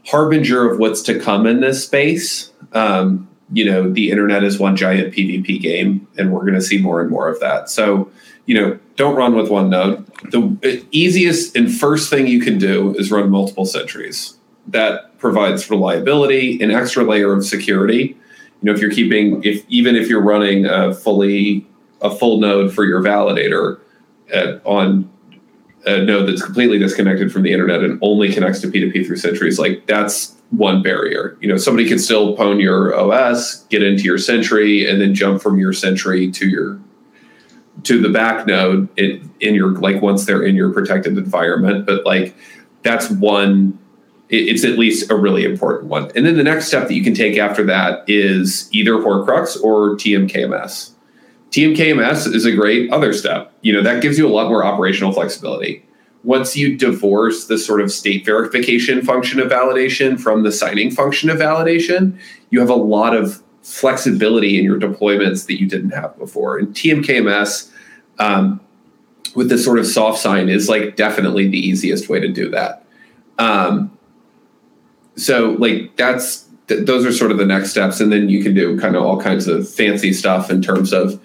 harbinger 0.06 0.70
of 0.70 0.80
what's 0.80 1.02
to 1.04 1.20
come 1.20 1.46
in 1.46 1.62
this 1.62 1.84
space. 1.86 2.52
Um, 2.74 3.30
you 3.52 3.66
know 3.66 3.92
the 3.92 4.10
internet 4.10 4.44
is 4.44 4.58
one 4.58 4.76
giant 4.76 5.13
pvp 5.13 5.62
game 5.62 6.08
and 6.18 6.32
we're 6.32 6.42
going 6.42 6.56
to 6.56 6.62
see 6.62 6.80
more 6.80 7.02
and 7.02 7.10
more 7.10 7.30
of 7.30 7.39
that. 7.39 7.70
So 7.70 8.12
you 8.46 8.56
know 8.60 8.80
don't 8.96 9.16
run 9.16 9.36
with 9.36 9.50
one 9.50 9.70
node. 9.70 10.06
The 10.32 10.86
easiest 10.92 11.56
and 11.56 11.72
first 11.72 12.10
thing 12.10 12.28
you 12.28 12.42
can 12.42 12.58
do 12.58 12.96
is 12.96 13.12
run 13.12 13.30
multiple 13.30 13.66
sentries. 13.66 14.38
That 14.68 15.12
provides 15.24 15.70
reliability 15.70 16.62
an 16.62 16.70
extra 16.70 17.04
layer 17.04 17.32
of 17.32 17.46
security 17.46 18.04
you 18.62 18.64
know 18.64 18.74
if 18.74 18.80
you're 18.80 18.92
keeping 18.92 19.42
if 19.44 19.64
even 19.70 19.96
if 19.96 20.10
you're 20.10 20.22
running 20.22 20.66
a 20.66 20.94
fully 20.94 21.66
a 22.02 22.14
full 22.14 22.40
node 22.40 22.74
for 22.74 22.84
your 22.84 23.02
validator 23.02 23.80
at, 24.34 24.62
on 24.66 25.10
a 25.86 26.04
node 26.04 26.28
that's 26.28 26.44
completely 26.44 26.78
disconnected 26.78 27.32
from 27.32 27.44
the 27.44 27.52
internet 27.52 27.84
and 27.84 28.00
only 28.02 28.32
connects 28.32 28.62
to 28.62 28.68
P2P 28.68 29.06
through 29.06 29.18
sentries, 29.18 29.60
like 29.60 29.86
that's 29.86 30.36
one 30.52 30.82
barrier. 30.82 31.38
You 31.42 31.50
know, 31.50 31.58
somebody 31.58 31.88
can 31.88 32.00
still 32.00 32.38
pwn 32.38 32.62
your 32.62 32.96
OS, 32.96 33.64
get 33.66 33.84
into 33.84 34.04
your 34.04 34.18
sentry, 34.18 34.90
and 34.90 35.02
then 35.02 35.14
jump 35.14 35.42
from 35.42 35.58
your 35.58 35.74
sentry 35.74 36.32
to 36.32 36.48
your 36.48 36.80
to 37.84 38.00
the 38.02 38.10
back 38.10 38.46
node 38.46 38.88
in, 38.98 39.30
in 39.40 39.56
your 39.56 39.72
like 39.72 40.02
once 40.02 40.26
they're 40.26 40.44
in 40.44 40.56
your 40.56 40.72
protected 40.72 41.18
environment. 41.18 41.86
But 41.86 42.06
like 42.06 42.36
that's 42.84 43.10
one 43.10 43.78
it's 44.34 44.65
at 44.65 44.80
least 44.80 45.12
a 45.12 45.15
really 45.15 45.46
important 45.46 45.89
one. 45.89 46.12
And 46.15 46.26
then 46.26 46.38
the 46.38 46.43
next 46.43 46.67
step 46.67 46.88
that 46.88 46.93
you 46.93 47.04
can 47.04 47.13
take 47.13 47.38
after 47.38 47.63
that 47.65 48.04
is 48.08 48.67
either 48.74 48.93
Horcrux 48.93 49.62
or 49.63 49.96
TMKMS. 49.96 50.91
TMKMS 51.52 52.34
is 52.34 52.46
a 52.46 52.52
great 52.52 52.91
other 52.91 53.13
step. 53.13 53.54
You 53.62 53.74
know, 53.74 53.84
that 53.84 54.02
gives 54.02 54.17
you 54.17 54.28
a 54.28 54.34
lot 54.34 54.50
more 54.50 54.65
operational 54.65 55.13
flexibility. 55.13 55.86
Once 56.24 56.56
you 56.56 56.76
divorce 56.76 57.46
the 57.46 57.58
sort 57.58 57.82
of 57.82 57.91
state 57.91 58.26
verification 58.26 59.04
function 59.04 59.39
of 59.39 59.52
validation 59.52 60.19
from 60.19 60.43
the 60.43 60.52
signing 60.52 60.89
function 60.89 61.30
of 61.30 61.38
validation, 61.38 62.17
you 62.50 62.60
have 62.60 62.69
a 62.69 62.76
lot 62.76 63.15
of 63.15 63.43
flexibility 63.62 64.58
in 64.58 64.65
your 64.65 64.80
deployments 64.80 65.46
that 65.46 65.60
you 65.60 65.67
didn't 65.67 65.91
have 65.91 66.17
before. 66.17 66.58
And 66.58 66.69
TMKMS, 66.69 67.69
um, 68.19 68.60
with 69.36 69.50
this 69.50 69.63
sort 69.63 69.80
of 69.80 69.86
soft 69.86 70.19
sign, 70.19 70.50
is 70.50 70.69
like 70.69 70.96
definitely 70.96 71.48
the 71.48 71.60
easiest 71.60 72.10
way 72.10 72.19
to 72.19 72.30
do 72.30 72.50
that. 72.50 72.84
Um, 73.38 73.93
so 75.15 75.52
like 75.60 75.95
that's 75.95 76.47
th- 76.67 76.86
those 76.86 77.06
are 77.06 77.12
sort 77.12 77.32
of 77.32 77.38
the 77.38 77.45
next 77.45 77.71
steps 77.71 77.99
and 77.99 78.12
then 78.12 78.30
you 78.30 78.43
can 78.43 78.54
do 78.54 78.80
kind 78.80 78.95
of 78.95 79.04
all 79.04 79.19
kinds 79.19 79.47
of 79.47 79.69
fancy 79.69 80.13
stuff 80.13 80.49
in 80.49 80.62
terms 80.62 80.93
of 80.93 81.19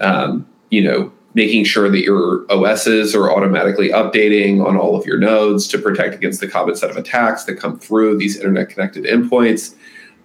um, 0.00 0.46
you 0.70 0.82
know 0.82 1.12
making 1.34 1.64
sure 1.64 1.90
that 1.90 2.00
your 2.00 2.44
os's 2.50 3.14
are 3.14 3.30
automatically 3.30 3.90
updating 3.90 4.64
on 4.64 4.76
all 4.76 4.96
of 4.96 5.06
your 5.06 5.18
nodes 5.18 5.68
to 5.68 5.78
protect 5.78 6.14
against 6.14 6.40
the 6.40 6.48
common 6.48 6.74
set 6.74 6.90
of 6.90 6.96
attacks 6.96 7.44
that 7.44 7.54
come 7.54 7.78
through 7.78 8.18
these 8.18 8.36
internet 8.36 8.68
connected 8.68 9.04
endpoints. 9.04 9.74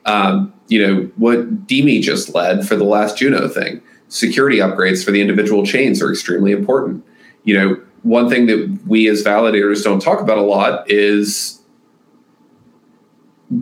Um, 0.06 0.54
you 0.68 0.86
know 0.86 1.12
what 1.18 1.68
dimi 1.68 2.02
just 2.02 2.34
led 2.34 2.68
for 2.68 2.76
the 2.76 2.84
last 2.84 3.18
juno 3.18 3.48
thing 3.48 3.82
security 4.10 4.58
upgrades 4.58 5.04
for 5.04 5.12
the 5.12 5.22
individual 5.22 5.66
chains 5.66 6.02
are 6.02 6.12
extremely 6.12 6.52
important. 6.52 7.06
You 7.44 7.60
know 7.60 7.82
one 8.04 8.30
thing 8.30 8.48
that 8.48 8.80
we 8.86 9.08
as 9.08 9.24
validators 9.24 9.84
don't 9.84 10.02
talk 10.02 10.20
about 10.20 10.38
a 10.38 10.42
lot 10.42 10.90
is 10.90 11.62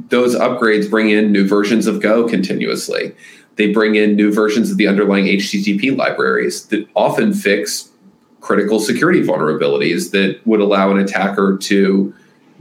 those 0.10 0.36
upgrades 0.36 0.90
bring 0.90 1.10
in 1.10 1.32
new 1.32 1.48
versions 1.48 1.88
of 1.88 2.02
Go 2.02 2.28
continuously. 2.28 3.14
They 3.56 3.72
bring 3.72 3.96
in 3.96 4.16
new 4.16 4.34
versions 4.34 4.72
of 4.72 4.78
the 4.78 4.88
underlying 4.88 5.26
HTTP 5.26 5.96
libraries 5.96 6.66
that 6.68 6.88
often 6.96 7.34
fix 7.34 7.90
critical 8.40 8.80
security 8.80 9.22
vulnerabilities 9.22 10.12
that 10.12 10.40
would 10.46 10.62
allow 10.62 10.92
an 10.92 10.98
attacker 10.98 11.58
to 11.58 12.14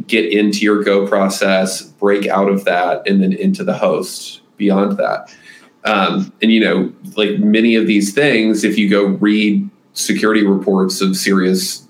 get 0.07 0.33
into 0.33 0.61
your 0.61 0.83
Go 0.83 1.07
process, 1.07 1.83
break 1.83 2.27
out 2.27 2.49
of 2.49 2.65
that, 2.65 3.07
and 3.07 3.23
then 3.23 3.33
into 3.33 3.65
the 3.65 3.77
host 3.77 4.41
beyond 4.57 4.97
that. 4.99 5.35
Um, 5.85 6.33
and, 6.43 6.51
you 6.51 6.61
know, 6.61 6.93
like 7.17 7.39
many 7.39 7.75
of 7.75 7.87
these 7.87 8.13
things, 8.13 8.65
if 8.65 8.77
you 8.77 8.91
go 8.91 9.05
read 9.05 9.69
security 9.95 10.47
reports 10.47 11.01
of 11.01 11.17
serious 11.17 11.87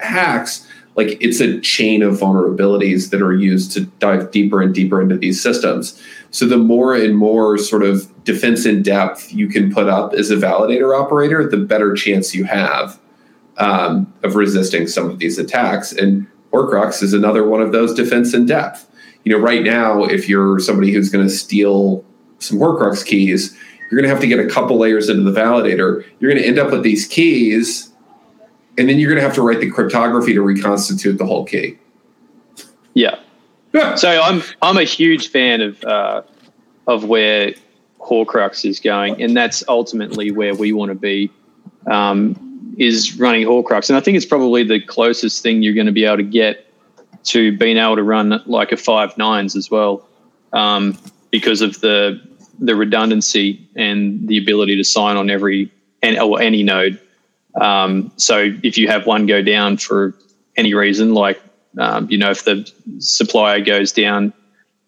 hacks, 0.00 0.63
like 0.96 1.16
it's 1.20 1.40
a 1.40 1.60
chain 1.60 2.02
of 2.02 2.14
vulnerabilities 2.14 3.10
that 3.10 3.20
are 3.20 3.32
used 3.34 3.72
to 3.72 3.82
dive 3.98 4.30
deeper 4.30 4.62
and 4.62 4.74
deeper 4.74 5.02
into 5.02 5.16
these 5.16 5.42
systems. 5.42 6.00
So 6.30 6.46
the 6.46 6.58
more 6.58 6.94
and 6.94 7.16
more 7.16 7.58
sort 7.58 7.82
of 7.82 8.10
defense 8.24 8.64
in 8.66 8.82
depth 8.82 9.32
you 9.32 9.48
can 9.48 9.72
put 9.72 9.88
up 9.88 10.14
as 10.14 10.30
a 10.30 10.36
validator 10.36 10.98
operator, 10.98 11.48
the 11.48 11.56
better 11.56 11.94
chance 11.94 12.34
you 12.34 12.44
have 12.44 12.98
um, 13.58 14.12
of 14.22 14.36
resisting 14.36 14.86
some 14.86 15.08
of 15.10 15.18
these 15.18 15.38
attacks. 15.38 15.92
And 15.92 16.26
Horcrux 16.52 17.02
is 17.02 17.12
another 17.12 17.46
one 17.46 17.60
of 17.60 17.72
those 17.72 17.94
defense 17.94 18.34
in 18.34 18.46
depth. 18.46 18.88
You 19.24 19.32
know, 19.32 19.42
right 19.42 19.62
now, 19.62 20.04
if 20.04 20.28
you're 20.28 20.60
somebody 20.60 20.92
who's 20.92 21.10
going 21.10 21.26
to 21.26 21.32
steal 21.32 22.04
some 22.38 22.58
Horcrux 22.58 23.04
keys, 23.04 23.56
you're 23.90 24.00
going 24.00 24.08
to 24.08 24.14
have 24.14 24.20
to 24.20 24.26
get 24.26 24.38
a 24.38 24.48
couple 24.48 24.76
layers 24.78 25.08
into 25.08 25.28
the 25.28 25.38
validator. 25.38 26.04
You're 26.18 26.30
going 26.30 26.42
to 26.42 26.48
end 26.48 26.58
up 26.58 26.70
with 26.70 26.82
these 26.82 27.06
keys, 27.06 27.92
and 28.76 28.88
then 28.88 28.98
you're 28.98 29.10
going 29.10 29.20
to 29.20 29.26
have 29.26 29.34
to 29.34 29.42
write 29.42 29.60
the 29.60 29.70
cryptography 29.70 30.34
to 30.34 30.42
reconstitute 30.42 31.18
the 31.18 31.26
whole 31.26 31.44
key. 31.44 31.78
Yeah. 32.94 33.18
So 33.96 34.08
I'm 34.08 34.40
I'm 34.62 34.76
a 34.76 34.84
huge 34.84 35.30
fan 35.30 35.60
of 35.60 35.82
uh, 35.82 36.22
of 36.86 37.06
where 37.06 37.54
Horcrux 37.98 38.64
is 38.64 38.78
going, 38.78 39.20
and 39.20 39.36
that's 39.36 39.64
ultimately 39.66 40.30
where 40.30 40.54
we 40.54 40.72
want 40.72 40.90
to 40.90 40.94
be. 40.94 41.28
Um, 41.88 42.74
is 42.78 43.18
running 43.18 43.44
Horcrux, 43.46 43.88
and 43.88 43.96
I 43.96 44.00
think 44.00 44.16
it's 44.16 44.26
probably 44.26 44.62
the 44.62 44.80
closest 44.80 45.42
thing 45.42 45.62
you're 45.62 45.74
going 45.74 45.86
to 45.86 45.92
be 45.92 46.04
able 46.04 46.18
to 46.18 46.22
get 46.22 46.72
to 47.24 47.56
being 47.56 47.76
able 47.76 47.96
to 47.96 48.02
run 48.04 48.40
like 48.46 48.70
a 48.70 48.76
five 48.76 49.16
nines 49.18 49.56
as 49.56 49.70
well, 49.72 50.06
um, 50.52 50.96
because 51.32 51.60
of 51.60 51.80
the 51.80 52.20
the 52.60 52.76
redundancy 52.76 53.68
and 53.74 54.28
the 54.28 54.38
ability 54.38 54.76
to 54.76 54.84
sign 54.84 55.16
on 55.16 55.30
every 55.30 55.72
and 56.02 56.18
or 56.18 56.40
any 56.40 56.62
node. 56.62 57.00
Um, 57.60 58.12
so 58.16 58.52
if 58.62 58.76
you 58.76 58.88
have 58.88 59.06
one 59.06 59.26
go 59.26 59.42
down 59.42 59.76
for 59.76 60.14
any 60.56 60.74
reason, 60.74 61.14
like 61.14 61.40
um, 61.78 62.08
you 62.10 62.18
know 62.18 62.30
if 62.30 62.44
the 62.44 62.70
supplier 62.98 63.60
goes 63.60 63.92
down 63.92 64.32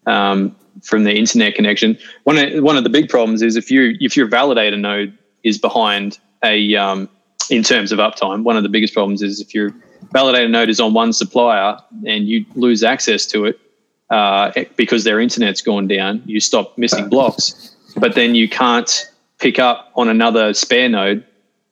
um, 0.05 0.55
from 0.83 1.03
the 1.03 1.13
internet 1.13 1.55
connection, 1.55 1.97
one 2.23 2.37
of, 2.37 2.63
one 2.63 2.77
of 2.77 2.83
the 2.83 2.89
big 2.89 3.09
problems 3.09 3.41
is 3.41 3.55
if 3.55 3.71
you 3.71 3.95
if 3.99 4.17
your 4.17 4.27
validator 4.27 4.79
node 4.79 5.17
is 5.43 5.57
behind 5.57 6.19
a 6.43 6.75
um, 6.75 7.09
in 7.49 7.63
terms 7.63 7.91
of 7.91 7.99
uptime, 7.99 8.43
one 8.43 8.57
of 8.57 8.63
the 8.63 8.69
biggest 8.69 8.93
problems 8.93 9.21
is 9.21 9.39
if 9.39 9.53
your 9.53 9.73
validator 10.13 10.49
node 10.49 10.69
is 10.69 10.79
on 10.79 10.93
one 10.93 11.13
supplier 11.13 11.77
and 12.05 12.27
you 12.27 12.45
lose 12.55 12.83
access 12.83 13.25
to 13.25 13.45
it 13.45 13.59
uh, 14.09 14.51
because 14.75 15.03
their 15.03 15.19
internet's 15.19 15.61
gone 15.61 15.87
down, 15.87 16.21
you 16.25 16.39
stop 16.39 16.77
missing 16.77 17.09
blocks, 17.09 17.75
but 17.97 18.15
then 18.15 18.35
you 18.35 18.47
can't 18.47 19.09
pick 19.39 19.59
up 19.59 19.91
on 19.95 20.09
another 20.09 20.53
spare 20.53 20.89
node 20.89 21.25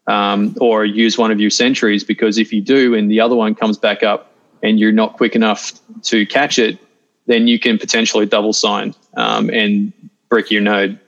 um, 0.07 0.55
or 0.59 0.85
use 0.85 1.17
one 1.17 1.31
of 1.31 1.39
your 1.39 1.49
sentries 1.49 2.03
because 2.03 2.37
if 2.37 2.53
you 2.53 2.61
do 2.61 2.93
and 2.93 3.09
the 3.09 3.19
other 3.19 3.35
one 3.35 3.55
comes 3.55 3.77
back 3.77 4.03
up 4.03 4.31
and 4.61 4.79
you're 4.79 4.91
not 4.91 5.13
quick 5.13 5.35
enough 5.35 5.73
to 6.03 6.25
catch 6.25 6.59
it, 6.59 6.79
then 7.27 7.47
you 7.47 7.59
can 7.59 7.77
potentially 7.77 8.25
double 8.25 8.53
sign 8.53 8.93
um, 9.17 9.49
and 9.49 9.91
brick 10.29 10.51
your 10.51 10.61
node. 10.61 10.99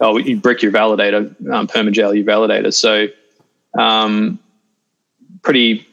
Oh, 0.00 0.18
you 0.18 0.36
brick 0.36 0.62
your 0.62 0.72
validator, 0.72 1.28
um, 1.50 1.66
permajail 1.66 2.14
your 2.14 2.24
validator. 2.24 2.72
So, 2.72 3.08
um, 3.78 4.38
pretty 5.42 5.86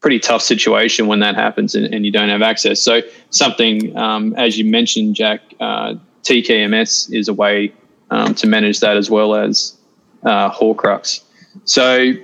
pretty 0.00 0.18
tough 0.18 0.40
situation 0.40 1.06
when 1.08 1.20
that 1.20 1.34
happens 1.34 1.74
and, 1.74 1.92
and 1.92 2.06
you 2.06 2.12
don't 2.12 2.30
have 2.30 2.40
access. 2.42 2.80
So, 2.80 3.02
something 3.28 3.96
um, 3.96 4.34
as 4.36 4.58
you 4.58 4.64
mentioned, 4.64 5.14
Jack, 5.14 5.42
uh, 5.60 5.94
TKMS 6.22 7.12
is 7.12 7.28
a 7.28 7.34
way 7.34 7.72
um, 8.10 8.34
to 8.34 8.46
manage 8.46 8.80
that 8.80 8.96
as 8.96 9.10
well 9.10 9.34
as 9.34 9.76
uh, 10.24 10.50
Horcrux. 10.50 11.22
So, 11.64 12.14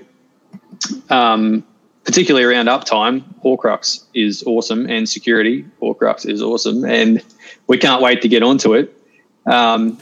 um, 1.11 1.65
particularly 2.05 2.45
around 2.45 2.67
uptime, 2.67 3.23
Horcrux 3.45 4.05
is 4.15 4.43
awesome, 4.45 4.89
and 4.89 5.09
security, 5.09 5.65
Horcrux 5.81 6.29
is 6.29 6.43
awesome, 6.43 6.85
and 6.85 7.23
we 7.67 7.79
can't 7.79 8.03
wait 8.03 8.23
to 8.23 8.29
get 8.29 8.43
onto 8.43 8.75
it. 8.75 8.93
Um, 9.47 9.99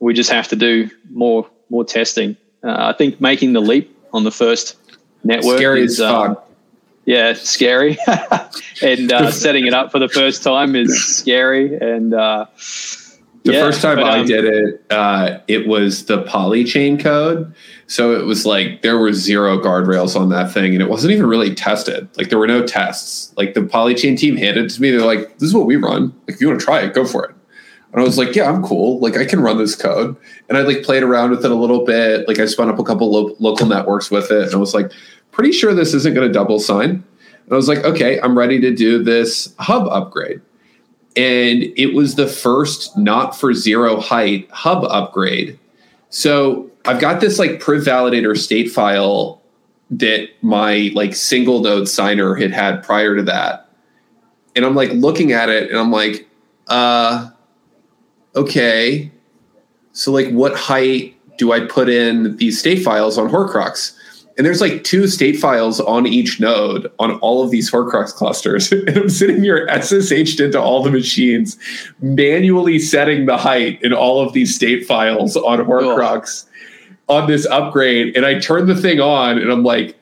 we 0.00 0.14
just 0.14 0.30
have 0.30 0.48
to 0.48 0.56
do 0.56 0.90
more 1.10 1.48
more 1.70 1.84
testing. 1.84 2.36
Uh, 2.62 2.92
I 2.94 2.96
think 2.96 3.20
making 3.20 3.52
the 3.52 3.60
leap 3.60 3.96
on 4.12 4.24
the 4.24 4.30
first 4.30 4.76
network 5.24 5.58
Scary 5.58 5.82
is 5.82 6.00
as 6.00 6.10
fuck. 6.10 6.28
um, 6.30 6.36
yeah 7.06 7.32
scary, 7.34 7.98
and 8.82 9.12
uh, 9.12 9.30
setting 9.44 9.66
it 9.66 9.74
up 9.74 9.90
for 9.92 9.98
the 9.98 10.08
first 10.08 10.42
time 10.42 10.76
is 10.76 11.04
scary. 11.16 11.76
And 11.76 12.14
uh, 12.14 12.46
The 13.44 13.52
yeah, 13.52 13.60
first 13.60 13.82
time 13.82 13.96
but, 13.96 14.06
I 14.06 14.20
um, 14.20 14.26
did 14.26 14.44
it, 14.44 14.84
uh, 14.90 15.38
it 15.48 15.66
was 15.66 16.06
the 16.06 16.22
polychain 16.24 16.98
code. 16.98 17.54
So 17.86 18.14
it 18.14 18.24
was 18.24 18.46
like 18.46 18.82
there 18.82 18.98
were 18.98 19.12
zero 19.12 19.58
guardrails 19.58 20.18
on 20.18 20.30
that 20.30 20.52
thing, 20.52 20.72
and 20.72 20.82
it 20.82 20.88
wasn't 20.88 21.12
even 21.12 21.26
really 21.26 21.54
tested. 21.54 22.08
Like 22.16 22.30
there 22.30 22.38
were 22.38 22.46
no 22.46 22.66
tests. 22.66 23.32
Like 23.36 23.54
the 23.54 23.60
polychain 23.60 24.16
team 24.18 24.36
handed 24.36 24.66
it 24.66 24.74
to 24.74 24.82
me. 24.82 24.90
They're 24.90 25.02
like, 25.02 25.38
"This 25.38 25.48
is 25.48 25.54
what 25.54 25.66
we 25.66 25.76
run. 25.76 26.14
Like 26.26 26.36
if 26.36 26.40
you 26.40 26.48
want 26.48 26.60
to 26.60 26.64
try 26.64 26.80
it, 26.80 26.94
go 26.94 27.04
for 27.04 27.24
it." 27.24 27.34
And 27.92 28.00
I 28.00 28.04
was 28.04 28.18
like, 28.18 28.34
"Yeah, 28.34 28.50
I'm 28.50 28.62
cool. 28.62 28.98
Like 29.00 29.16
I 29.16 29.24
can 29.24 29.40
run 29.40 29.58
this 29.58 29.76
code." 29.76 30.16
And 30.48 30.56
I 30.56 30.62
like 30.62 30.82
played 30.82 31.02
around 31.02 31.30
with 31.30 31.44
it 31.44 31.50
a 31.50 31.54
little 31.54 31.84
bit. 31.84 32.26
Like 32.26 32.38
I 32.38 32.46
spun 32.46 32.68
up 32.70 32.78
a 32.78 32.84
couple 32.84 33.10
lo- 33.10 33.36
local 33.38 33.66
networks 33.66 34.10
with 34.10 34.30
it, 34.30 34.46
and 34.46 34.54
I 34.54 34.58
was 34.58 34.74
like, 34.74 34.90
"Pretty 35.30 35.52
sure 35.52 35.74
this 35.74 35.92
isn't 35.94 36.14
going 36.14 36.26
to 36.26 36.32
double 36.32 36.58
sign." 36.60 36.90
And 36.90 37.52
I 37.52 37.56
was 37.56 37.68
like, 37.68 37.84
"Okay, 37.84 38.18
I'm 38.20 38.36
ready 38.38 38.60
to 38.60 38.74
do 38.74 39.02
this 39.02 39.54
hub 39.58 39.86
upgrade." 39.88 40.40
and 41.16 41.62
it 41.76 41.94
was 41.94 42.16
the 42.16 42.26
first 42.26 42.96
not 42.98 43.38
for 43.38 43.54
zero 43.54 44.00
height 44.00 44.48
hub 44.50 44.84
upgrade. 44.84 45.58
So 46.10 46.70
I've 46.86 47.00
got 47.00 47.20
this 47.20 47.38
like 47.38 47.60
priv 47.60 47.84
validator 47.84 48.36
state 48.36 48.70
file 48.70 49.42
that 49.90 50.28
my 50.42 50.90
like 50.94 51.14
single 51.14 51.60
node 51.60 51.88
signer 51.88 52.34
had 52.34 52.52
had 52.52 52.82
prior 52.82 53.16
to 53.16 53.22
that. 53.22 53.68
And 54.56 54.64
I'm 54.64 54.74
like 54.74 54.90
looking 54.92 55.32
at 55.32 55.48
it 55.48 55.70
and 55.70 55.78
I'm 55.78 55.90
like, 55.90 56.28
uh, 56.68 57.30
okay. 58.36 59.10
So 59.92 60.12
like 60.12 60.28
what 60.30 60.56
height 60.56 61.16
do 61.38 61.52
I 61.52 61.60
put 61.60 61.88
in 61.88 62.36
these 62.36 62.58
state 62.58 62.82
files 62.82 63.18
on 63.18 63.28
Horcrux? 63.30 63.96
And 64.36 64.44
there's 64.44 64.60
like 64.60 64.82
two 64.82 65.06
state 65.06 65.38
files 65.38 65.80
on 65.80 66.06
each 66.06 66.40
node 66.40 66.90
on 66.98 67.12
all 67.18 67.44
of 67.44 67.52
these 67.52 67.70
Horcrux 67.70 68.12
clusters. 68.12 68.72
and 68.72 68.96
I'm 68.96 69.08
sitting 69.08 69.42
here 69.42 69.66
SSH'd 69.70 70.40
into 70.40 70.60
all 70.60 70.82
the 70.82 70.90
machines, 70.90 71.56
manually 72.00 72.78
setting 72.78 73.26
the 73.26 73.36
height 73.36 73.80
in 73.82 73.92
all 73.92 74.20
of 74.20 74.32
these 74.32 74.54
state 74.54 74.86
files 74.86 75.36
on 75.36 75.60
Horcrux 75.60 76.46
on 77.08 77.26
this 77.28 77.46
upgrade. 77.46 78.16
And 78.16 78.24
I 78.24 78.38
turn 78.38 78.66
the 78.66 78.76
thing 78.76 79.00
on 79.00 79.38
and 79.38 79.50
I'm 79.50 79.62
like, 79.62 79.96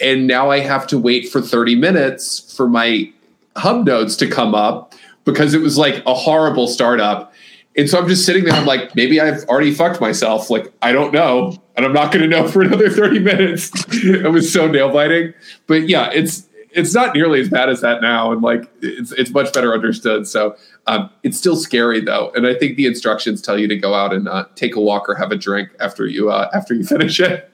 and 0.00 0.26
now 0.26 0.50
I 0.50 0.58
have 0.60 0.86
to 0.88 0.98
wait 0.98 1.28
for 1.28 1.40
30 1.40 1.76
minutes 1.76 2.54
for 2.54 2.68
my 2.68 3.10
hub 3.56 3.86
nodes 3.86 4.16
to 4.16 4.26
come 4.26 4.54
up 4.54 4.94
because 5.24 5.54
it 5.54 5.60
was 5.60 5.78
like 5.78 6.04
a 6.06 6.14
horrible 6.14 6.66
startup. 6.66 7.32
And 7.76 7.88
so 7.88 7.98
I'm 7.98 8.08
just 8.08 8.26
sitting 8.26 8.44
there. 8.44 8.54
I'm 8.54 8.66
like, 8.66 8.94
maybe 8.94 9.20
I've 9.20 9.44
already 9.44 9.72
fucked 9.72 10.00
myself. 10.00 10.50
Like, 10.50 10.72
I 10.82 10.92
don't 10.92 11.12
know. 11.12 11.56
And 11.76 11.86
I'm 11.86 11.92
not 11.92 12.12
going 12.12 12.22
to 12.22 12.28
know 12.28 12.48
for 12.50 12.62
another 12.62 12.90
30 12.90 13.20
minutes. 13.20 13.70
it 13.92 14.30
was 14.30 14.52
so 14.52 14.66
nail 14.66 14.92
biting. 14.92 15.32
But 15.66 15.88
yeah, 15.88 16.10
it's, 16.12 16.48
it's 16.70 16.94
not 16.94 17.14
nearly 17.14 17.40
as 17.40 17.48
bad 17.48 17.68
as 17.68 17.80
that 17.80 18.02
now. 18.02 18.32
And 18.32 18.42
like, 18.42 18.70
it's, 18.82 19.12
it's 19.12 19.30
much 19.30 19.52
better 19.52 19.72
understood. 19.72 20.26
So 20.26 20.56
um, 20.86 21.10
it's 21.22 21.38
still 21.38 21.56
scary 21.56 22.00
though. 22.00 22.32
And 22.34 22.46
I 22.46 22.54
think 22.54 22.76
the 22.76 22.86
instructions 22.86 23.40
tell 23.40 23.58
you 23.58 23.68
to 23.68 23.76
go 23.76 23.94
out 23.94 24.12
and 24.12 24.28
uh, 24.28 24.46
take 24.54 24.76
a 24.76 24.80
walk 24.80 25.08
or 25.08 25.14
have 25.14 25.30
a 25.32 25.36
drink 25.36 25.70
after 25.80 26.06
you, 26.06 26.30
uh, 26.30 26.50
after 26.52 26.74
you 26.74 26.84
finish 26.86 27.20
it. 27.20 27.48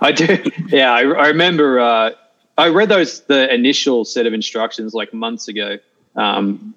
I 0.00 0.12
do. 0.12 0.42
Yeah, 0.68 0.92
I, 0.92 1.00
I 1.00 1.28
remember. 1.28 1.80
Uh, 1.80 2.10
I 2.58 2.68
read 2.68 2.88
those 2.88 3.22
the 3.22 3.52
initial 3.52 4.04
set 4.04 4.26
of 4.26 4.34
instructions 4.34 4.94
like 4.94 5.12
months 5.12 5.48
ago. 5.48 5.78
Um, 6.16 6.74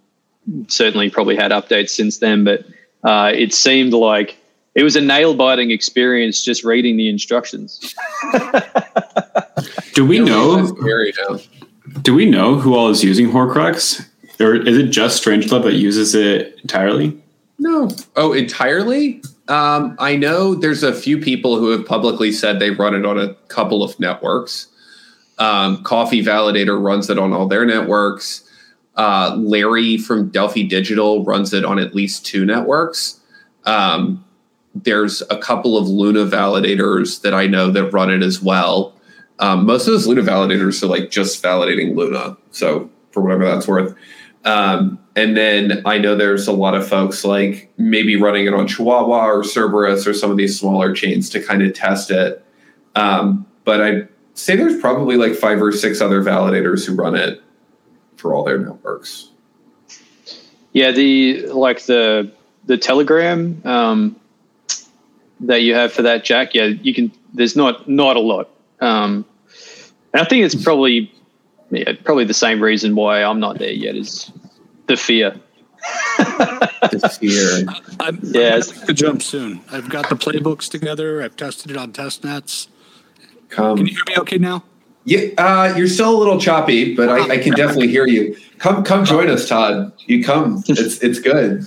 certainly, 0.67 1.09
probably 1.09 1.35
had 1.35 1.51
updates 1.51 1.89
since 1.89 2.19
then, 2.19 2.43
but 2.43 2.65
uh, 3.03 3.31
it 3.33 3.53
seemed 3.53 3.93
like 3.93 4.37
it 4.75 4.83
was 4.83 4.95
a 4.95 5.01
nail 5.01 5.33
biting 5.33 5.71
experience 5.71 6.43
just 6.43 6.63
reading 6.63 6.97
the 6.97 7.09
instructions. 7.09 7.93
Do 9.93 10.05
we 10.05 10.19
know? 10.19 10.59
It's. 10.59 11.47
Do 12.01 12.13
we 12.13 12.25
know 12.25 12.55
who 12.55 12.75
all 12.75 12.89
is 12.89 13.03
using 13.03 13.29
Horcrux, 13.29 14.07
or 14.39 14.55
is 14.55 14.77
it 14.77 14.87
just 14.87 15.23
Strangelove 15.23 15.63
that 15.63 15.75
uses 15.75 16.15
it 16.15 16.59
entirely? 16.61 17.21
No. 17.57 17.89
Oh, 18.15 18.33
entirely? 18.33 19.21
Um, 19.49 19.95
I 19.99 20.15
know 20.15 20.55
there's 20.55 20.83
a 20.83 20.93
few 20.93 21.17
people 21.17 21.57
who 21.57 21.69
have 21.71 21.85
publicly 21.85 22.31
said 22.31 22.59
they 22.59 22.71
run 22.71 22.95
it 22.95 23.05
on 23.05 23.19
a 23.19 23.33
couple 23.49 23.83
of 23.83 23.99
networks. 23.99 24.67
Um, 25.39 25.83
Coffee 25.83 26.23
Validator 26.23 26.81
runs 26.81 27.09
it 27.09 27.17
on 27.17 27.33
all 27.33 27.47
their 27.47 27.65
networks. 27.65 28.43
Uh, 28.95 29.35
Larry 29.37 29.97
from 29.97 30.29
Delphi 30.29 30.63
Digital 30.63 31.23
runs 31.23 31.53
it 31.53 31.65
on 31.65 31.79
at 31.79 31.95
least 31.95 32.25
two 32.25 32.45
networks. 32.45 33.19
Um, 33.65 34.23
there's 34.75 35.21
a 35.29 35.37
couple 35.37 35.77
of 35.77 35.87
Luna 35.87 36.25
validators 36.25 37.21
that 37.21 37.33
I 37.33 37.47
know 37.47 37.71
that 37.71 37.91
run 37.91 38.11
it 38.11 38.21
as 38.21 38.41
well. 38.41 38.93
Um, 39.39 39.65
most 39.65 39.87
of 39.87 39.93
those 39.93 40.07
Luna 40.07 40.21
validators 40.21 40.83
are 40.83 40.87
like 40.87 41.09
just 41.09 41.41
validating 41.41 41.95
Luna. 41.95 42.37
So 42.51 42.89
for 43.11 43.21
whatever 43.21 43.45
that's 43.45 43.67
worth. 43.67 43.95
Um, 44.49 44.97
and 45.15 45.37
then 45.37 45.83
I 45.85 45.99
know 45.99 46.15
there's 46.15 46.47
a 46.47 46.51
lot 46.51 46.73
of 46.73 46.87
folks 46.87 47.23
like 47.23 47.71
maybe 47.77 48.15
running 48.15 48.47
it 48.47 48.53
on 48.55 48.67
Chihuahua 48.67 49.27
or 49.27 49.43
Cerberus 49.43 50.07
or 50.07 50.13
some 50.15 50.31
of 50.31 50.37
these 50.37 50.59
smaller 50.59 50.91
chains 50.91 51.29
to 51.29 51.39
kind 51.39 51.61
of 51.61 51.75
test 51.75 52.09
it. 52.09 52.43
Um, 52.95 53.45
but 53.63 53.79
I'd 53.79 54.07
say 54.33 54.55
there's 54.55 54.81
probably 54.81 55.17
like 55.17 55.35
five 55.35 55.61
or 55.61 55.71
six 55.71 56.01
other 56.01 56.23
validators 56.23 56.83
who 56.83 56.95
run 56.95 57.13
it 57.13 57.43
for 58.17 58.33
all 58.33 58.43
their 58.43 58.57
networks. 58.57 59.29
Yeah, 60.73 60.91
the 60.91 61.45
like 61.49 61.83
the 61.85 62.31
the 62.65 62.77
Telegram 62.77 63.61
um, 63.65 64.15
that 65.41 65.61
you 65.61 65.75
have 65.75 65.93
for 65.93 66.01
that, 66.01 66.23
Jack. 66.23 66.55
Yeah, 66.55 66.65
you 66.65 66.95
can. 66.95 67.11
There's 67.35 67.55
not 67.55 67.87
not 67.87 68.15
a 68.15 68.19
lot. 68.19 68.49
Um, 68.81 69.25
and 70.11 70.23
I 70.23 70.25
think 70.25 70.43
it's 70.43 70.55
probably 70.55 71.13
yeah, 71.69 71.93
probably 72.03 72.25
the 72.25 72.33
same 72.33 72.61
reason 72.61 72.95
why 72.95 73.23
I'm 73.23 73.39
not 73.39 73.59
there 73.59 73.71
yet 73.71 73.95
is 73.95 74.31
the 74.89 74.97
fear. 74.97 75.33
This 76.91 77.21
year. 77.21 77.65
I'm, 77.99 78.19
Yeah, 78.21 78.55
I'm 78.55 78.59
it's- 78.59 78.71
gonna 78.79 78.93
jump 78.93 79.21
soon. 79.23 79.61
I've 79.71 79.89
got 79.89 80.09
the 80.09 80.15
playbooks 80.15 80.69
together. 80.69 81.23
I've 81.23 81.37
tested 81.37 81.71
it 81.71 81.77
on 81.77 81.93
test 81.93 82.23
nets. 82.25 82.67
Come. 83.49 83.77
Can 83.77 83.87
you 83.87 83.93
hear 83.93 84.03
me 84.07 84.15
okay 84.17 84.37
now? 84.37 84.63
Yeah, 85.05 85.29
uh, 85.37 85.73
you're 85.77 85.87
still 85.87 86.15
a 86.15 86.19
little 86.19 86.39
choppy, 86.39 86.93
but 86.95 87.07
I, 87.09 87.35
I 87.35 87.37
can 87.37 87.53
definitely 87.53 87.87
hear 87.87 88.05
you. 88.07 88.35
Come, 88.59 88.83
come 88.83 89.05
join 89.05 89.29
us, 89.29 89.47
Todd. 89.47 89.93
You 90.05 90.23
come. 90.23 90.61
It's 90.67 90.97
it's 91.01 91.19
good. 91.19 91.65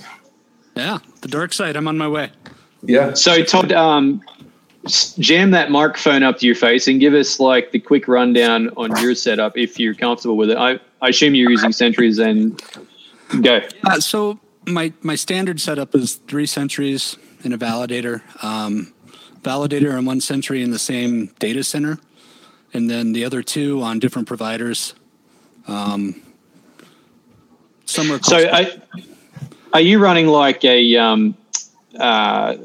Yeah, 0.75 0.99
the 1.21 1.27
dark 1.27 1.51
side. 1.53 1.75
I'm 1.75 1.87
on 1.87 1.97
my 1.97 2.07
way. 2.07 2.31
Yeah. 2.83 3.13
So 3.15 3.43
Todd, 3.43 3.71
um, 3.71 4.21
jam 4.87 5.51
that 5.51 5.71
microphone 5.71 6.23
up 6.23 6.37
to 6.39 6.45
your 6.45 6.55
face 6.55 6.87
and 6.87 6.99
give 6.99 7.13
us 7.13 7.39
like 7.39 7.71
the 7.71 7.79
quick 7.79 8.07
rundown 8.07 8.69
on 8.77 8.95
your 9.01 9.15
setup 9.15 9.57
if 9.57 9.79
you're 9.79 9.95
comfortable 9.95 10.37
with 10.37 10.49
it. 10.51 10.57
I, 10.57 10.79
I 11.01 11.09
assume 11.09 11.35
you're 11.35 11.51
using 11.51 11.71
sentries 11.71 12.19
and 12.19 12.61
go. 13.41 13.61
Uh, 13.83 13.99
so 13.99 14.39
my 14.65 14.93
my 15.01 15.15
standard 15.15 15.59
setup 15.59 15.95
is 15.95 16.15
three 16.15 16.45
sentries 16.45 17.17
in 17.43 17.53
a 17.53 17.57
validator, 17.57 18.21
um, 18.43 18.93
validator 19.41 19.97
and 19.97 20.07
one 20.07 20.21
sentry 20.21 20.61
in 20.61 20.71
the 20.71 20.79
same 20.79 21.27
data 21.39 21.63
center, 21.63 21.99
and 22.73 22.89
then 22.89 23.13
the 23.13 23.25
other 23.25 23.43
two 23.43 23.81
on 23.81 23.99
different 23.99 24.27
providers. 24.27 24.95
Um, 25.67 26.21
some 27.85 28.11
are 28.11 28.21
So 28.23 28.37
I, 28.37 28.81
are 29.73 29.81
you 29.81 29.99
running 29.99 30.27
like 30.27 30.63
a 30.63 30.95
um, 30.97 31.35
uh, 31.99 32.55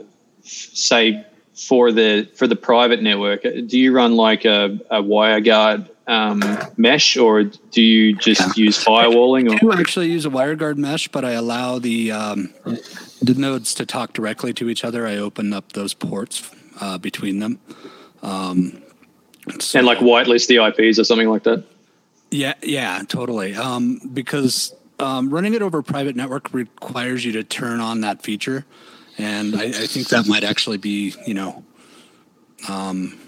say 0.42 1.26
for 1.54 1.92
the 1.92 2.28
for 2.34 2.46
the 2.46 2.56
private 2.56 3.02
network? 3.02 3.42
Do 3.42 3.78
you 3.78 3.92
run 3.92 4.14
like 4.14 4.44
a, 4.44 4.78
a 4.90 5.02
WireGuard 5.02 5.88
um, 6.08 6.42
mesh, 6.76 7.16
or 7.16 7.44
do 7.44 7.82
you 7.82 8.14
just 8.16 8.56
use 8.56 8.82
firewalling? 8.82 9.50
I 9.50 9.54
Or 9.54 9.58
do 9.58 9.72
actually 9.80 10.10
use 10.10 10.24
a 10.26 10.30
WireGuard 10.30 10.76
mesh, 10.78 11.06
but 11.08 11.24
I 11.24 11.32
allow 11.32 11.78
the 11.78 12.10
um, 12.10 12.52
the 13.22 13.34
nodes 13.34 13.74
to 13.74 13.86
talk 13.86 14.14
directly 14.14 14.52
to 14.54 14.68
each 14.70 14.84
other. 14.84 15.06
I 15.06 15.16
open 15.18 15.52
up 15.52 15.72
those 15.72 15.94
ports 15.94 16.50
uh, 16.80 16.98
between 16.98 17.38
them. 17.40 17.60
Um, 18.22 18.82
so- 19.60 19.78
and 19.78 19.86
like 19.86 19.98
whitelist 19.98 20.48
the 20.48 20.56
IPs 20.64 20.98
or 20.98 21.04
something 21.04 21.28
like 21.28 21.44
that? 21.44 21.62
Yeah, 22.30 22.54
yeah, 22.62 23.02
totally. 23.08 23.54
Um, 23.54 24.00
because 24.12 24.74
um, 24.98 25.30
running 25.30 25.54
it 25.54 25.62
over 25.62 25.78
a 25.78 25.82
private 25.82 26.16
network 26.16 26.52
requires 26.52 27.24
you 27.24 27.32
to 27.32 27.44
turn 27.44 27.80
on 27.80 28.00
that 28.02 28.22
feature, 28.22 28.66
and 29.16 29.56
I, 29.56 29.64
I 29.64 29.86
think 29.86 30.08
that 30.08 30.26
might 30.26 30.44
actually 30.44 30.76
be, 30.78 31.14
you 31.26 31.34
know, 31.34 31.64
um, 32.68 33.18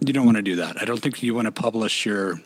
you 0.00 0.12
don't 0.12 0.24
want 0.24 0.36
to 0.36 0.42
do 0.42 0.56
that. 0.56 0.80
I 0.80 0.84
don't 0.84 1.00
think 1.00 1.22
you 1.22 1.34
want 1.34 1.46
to 1.46 1.52
publish 1.52 2.06
your 2.06 2.40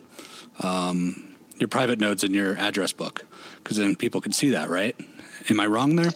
um, 0.61 1.35
your 1.57 1.67
private 1.67 1.99
nodes 1.99 2.23
in 2.23 2.33
your 2.33 2.57
address 2.57 2.91
book 2.91 3.25
because 3.63 3.77
then 3.77 3.95
people 3.95 4.21
can 4.21 4.31
see 4.31 4.49
that, 4.51 4.69
right? 4.69 4.95
Am 5.49 5.59
I 5.59 5.67
wrong 5.67 5.95
there? 5.95 6.11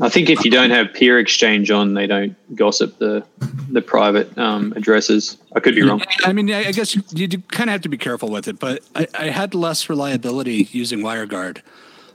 I 0.00 0.08
think 0.08 0.28
if 0.28 0.44
you 0.44 0.50
don't 0.50 0.70
have 0.70 0.92
peer 0.92 1.20
exchange 1.20 1.70
on, 1.70 1.94
they 1.94 2.06
don't 2.06 2.36
gossip 2.56 2.98
the 2.98 3.24
the 3.70 3.80
private 3.80 4.36
um, 4.36 4.72
addresses. 4.76 5.38
I 5.54 5.60
could 5.60 5.74
be 5.74 5.82
wrong. 5.82 6.02
I 6.24 6.32
mean, 6.32 6.50
I 6.50 6.72
guess 6.72 6.96
you, 6.96 7.28
kind 7.28 7.70
of 7.70 7.72
have 7.72 7.82
to 7.82 7.88
be 7.88 7.96
careful 7.96 8.28
with 8.28 8.48
it, 8.48 8.58
but 8.58 8.82
I, 8.94 9.06
I 9.14 9.24
had 9.26 9.54
less 9.54 9.88
reliability 9.88 10.68
using 10.72 11.00
WireGuard. 11.00 11.60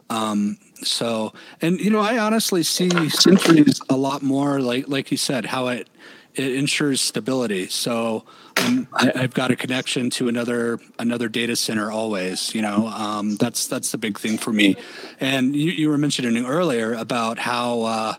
Um, 0.10 0.58
so, 0.82 1.34
and 1.62 1.80
you 1.80 1.90
know, 1.90 2.00
I 2.00 2.18
honestly 2.18 2.64
see 2.64 3.10
Sentries 3.10 3.82
a 3.90 3.96
lot 3.96 4.24
more 4.24 4.60
like, 4.60 4.88
like 4.88 5.12
you 5.12 5.18
said, 5.18 5.46
how 5.46 5.68
it 5.68 5.88
it 6.36 6.56
ensures 6.56 7.02
stability. 7.02 7.68
So, 7.68 8.24
um, 8.58 8.88
I, 8.94 9.12
I've 9.16 9.34
got 9.34 9.52
a 9.52 9.56
connection 9.56 10.10
to 10.12 10.28
another 10.28 10.80
another 10.98 11.30
data 11.30 11.56
center 11.56 11.92
always. 11.92 12.54
You 12.54 12.62
know, 12.62 12.88
um, 12.88 13.36
that's 13.38 13.68
that's 13.68 13.92
the 13.92 13.98
big 13.98 14.20
thing 14.20 14.38
for 14.38 14.54
me. 14.54 14.76
And 15.20 15.56
you, 15.56 15.72
you 15.72 15.90
were 15.90 15.98
mentioning 15.98 16.46
earlier 16.46 16.94
about 16.94 17.40
how 17.40 17.82
uh, 17.82 18.14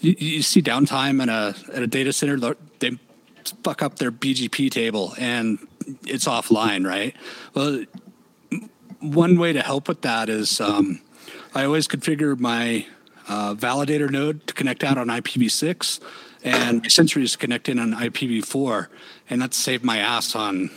you, 0.00 0.14
you 0.18 0.42
see 0.42 0.62
downtime 0.62 1.22
in 1.22 1.28
a 1.28 1.54
at 1.74 1.82
a 1.82 1.86
data 1.86 2.12
center. 2.12 2.54
They 2.78 2.98
fuck 3.64 3.82
up 3.82 3.96
their 3.96 4.12
BGP 4.12 4.70
table 4.70 5.14
and 5.18 5.58
it's 6.06 6.26
offline, 6.26 6.86
right? 6.86 7.14
Well, 7.54 7.84
one 9.00 9.38
way 9.38 9.52
to 9.52 9.62
help 9.62 9.88
with 9.88 10.02
that 10.02 10.28
is 10.28 10.60
um, 10.60 11.00
I 11.54 11.64
always 11.64 11.88
configure 11.88 12.38
my 12.38 12.86
uh, 13.28 13.54
validator 13.54 14.10
node 14.10 14.46
to 14.46 14.54
connect 14.54 14.84
out 14.84 14.98
on 14.98 15.08
IPv6 15.08 16.00
and 16.44 16.82
my 16.82 16.88
sentries 16.88 17.36
connect 17.36 17.68
in 17.68 17.78
on 17.78 17.92
IPv4, 17.92 18.88
and 19.30 19.42
that's 19.42 19.56
saved 19.56 19.84
my 19.84 19.98
ass 19.98 20.34
on 20.34 20.70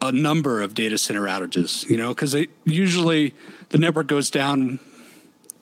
a 0.00 0.10
number 0.10 0.60
of 0.60 0.74
data 0.74 0.98
center 0.98 1.22
outages. 1.22 1.88
You 1.88 1.96
know, 1.96 2.08
because 2.08 2.34
usually 2.64 3.34
the 3.70 3.78
network 3.78 4.08
goes 4.08 4.30
down 4.30 4.80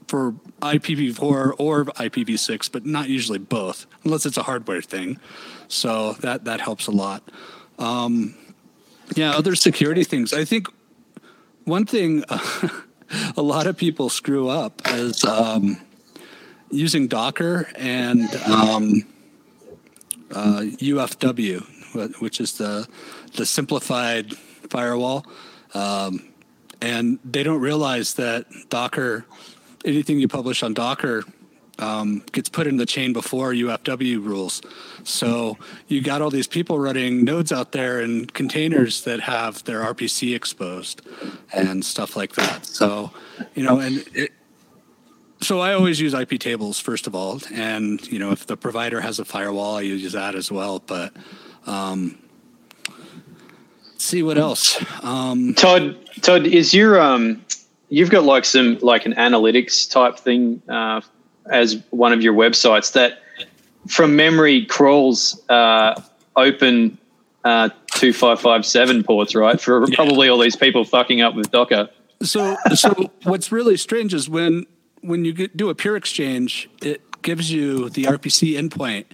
for 0.09 0.33
IPv4 0.61 1.55
or 1.59 1.85
IPv6, 1.85 2.73
but 2.73 2.85
not 2.85 3.09
usually 3.09 3.39
both, 3.39 3.87
unless 4.05 4.27
it's 4.27 4.37
a 4.37 4.43
hardware 4.43 4.83
thing. 4.83 5.21
So 5.69 6.15
that 6.15 6.45
that 6.45 6.61
helps 6.61 6.87
a 6.87 6.91
lot. 6.91 7.23
Um, 7.79 8.35
yeah, 9.15 9.31
other 9.33 9.55
security 9.55 10.05
things. 10.05 10.33
I 10.33 10.45
think 10.45 10.69
one 11.65 11.87
thing 11.87 12.25
a 13.37 13.43
lot 13.43 13.67
of 13.67 13.77
people 13.77 14.09
screw 14.09 14.49
up 14.49 14.83
is 14.87 15.25
um, 15.25 15.81
using 16.71 17.09
Docker 17.09 17.69
and 17.77 18.35
um, 18.47 19.05
uh, 20.33 20.61
UFW, 20.61 22.21
which 22.21 22.41
is 22.41 22.59
the 22.59 22.87
the 23.37 23.47
simplified 23.47 24.35
firewall, 24.69 25.27
um, 25.75 26.29
and 26.81 27.19
they 27.25 27.43
don't 27.43 27.61
realize 27.61 28.15
that 28.15 28.47
Docker, 28.69 29.25
anything 29.85 30.19
you 30.19 30.29
publish 30.29 30.63
on 30.63 30.75
Docker. 30.75 31.25
Um, 31.79 32.23
gets 32.33 32.51
put 32.51 32.67
in 32.67 32.77
the 32.77 32.85
chain 32.85 33.15
before 33.15 33.55
UFW 33.55 34.23
rules. 34.23 34.61
So 35.03 35.57
you 35.89 36.03
got 36.03 36.21
all 36.21 36.29
these 36.29 36.47
people 36.47 36.79
running 36.79 37.25
nodes 37.25 37.53
out 37.53 37.73
there 37.73 38.03
in 38.03 38.27
containers 38.27 39.05
that 39.05 39.21
have 39.21 39.65
their 39.65 39.81
RPC 39.81 40.37
exposed 40.37 41.01
and 41.55 41.83
stuff 41.83 42.17
like 42.17 42.35
that. 42.35 42.67
So, 42.67 43.13
you 43.55 43.63
know, 43.63 43.79
and 43.79 44.05
it, 44.13 44.31
so 45.43 45.61
I 45.61 45.73
always 45.73 46.01
use 46.01 46.15
IP 46.15 46.39
tables 46.39 46.79
first 46.79 47.07
of 47.07 47.15
all, 47.15 47.41
and 47.53 48.07
you 48.09 48.19
know, 48.19 48.31
if 48.31 48.47
the 48.47 48.57
provider 48.57 49.01
has 49.01 49.19
a 49.19 49.25
firewall, 49.25 49.77
I 49.77 49.83
use 49.83 50.13
that 50.13 50.35
as 50.35 50.53
well. 50.53 50.81
But 50.81 51.15
um, 51.67 52.19
let's 53.87 54.05
see 54.05 54.23
what 54.23 54.39
else. 54.39 54.83
Um, 55.03 55.55
Todd, 55.55 55.97
Todd, 56.23 56.47
is 56.47 56.75
your 56.75 57.01
um, 57.01 57.45
you've 57.89 58.11
got 58.11 58.25
like 58.25 58.45
some 58.45 58.79
like 58.81 59.07
an 59.07 59.15
analytics 59.15 59.91
type 59.91 60.19
thing 60.19 60.63
uh, 60.69 61.01
as 61.51 61.83
one 61.91 62.13
of 62.13 62.23
your 62.23 62.35
websites 62.35 62.93
that, 62.93 63.23
from 63.89 64.17
memory, 64.17 64.67
crawls 64.67 65.43
uh, 65.49 66.01
open 66.37 66.99
uh, 67.45 67.71
two 67.93 68.13
five 68.13 68.41
five 68.41 68.67
seven 68.67 69.03
ports, 69.03 69.35
right? 69.35 69.61
For 69.61 69.87
probably 69.89 70.29
all 70.29 70.39
these 70.39 70.57
people 70.57 70.85
fucking 70.85 71.21
up 71.23 71.35
with 71.35 71.51
Docker. 71.51 71.89
so 72.23 72.57
so 72.75 73.11
what's 73.23 73.51
really 73.51 73.79
strange 73.79 74.13
is 74.13 74.29
when 74.29 74.67
when 75.03 75.25
you 75.25 75.33
get, 75.33 75.57
do 75.57 75.71
a 75.71 75.75
peer 75.75 75.97
exchange 75.97 76.69
it 76.83 77.03
gives 77.23 77.51
you 77.51 77.91
the 77.91 78.05
rpc 78.05 78.59
endpoint 78.59 79.05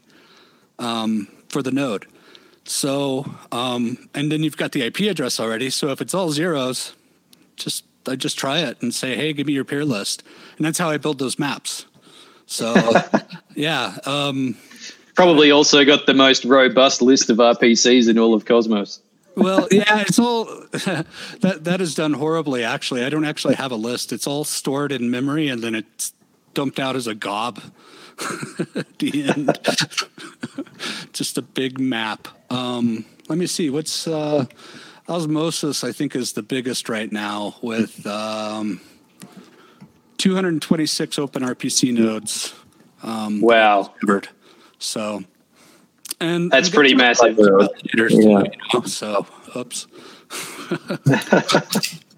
um, 0.79 1.29
for 1.49 1.63
the 1.63 1.71
node. 1.71 2.07
So 2.65 3.25
um, 3.53 4.09
and 4.15 4.31
then 4.31 4.43
you've 4.43 4.57
got 4.57 4.73
the 4.73 4.83
ip 4.83 4.99
address 5.01 5.41
already. 5.41 5.71
So 5.71 5.89
if 5.89 6.01
it's 6.01 6.15
all 6.15 6.31
zeros 6.31 6.95
just 7.57 7.85
i 8.07 8.15
just 8.15 8.39
try 8.39 8.59
it 8.59 8.81
and 8.83 8.95
say 8.95 9.17
hey 9.17 9.33
give 9.33 9.47
me 9.47 9.53
your 9.53 9.65
peer 9.65 9.85
list. 9.85 10.23
And 10.57 10.67
that's 10.67 10.79
how 10.79 10.91
i 10.91 10.97
build 10.97 11.19
those 11.19 11.39
maps. 11.39 11.87
So 12.47 12.75
yeah 13.55 13.99
um, 14.05 14.57
Probably 15.17 15.51
also 15.51 15.83
got 15.87 16.05
the 16.05 16.13
most 16.13 16.45
robust 16.45 17.01
list 17.01 17.31
of 17.31 17.39
RPCs 17.39 18.07
in 18.07 18.19
all 18.19 18.35
of 18.35 18.45
Cosmos. 18.45 19.01
Well, 19.37 19.69
yeah, 19.71 20.01
it's 20.01 20.19
all 20.19 20.45
that 20.73 21.59
that 21.65 21.81
is 21.81 21.95
done 21.95 22.15
horribly. 22.15 22.65
Actually, 22.65 23.05
I 23.05 23.11
don't 23.11 23.25
actually 23.25 23.55
have 23.55 23.71
a 23.73 23.77
list. 23.77 24.13
It's 24.13 24.27
all 24.27 24.45
stored 24.45 24.93
in 24.93 25.11
memory, 25.11 25.49
and 25.49 25.63
then 25.63 25.75
it's 25.75 26.13
dumped 26.55 26.81
out 26.81 26.97
as 26.97 27.07
a 27.07 27.15
gob 27.15 27.61
at 28.75 28.99
the 28.99 29.25
end. 29.29 29.59
Just 31.13 31.39
a 31.39 31.43
big 31.43 31.79
map. 31.79 32.29
Um, 32.51 33.05
let 33.29 33.39
me 33.39 33.47
see. 33.47 33.71
What's 33.71 34.07
uh, 34.09 34.47
Osmosis? 35.09 35.85
I 35.85 35.93
think 35.93 36.17
is 36.17 36.33
the 36.33 36.43
biggest 36.43 36.89
right 36.89 37.11
now 37.11 37.57
with 37.63 38.07
um, 38.07 38.81
226 40.19 41.19
open 41.19 41.43
RPC 41.43 41.93
nodes. 41.93 42.55
Um, 43.03 43.41
Wow, 43.41 43.93
covered. 44.01 44.29
So, 44.79 45.25
and 46.21 46.51
that's 46.51 46.69
pretty 46.71 46.95
massive. 46.95 47.37
validators, 47.37 47.69
too, 48.09 48.09
Yeah. 48.11 48.43
you 48.43 48.51
know, 48.75 48.83
so, 48.85 49.27
oops. 49.57 49.87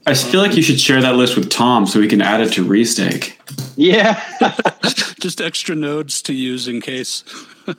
I 0.06 0.14
feel 0.14 0.40
like 0.40 0.56
you 0.56 0.62
should 0.62 0.80
share 0.80 1.02
that 1.02 1.16
list 1.16 1.36
with 1.36 1.50
Tom 1.50 1.86
so 1.86 2.00
we 2.00 2.08
can 2.08 2.22
add 2.22 2.40
it 2.40 2.52
to 2.54 2.64
Restake. 2.64 3.34
Yeah, 3.76 4.20
Just 5.20 5.40
extra 5.40 5.74
nodes 5.74 6.22
to 6.22 6.32
use 6.32 6.68
in 6.68 6.80
case. 6.80 7.24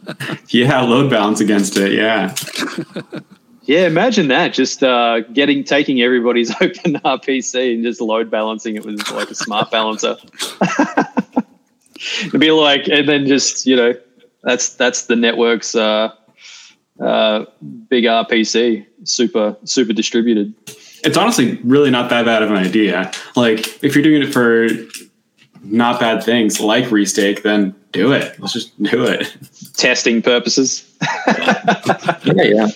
Yeah, 0.49 0.81
load 0.81 1.09
balance 1.09 1.39
against 1.39 1.75
it. 1.75 1.93
Yeah. 1.93 2.35
Yeah, 3.63 3.87
imagine 3.87 4.27
that. 4.27 4.53
Just 4.53 4.83
uh, 4.83 5.21
getting 5.33 5.63
taking 5.63 5.99
everybody's 6.03 6.51
open 6.61 6.93
RPC 7.03 7.73
and 7.73 7.83
just 7.83 7.99
load 7.99 8.29
balancing 8.29 8.75
it 8.75 8.85
with 8.85 9.09
like 9.09 9.31
a 9.31 9.35
smart 9.35 9.71
balancer. 9.71 10.15
It'd 12.25 12.39
be 12.39 12.51
like, 12.51 12.87
and 12.87 13.09
then 13.09 13.25
just 13.25 13.65
you 13.65 13.75
know, 13.75 13.93
that's 14.43 14.75
that's 14.75 15.05
the 15.05 15.15
network's 15.15 15.75
uh, 15.75 16.13
uh, 16.99 17.45
big 17.89 18.05
RPC, 18.05 18.85
super 19.03 19.57
super 19.63 19.93
distributed. 19.93 20.53
It's 21.03 21.17
honestly 21.17 21.59
really 21.63 21.91
not 21.91 22.09
that 22.09 22.25
bad 22.25 22.43
of 22.43 22.51
an 22.51 22.57
idea. 22.57 23.11
Like 23.35 23.83
if 23.83 23.95
you're 23.95 24.03
doing 24.03 24.21
it 24.21 24.33
for 24.33 24.67
not 25.63 25.99
bad 25.99 26.23
things 26.23 26.59
like 26.59 26.85
restake, 26.85 27.43
then 27.43 27.75
do 27.91 28.11
it. 28.11 28.39
Let's 28.39 28.53
just 28.53 28.81
do 28.81 29.05
it. 29.05 29.35
Testing 29.75 30.21
purposes. 30.21 30.85
Yeah, 32.25 32.43
yeah. 32.43 32.67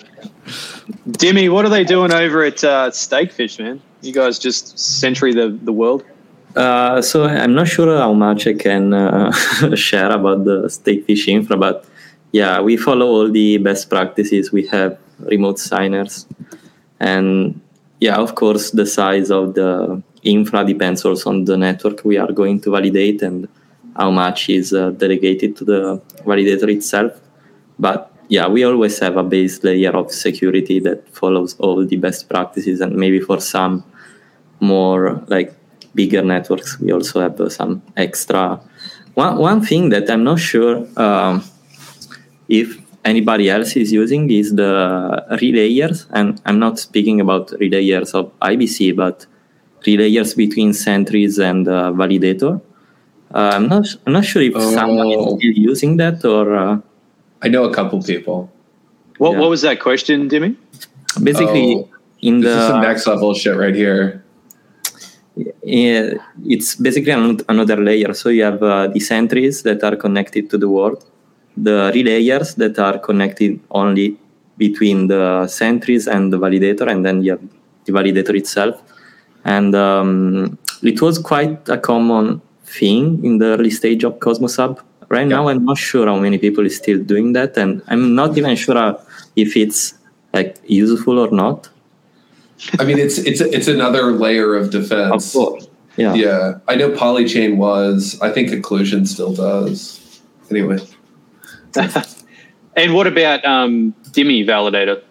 Dimi, 1.08 1.50
what 1.50 1.64
are 1.64 1.68
they 1.68 1.84
doing 1.84 2.12
over 2.12 2.44
at 2.44 2.62
uh, 2.64 2.90
Stakefish, 2.90 3.58
man? 3.58 3.80
You 4.02 4.12
guys 4.12 4.38
just 4.38 4.78
sentry 4.78 5.32
the, 5.32 5.48
the 5.62 5.72
world. 5.72 6.04
Uh, 6.56 7.02
so 7.02 7.24
I'm 7.24 7.54
not 7.54 7.66
sure 7.66 7.98
how 7.98 8.12
much 8.12 8.46
I 8.46 8.54
can 8.54 8.94
uh, 8.94 9.32
share 9.74 10.12
about 10.12 10.44
the 10.44 10.68
Stakefish 10.68 11.26
infra, 11.28 11.56
but 11.56 11.84
yeah, 12.32 12.60
we 12.60 12.76
follow 12.76 13.06
all 13.06 13.30
the 13.30 13.58
best 13.58 13.90
practices. 13.90 14.52
We 14.52 14.66
have 14.68 14.98
remote 15.18 15.58
signers, 15.58 16.26
and 17.00 17.60
yeah, 18.00 18.16
of 18.16 18.36
course, 18.36 18.70
the 18.70 18.86
size 18.86 19.30
of 19.30 19.54
the 19.54 20.02
infra 20.22 20.64
depends 20.64 21.04
also 21.04 21.30
on 21.30 21.44
the 21.44 21.56
network 21.56 22.04
we 22.04 22.18
are 22.18 22.32
going 22.32 22.60
to 22.60 22.70
validate 22.70 23.20
and 23.22 23.48
how 23.96 24.10
much 24.10 24.48
is 24.48 24.72
uh, 24.72 24.90
delegated 24.90 25.56
to 25.56 25.64
the 25.64 26.02
validator 26.24 26.70
itself. 26.70 27.12
But 27.78 28.12
yeah, 28.28 28.46
we 28.46 28.64
always 28.64 28.98
have 29.00 29.16
a 29.16 29.22
base 29.22 29.62
layer 29.64 29.90
of 29.90 30.12
security 30.12 30.80
that 30.80 31.08
follows 31.08 31.56
all 31.58 31.84
the 31.84 31.96
best 31.96 32.28
practices, 32.28 32.80
and 32.80 32.94
maybe 32.94 33.18
for 33.18 33.40
some 33.40 33.84
more 34.60 35.22
like 35.26 35.52
bigger 35.94 36.22
networks, 36.22 36.78
we 36.80 36.92
also 36.92 37.20
have 37.20 37.40
uh, 37.40 37.48
some 37.48 37.82
extra. 37.96 38.60
One 39.14 39.38
one 39.38 39.60
thing 39.62 39.90
that 39.90 40.10
I'm 40.10 40.24
not 40.24 40.40
sure 40.40 40.86
um, 40.98 41.44
if 42.48 42.78
anybody 43.04 43.48
else 43.50 43.76
is 43.76 43.92
using 43.92 44.30
is 44.30 44.54
the 44.54 45.24
relayers, 45.42 46.06
and 46.10 46.40
I'm 46.46 46.58
not 46.58 46.78
speaking 46.78 47.20
about 47.20 47.48
relayers 47.60 48.14
of 48.14 48.32
IBC, 48.40 48.96
but 48.96 49.26
relayers 49.86 50.36
between 50.36 50.72
sentries 50.72 51.38
and 51.38 51.68
uh, 51.68 51.92
validator. 51.92 52.60
Uh, 53.32 53.52
I'm 53.54 53.68
not 53.68 53.86
I'm 54.06 54.12
not 54.14 54.24
sure 54.24 54.42
if 54.42 54.54
someone 54.54 55.08
is 55.08 55.16
Oh. 55.18 55.36
still 55.38 55.52
using 55.52 55.96
that 55.98 56.24
or. 56.24 56.54
Uh, 56.54 56.78
I 57.42 57.48
know 57.48 57.64
a 57.64 57.72
couple 57.74 58.02
people. 58.02 58.50
What 59.18 59.32
Yeah. 59.32 59.40
what 59.40 59.50
was 59.50 59.62
that 59.62 59.78
question, 59.80 60.28
Dimi? 60.28 60.56
basically 61.22 61.76
Oh, 61.76 61.88
in 62.22 62.40
This 62.40 62.50
is 62.56 62.66
some 62.66 62.80
the 62.80 62.86
next 62.88 63.06
level 63.06 63.34
shit 63.34 63.54
right 63.56 63.74
here. 63.74 64.23
Yeah, 65.64 66.14
it's 66.44 66.76
basically 66.76 67.12
an, 67.12 67.40
another 67.48 67.76
layer. 67.76 68.14
So 68.14 68.28
you 68.28 68.44
have 68.44 68.62
uh, 68.62 68.88
the 68.88 69.00
sentries 69.00 69.62
that 69.62 69.82
are 69.82 69.96
connected 69.96 70.50
to 70.50 70.58
the 70.58 70.68
world 70.68 71.04
the 71.56 71.92
relayers 71.94 72.56
that 72.56 72.78
are 72.78 72.98
connected 72.98 73.60
only 73.70 74.16
between 74.56 75.06
the 75.08 75.46
sentries 75.46 76.06
and 76.06 76.32
the 76.32 76.38
validator 76.38 76.90
and 76.90 77.04
then 77.04 77.22
you 77.22 77.32
have 77.32 77.42
the 77.84 77.92
validator 77.92 78.36
itself. 78.36 78.80
And 79.44 79.74
um, 79.74 80.58
it 80.82 81.00
was 81.02 81.18
quite 81.18 81.68
a 81.68 81.78
common 81.78 82.40
thing 82.64 83.24
in 83.24 83.38
the 83.38 83.56
early 83.58 83.70
stage 83.70 84.04
of 84.04 84.20
cosmos 84.20 84.56
hub. 84.56 84.80
Right 85.10 85.28
now 85.28 85.48
i'm 85.48 85.64
not 85.64 85.76
sure 85.76 86.06
how 86.06 86.18
many 86.18 86.38
people 86.38 86.64
is 86.64 86.78
still 86.78 86.98
doing 86.98 87.34
that 87.34 87.58
and 87.58 87.82
i'm 87.88 88.14
not 88.14 88.36
even 88.38 88.56
sure 88.56 88.76
uh, 88.76 88.94
if 89.36 89.54
it's 89.54 89.94
like 90.32 90.56
useful 90.66 91.18
or 91.18 91.30
not 91.30 91.68
I 92.78 92.84
mean, 92.84 92.98
it's 92.98 93.18
it's 93.18 93.40
it's 93.40 93.68
another 93.68 94.12
layer 94.12 94.54
of 94.54 94.66
of 94.66 94.70
defense. 94.70 95.32
course 95.32 95.68
yeah 95.96 96.14
Yeah, 96.14 96.58
I 96.66 96.74
know 96.76 96.90
Polychain 96.90 97.56
was. 97.56 98.18
I 98.20 98.30
think 98.30 98.50
Occlusion 98.50 99.06
still 99.06 99.34
does. 99.34 100.00
Anyway, 100.50 100.78
And 102.76 102.94
what 102.94 103.06
about 103.06 103.44
um, 103.44 103.94
Dimi 104.10 104.44
validator? 104.44 105.02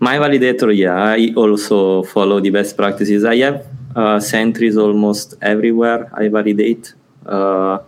My 0.00 0.18
validator, 0.18 0.74
yeah, 0.76 0.94
I 0.94 1.32
also 1.34 2.02
follow 2.04 2.40
the 2.40 2.50
best 2.50 2.76
practices. 2.76 3.24
I 3.24 3.36
have 3.38 3.66
uh, 3.96 4.20
sentries 4.20 4.76
almost 4.76 5.34
everywhere 5.42 6.10
I 6.14 6.28
validate. 6.28 6.94
Uh, 7.26 7.78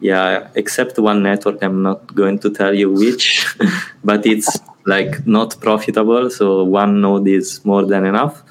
yeah, 0.00 0.48
except 0.54 0.98
one 0.98 1.22
network, 1.22 1.62
I'm 1.62 1.82
not 1.82 2.14
going 2.14 2.38
to 2.40 2.50
tell 2.50 2.74
you 2.74 2.90
which, 2.90 3.46
but 4.04 4.26
it's 4.26 4.58
like 4.86 5.26
not 5.26 5.60
profitable. 5.60 6.30
So 6.30 6.64
one 6.64 7.00
node 7.00 7.28
is 7.28 7.64
more 7.64 7.84
than 7.84 8.04
enough. 8.06 8.42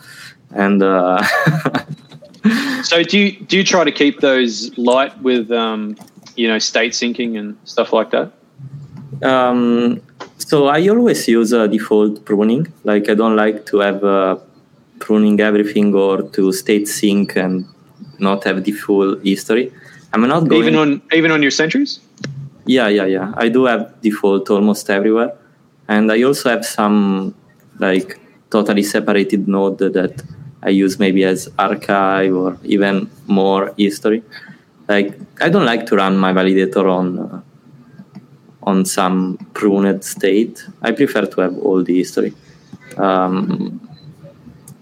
And 0.51 0.83
uh, 0.83 1.23
So 2.83 3.01
do 3.01 3.17
you 3.17 3.31
do 3.31 3.57
you 3.57 3.63
try 3.63 3.83
to 3.85 3.91
keep 3.91 4.19
those 4.19 4.77
light 4.77 5.17
with 5.21 5.49
um, 5.51 5.95
you 6.35 6.47
know 6.47 6.59
state 6.59 6.91
syncing 6.91 7.39
and 7.39 7.57
stuff 7.63 7.93
like 7.93 8.11
that? 8.11 8.31
Um, 9.23 10.01
so 10.37 10.67
I 10.67 10.87
always 10.89 11.27
use 11.27 11.53
a 11.53 11.67
default 11.67 12.25
pruning. 12.25 12.67
Like 12.83 13.09
I 13.09 13.13
don't 13.13 13.37
like 13.37 13.65
to 13.67 13.79
have 13.79 14.03
uh, 14.03 14.37
pruning 14.99 15.39
everything 15.39 15.95
or 15.95 16.21
to 16.21 16.51
state 16.51 16.87
sync 16.89 17.37
and 17.37 17.65
not 18.19 18.43
have 18.43 18.65
the 18.65 18.73
full 18.73 19.17
history. 19.19 19.71
I'm 20.11 20.27
not 20.27 20.49
going. 20.49 20.61
Even 20.61 20.75
on 20.75 21.01
even 21.13 21.31
on 21.31 21.41
your 21.41 21.51
sentries? 21.51 22.01
yeah, 22.65 22.89
yeah, 22.89 23.05
yeah. 23.05 23.33
I 23.37 23.47
do 23.47 23.63
have 23.65 24.01
default 24.01 24.49
almost 24.49 24.89
everywhere, 24.89 25.31
and 25.87 26.11
I 26.11 26.23
also 26.23 26.49
have 26.49 26.65
some 26.65 27.35
like 27.79 28.19
totally 28.49 28.83
separated 28.83 29.47
node 29.47 29.79
that 29.79 30.23
I 30.61 30.69
use 30.69 30.99
maybe 30.99 31.23
as 31.23 31.49
archive 31.59 32.33
or 32.35 32.57
even 32.63 33.09
more 33.27 33.73
history. 33.77 34.23
Like 34.87 35.17
I 35.41 35.49
don't 35.49 35.65
like 35.65 35.85
to 35.87 35.95
run 35.95 36.17
my 36.17 36.33
validator 36.33 36.89
on. 36.89 37.19
Uh, 37.19 37.41
on 38.65 38.85
some 38.85 39.37
pruned 39.53 40.03
state. 40.03 40.65
I 40.81 40.91
prefer 40.91 41.25
to 41.25 41.41
have 41.41 41.57
all 41.59 41.83
the 41.83 41.97
history. 41.97 42.33
Um, 42.97 43.79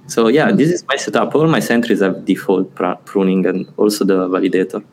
so 0.08 0.28
yeah, 0.28 0.52
this 0.52 0.70
is 0.70 0.86
my 0.88 0.96
setup. 0.96 1.34
All 1.36 1.48
my 1.48 1.60
sentries 1.60 2.02
have 2.02 2.26
default 2.26 2.74
pr- 2.76 3.00
pruning 3.06 3.46
and 3.46 3.72
also 3.78 4.06
the 4.06 4.28
validator. 4.28 4.84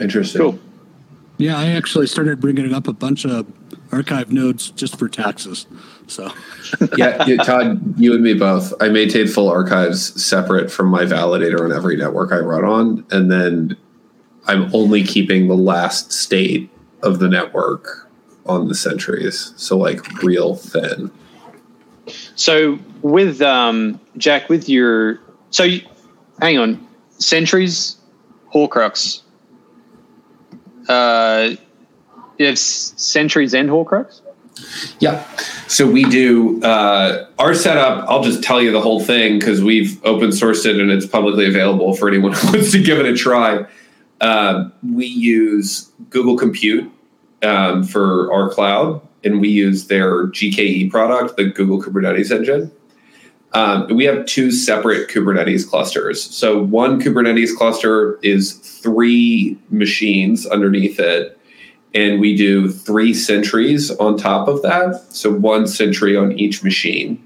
interesting. 0.00 0.40
Cool. 0.40 0.58
Yeah, 1.38 1.58
I 1.58 1.66
actually 1.68 2.06
started 2.06 2.40
bringing 2.40 2.72
up 2.74 2.88
a 2.88 2.92
bunch 2.92 3.24
of 3.24 3.46
archive 3.92 4.32
nodes 4.32 4.70
just 4.70 4.98
for 4.98 5.08
taxes. 5.08 5.66
So 6.06 6.32
yeah, 6.96 7.24
yeah, 7.26 7.36
Todd, 7.42 7.98
you 7.98 8.14
and 8.14 8.22
me 8.22 8.34
both. 8.34 8.72
I 8.80 8.88
maintain 8.88 9.26
full 9.26 9.48
archives 9.48 10.22
separate 10.22 10.70
from 10.70 10.88
my 10.88 11.04
validator 11.04 11.60
on 11.60 11.72
every 11.72 11.96
network 11.96 12.32
I 12.32 12.38
run 12.38 12.64
on, 12.64 13.06
and 13.10 13.30
then 13.30 13.76
I'm 14.46 14.74
only 14.74 15.04
keeping 15.04 15.48
the 15.48 15.56
last 15.56 16.12
state 16.12 16.70
of 17.02 17.18
the 17.18 17.28
network 17.28 18.10
on 18.46 18.68
the 18.68 18.74
sentries. 18.74 19.52
So 19.56 19.76
like 19.76 20.22
real 20.22 20.56
thin. 20.56 21.10
So 22.34 22.78
with 23.02 23.42
um, 23.42 24.00
Jack, 24.16 24.48
with 24.48 24.68
your 24.68 25.20
so 25.50 25.64
you, 25.64 25.82
hang 26.40 26.58
on, 26.58 26.86
sentries, 27.18 27.96
Horcrux. 28.54 29.22
Uh, 30.88 31.56
you 32.38 32.56
sentries 32.56 33.54
and 33.54 33.68
Horcrux. 33.68 34.20
Yeah. 34.98 35.24
So 35.68 35.88
we 35.88 36.04
do 36.04 36.62
uh, 36.62 37.26
our 37.38 37.54
setup. 37.54 38.08
I'll 38.08 38.22
just 38.22 38.42
tell 38.42 38.60
you 38.60 38.72
the 38.72 38.80
whole 38.80 39.00
thing 39.00 39.38
because 39.38 39.62
we've 39.62 40.04
open 40.04 40.30
sourced 40.30 40.66
it 40.66 40.80
and 40.80 40.90
it's 40.90 41.06
publicly 41.06 41.46
available 41.46 41.94
for 41.94 42.08
anyone 42.08 42.32
who 42.32 42.46
wants 42.52 42.72
to 42.72 42.82
give 42.82 42.98
it 42.98 43.06
a 43.06 43.14
try. 43.14 43.66
Um, 44.20 44.72
we 44.82 45.06
use 45.06 45.92
Google 46.10 46.36
Compute 46.36 46.90
um, 47.42 47.84
for 47.84 48.32
our 48.32 48.48
cloud, 48.48 49.00
and 49.24 49.40
we 49.40 49.48
use 49.48 49.86
their 49.86 50.26
GKE 50.28 50.90
product, 50.90 51.36
the 51.36 51.44
Google 51.44 51.80
Kubernetes 51.80 52.34
engine. 52.34 52.72
Um, 53.54 53.86
we 53.94 54.04
have 54.04 54.26
two 54.26 54.50
separate 54.50 55.08
Kubernetes 55.08 55.68
clusters. 55.68 56.22
So 56.22 56.62
one 56.62 57.00
Kubernetes 57.00 57.56
cluster 57.56 58.18
is 58.22 58.52
three 58.52 59.56
machines 59.70 60.46
underneath 60.46 61.00
it, 61.00 61.37
and 61.94 62.20
we 62.20 62.36
do 62.36 62.70
three 62.70 63.14
sentries 63.14 63.90
on 63.92 64.16
top 64.16 64.48
of 64.48 64.62
that. 64.62 65.02
So 65.10 65.32
one 65.32 65.66
sentry 65.66 66.16
on 66.16 66.32
each 66.32 66.62
machine. 66.62 67.24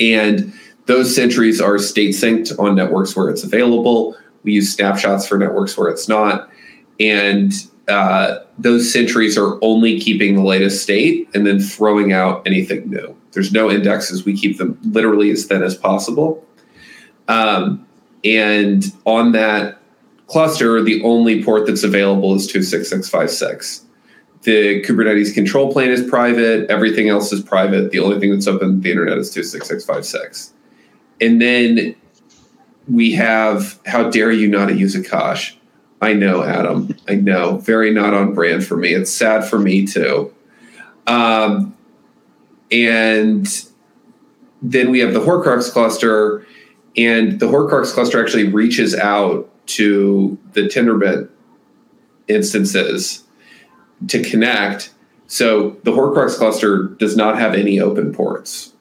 And 0.00 0.52
those 0.86 1.14
sentries 1.14 1.60
are 1.60 1.78
state 1.78 2.14
synced 2.14 2.58
on 2.58 2.74
networks 2.74 3.16
where 3.16 3.30
it's 3.30 3.44
available. 3.44 4.16
We 4.42 4.52
use 4.52 4.72
snapshots 4.72 5.26
for 5.26 5.38
networks 5.38 5.76
where 5.78 5.88
it's 5.88 6.08
not. 6.08 6.50
And 7.00 7.52
uh, 7.88 8.38
those 8.58 8.92
sentries 8.92 9.38
are 9.38 9.58
only 9.62 10.00
keeping 10.00 10.34
the 10.34 10.42
latest 10.42 10.82
state 10.82 11.28
and 11.34 11.46
then 11.46 11.60
throwing 11.60 12.12
out 12.12 12.46
anything 12.46 12.90
new. 12.90 13.16
There's 13.32 13.52
no 13.52 13.70
indexes. 13.70 14.24
We 14.24 14.36
keep 14.36 14.58
them 14.58 14.78
literally 14.82 15.30
as 15.30 15.44
thin 15.44 15.62
as 15.62 15.76
possible. 15.76 16.44
Um, 17.28 17.86
and 18.24 18.84
on 19.04 19.32
that 19.32 19.80
cluster, 20.26 20.82
the 20.82 21.02
only 21.02 21.42
port 21.42 21.66
that's 21.66 21.84
available 21.84 22.34
is 22.34 22.46
26656. 22.46 23.82
the 24.42 24.82
Kubernetes 24.82 25.32
control 25.32 25.72
plane 25.72 25.90
is 25.90 26.08
private. 26.08 26.70
Everything 26.70 27.08
else 27.08 27.32
is 27.32 27.40
private. 27.42 27.90
The 27.90 27.98
only 27.98 28.20
thing 28.20 28.30
that's 28.30 28.46
open 28.46 28.68
on 28.68 28.80
the 28.80 28.90
internet 28.90 29.18
is 29.18 29.30
26656. 29.30 30.52
And 31.20 31.40
then 31.40 31.94
we 32.88 33.12
have 33.12 33.80
how 33.86 34.10
dare 34.10 34.30
you 34.30 34.48
not 34.48 34.76
use 34.76 34.94
Akash? 34.94 35.56
I 36.02 36.12
know, 36.12 36.42
Adam. 36.42 36.94
I 37.08 37.14
know. 37.14 37.58
Very 37.58 37.90
not 37.90 38.12
on 38.12 38.34
brand 38.34 38.66
for 38.66 38.76
me. 38.76 38.92
It's 38.92 39.10
sad 39.10 39.44
for 39.44 39.58
me 39.58 39.86
too. 39.86 40.34
Um, 41.06 41.74
and 42.70 43.46
then 44.60 44.90
we 44.90 44.98
have 45.00 45.14
the 45.14 45.20
Horcrux 45.20 45.70
cluster, 45.70 46.46
and 46.96 47.40
the 47.40 47.46
Horcrux 47.46 47.92
cluster 47.92 48.22
actually 48.22 48.48
reaches 48.48 48.94
out 48.94 49.50
to 49.66 50.38
the 50.52 50.62
Tendermint 50.62 51.28
instances 52.28 53.24
to 54.08 54.22
connect. 54.22 54.92
So 55.26 55.70
the 55.84 55.92
Horcrux 55.92 56.36
cluster 56.36 56.88
does 56.98 57.16
not 57.16 57.38
have 57.38 57.54
any 57.54 57.80
open 57.80 58.12
ports. 58.12 58.72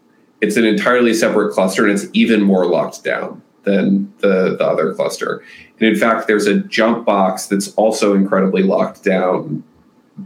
It's 0.41 0.57
an 0.57 0.65
entirely 0.65 1.13
separate 1.13 1.53
cluster, 1.53 1.88
and 1.88 1.93
it's 1.93 2.07
even 2.13 2.41
more 2.41 2.65
locked 2.65 3.03
down 3.03 3.41
than 3.63 4.13
the, 4.19 4.55
the 4.57 4.65
other 4.65 4.93
cluster. 4.93 5.43
And 5.79 5.88
in 5.88 5.95
fact, 5.95 6.27
there's 6.27 6.47
a 6.47 6.59
jump 6.59 7.05
box 7.05 7.47
that's 7.47 7.73
also 7.75 8.13
incredibly 8.13 8.63
locked 8.63 9.03
down. 9.03 9.63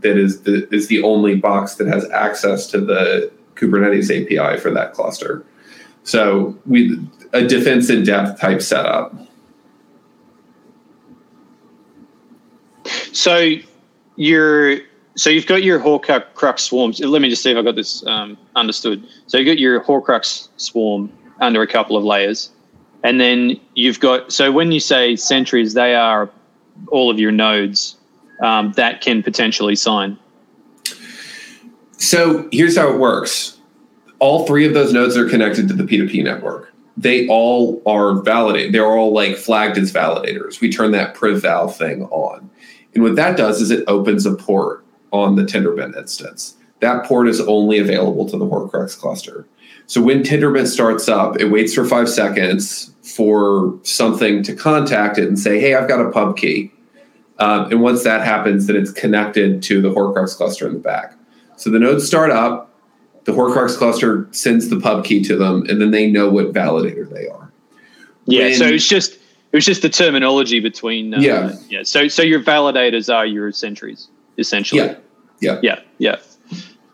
That 0.01 0.17
is 0.17 0.41
the 0.41 0.67
is 0.73 0.87
the 0.87 1.01
only 1.03 1.35
box 1.35 1.75
that 1.75 1.87
has 1.87 2.09
access 2.09 2.67
to 2.71 2.81
the 2.81 3.31
Kubernetes 3.55 4.09
API 4.09 4.59
for 4.59 4.71
that 4.71 4.93
cluster. 4.93 5.45
So 6.03 6.57
we 6.65 6.99
a 7.33 7.45
defense 7.45 7.89
in 7.89 8.03
depth 8.03 8.39
type 8.39 8.61
setup. 8.61 9.13
So 13.17 13.55
you're 14.15 14.77
so 15.15 15.31
you've 15.31 15.47
got 15.47 15.63
your 15.63 15.79
Horcrux 15.79 16.59
swarms. 16.59 16.99
Let 16.99 17.19
me 17.19 17.29
just 17.29 17.41
see 17.41 17.49
if 17.49 17.57
I 17.57 17.63
got 17.63 17.75
this 17.75 18.05
um, 18.05 18.37
understood. 18.55 19.07
So 19.25 19.39
you've 19.39 19.47
got 19.47 19.57
your 19.57 19.81
Horcrux 19.83 20.49
swarm 20.57 21.11
under 21.41 21.63
a 21.63 21.67
couple 21.67 21.97
of 21.97 22.03
layers, 22.03 22.51
and 23.03 23.19
then 23.19 23.59
you've 23.73 23.99
got 23.99 24.31
so 24.31 24.51
when 24.51 24.71
you 24.71 24.79
say 24.79 25.15
sentries, 25.15 25.73
they 25.73 25.95
are 25.95 26.29
all 26.89 27.09
of 27.09 27.17
your 27.17 27.31
nodes 27.31 27.95
um, 28.43 28.71
that 28.73 29.01
can 29.01 29.23
potentially 29.23 29.75
sign. 29.75 30.15
So 31.97 32.47
here's 32.51 32.77
how 32.77 32.87
it 32.93 32.99
works. 32.99 33.57
All 34.19 34.45
three 34.45 34.67
of 34.67 34.75
those 34.75 34.93
nodes 34.93 35.17
are 35.17 35.27
connected 35.27 35.67
to 35.69 35.73
the 35.73 35.83
P2P 35.83 36.23
network. 36.23 36.71
They 36.95 37.27
all 37.27 37.81
are 37.87 38.21
validated. 38.21 38.73
They're 38.73 38.85
all 38.85 39.11
like 39.11 39.37
flagged 39.37 39.79
as 39.79 39.91
validators. 39.91 40.61
We 40.61 40.71
turn 40.71 40.91
that 40.91 41.15
priv-val 41.15 41.69
thing 41.69 42.03
on. 42.05 42.51
And 42.97 43.03
what 43.03 43.15
that 43.15 43.37
does 43.37 43.61
is 43.61 43.69
it 43.69 43.83
opens 43.85 44.25
a 44.25 44.33
port 44.33 44.83
on 45.11 45.35
the 45.35 45.43
Tendermint 45.43 45.95
instance. 45.95 46.55
That 46.79 47.05
port 47.05 47.27
is 47.27 47.39
only 47.41 47.77
available 47.77 48.27
to 48.27 48.35
the 48.39 48.45
Horcrux 48.45 48.97
cluster. 48.97 49.47
So 49.85 50.01
when 50.01 50.23
Tendermint 50.23 50.65
starts 50.65 51.07
up, 51.07 51.39
it 51.39 51.51
waits 51.51 51.75
for 51.75 51.85
five 51.85 52.09
seconds 52.09 52.91
for 53.03 53.77
something 53.83 54.41
to 54.41 54.55
contact 54.55 55.19
it 55.19 55.27
and 55.27 55.37
say, 55.37 55.59
hey, 55.59 55.75
I've 55.75 55.87
got 55.87 56.03
a 56.03 56.09
pub 56.09 56.37
key. 56.37 56.71
Um, 57.37 57.69
and 57.69 57.81
once 57.81 58.03
that 58.03 58.25
happens, 58.25 58.65
then 58.65 58.75
it's 58.75 58.91
connected 58.91 59.61
to 59.61 59.79
the 59.79 59.89
Horcrux 59.89 60.35
cluster 60.35 60.65
in 60.65 60.73
the 60.73 60.79
back. 60.79 61.13
So 61.55 61.69
the 61.69 61.77
nodes 61.77 62.07
start 62.07 62.31
up, 62.31 62.73
the 63.25 63.31
Horcrux 63.31 63.77
cluster 63.77 64.27
sends 64.31 64.69
the 64.69 64.79
pub 64.79 65.05
key 65.05 65.23
to 65.25 65.35
them, 65.35 65.67
and 65.69 65.79
then 65.79 65.91
they 65.91 66.09
know 66.09 66.31
what 66.31 66.51
validator 66.51 67.07
they 67.07 67.27
are. 67.27 67.51
Yeah, 68.25 68.45
when, 68.45 68.55
so 68.55 68.65
it's 68.65 68.87
just 68.87 69.16
was 69.57 69.65
just 69.65 69.81
the 69.81 69.89
terminology 69.89 70.59
between 70.59 71.13
uh, 71.13 71.19
yeah 71.19 71.55
yeah. 71.69 71.83
So 71.83 72.07
so 72.07 72.21
your 72.21 72.41
validators 72.41 73.13
are 73.13 73.25
your 73.25 73.51
sentries 73.51 74.07
essentially. 74.37 74.81
Yeah, 74.81 74.95
yeah, 75.39 75.59
yeah, 75.61 75.79
yeah. 75.97 76.15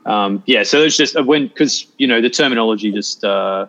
Um, 0.05 0.43
yeah, 0.45 0.63
so 0.63 0.81
it's 0.81 0.97
just 0.97 1.15
uh, 1.15 1.23
when 1.23 1.47
because 1.47 1.85
you 1.97 2.07
know 2.07 2.21
the 2.21 2.29
terminology 2.29 2.91
just 2.91 3.23
uh, 3.23 3.67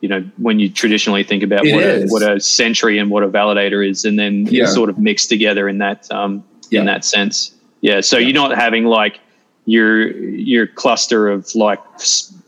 you 0.00 0.08
know 0.08 0.20
when 0.36 0.58
you 0.58 0.68
traditionally 0.68 1.24
think 1.24 1.42
about 1.42 1.60
what 1.64 1.84
a, 1.84 2.06
what 2.08 2.22
a 2.22 2.40
sentry 2.40 2.98
and 2.98 3.10
what 3.10 3.22
a 3.22 3.28
validator 3.28 3.88
is, 3.88 4.04
and 4.04 4.18
then 4.18 4.46
yeah. 4.46 4.66
sort 4.66 4.90
of 4.90 4.98
mixed 4.98 5.28
together 5.28 5.68
in 5.68 5.78
that 5.78 6.10
um, 6.10 6.44
yeah. 6.70 6.80
in 6.80 6.86
that 6.86 7.04
sense. 7.04 7.54
Yeah, 7.80 8.00
so 8.00 8.18
yeah. 8.18 8.28
you're 8.28 8.34
not 8.34 8.56
having 8.56 8.84
like 8.84 9.20
your 9.64 10.10
your 10.10 10.66
cluster 10.66 11.28
of 11.28 11.54
like 11.54 11.80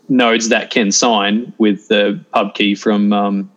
nodes 0.08 0.48
that 0.50 0.70
can 0.70 0.92
sign 0.92 1.52
with 1.58 1.88
the 1.88 2.22
pub 2.32 2.54
key 2.54 2.74
from 2.74 3.12
um, 3.12 3.50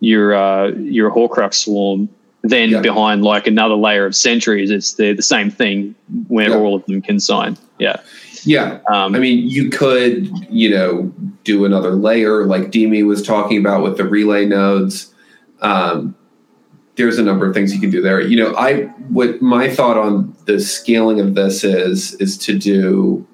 your 0.00 0.34
uh, 0.34 0.68
your 0.68 1.10
Horcrux 1.10 1.54
swarm. 1.54 2.08
Then 2.42 2.70
yeah. 2.70 2.80
behind 2.80 3.22
like 3.22 3.48
another 3.48 3.74
layer 3.74 4.06
of 4.06 4.14
sentries, 4.14 4.70
it's 4.70 4.94
the 4.94 5.12
the 5.14 5.22
same 5.22 5.50
thing 5.50 5.94
where 6.28 6.50
yeah. 6.50 6.56
all 6.56 6.76
of 6.76 6.84
them 6.86 7.02
can 7.02 7.18
sign. 7.18 7.56
Yeah. 7.78 8.00
Yeah. 8.44 8.78
Um, 8.88 9.16
I 9.16 9.18
mean, 9.18 9.48
you 9.48 9.70
could, 9.70 10.28
you 10.48 10.70
know, 10.70 11.12
do 11.42 11.64
another 11.64 11.90
layer 11.90 12.44
like 12.44 12.70
Dimi 12.70 13.04
was 13.04 13.20
talking 13.20 13.58
about 13.58 13.82
with 13.82 13.96
the 13.96 14.04
relay 14.04 14.46
nodes. 14.46 15.12
Um, 15.62 16.14
there's 16.94 17.18
a 17.18 17.22
number 17.22 17.46
of 17.46 17.54
things 17.54 17.74
you 17.74 17.80
can 17.80 17.90
do 17.90 18.00
there. 18.00 18.20
You 18.20 18.36
know, 18.36 18.54
I 18.56 18.84
what 19.08 19.42
my 19.42 19.68
thought 19.68 19.98
on 19.98 20.34
the 20.46 20.60
scaling 20.60 21.20
of 21.20 21.34
this 21.34 21.64
is 21.64 22.14
is 22.14 22.38
to 22.38 22.56
do 22.56 23.26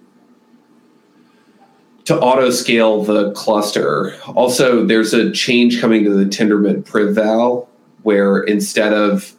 to 2.05 2.19
auto 2.19 2.51
scale 2.51 3.03
the 3.05 3.31
cluster. 3.33 4.15
Also, 4.35 4.85
there's 4.85 5.15
a 5.15 5.31
change 5.31 5.81
coming 5.81 6.05
to 6.05 6.11
the 6.11 6.25
Tendermint 6.25 6.85
priv-val 6.85 7.69
where 8.03 8.43
instead 8.43 8.93
of 8.93 9.35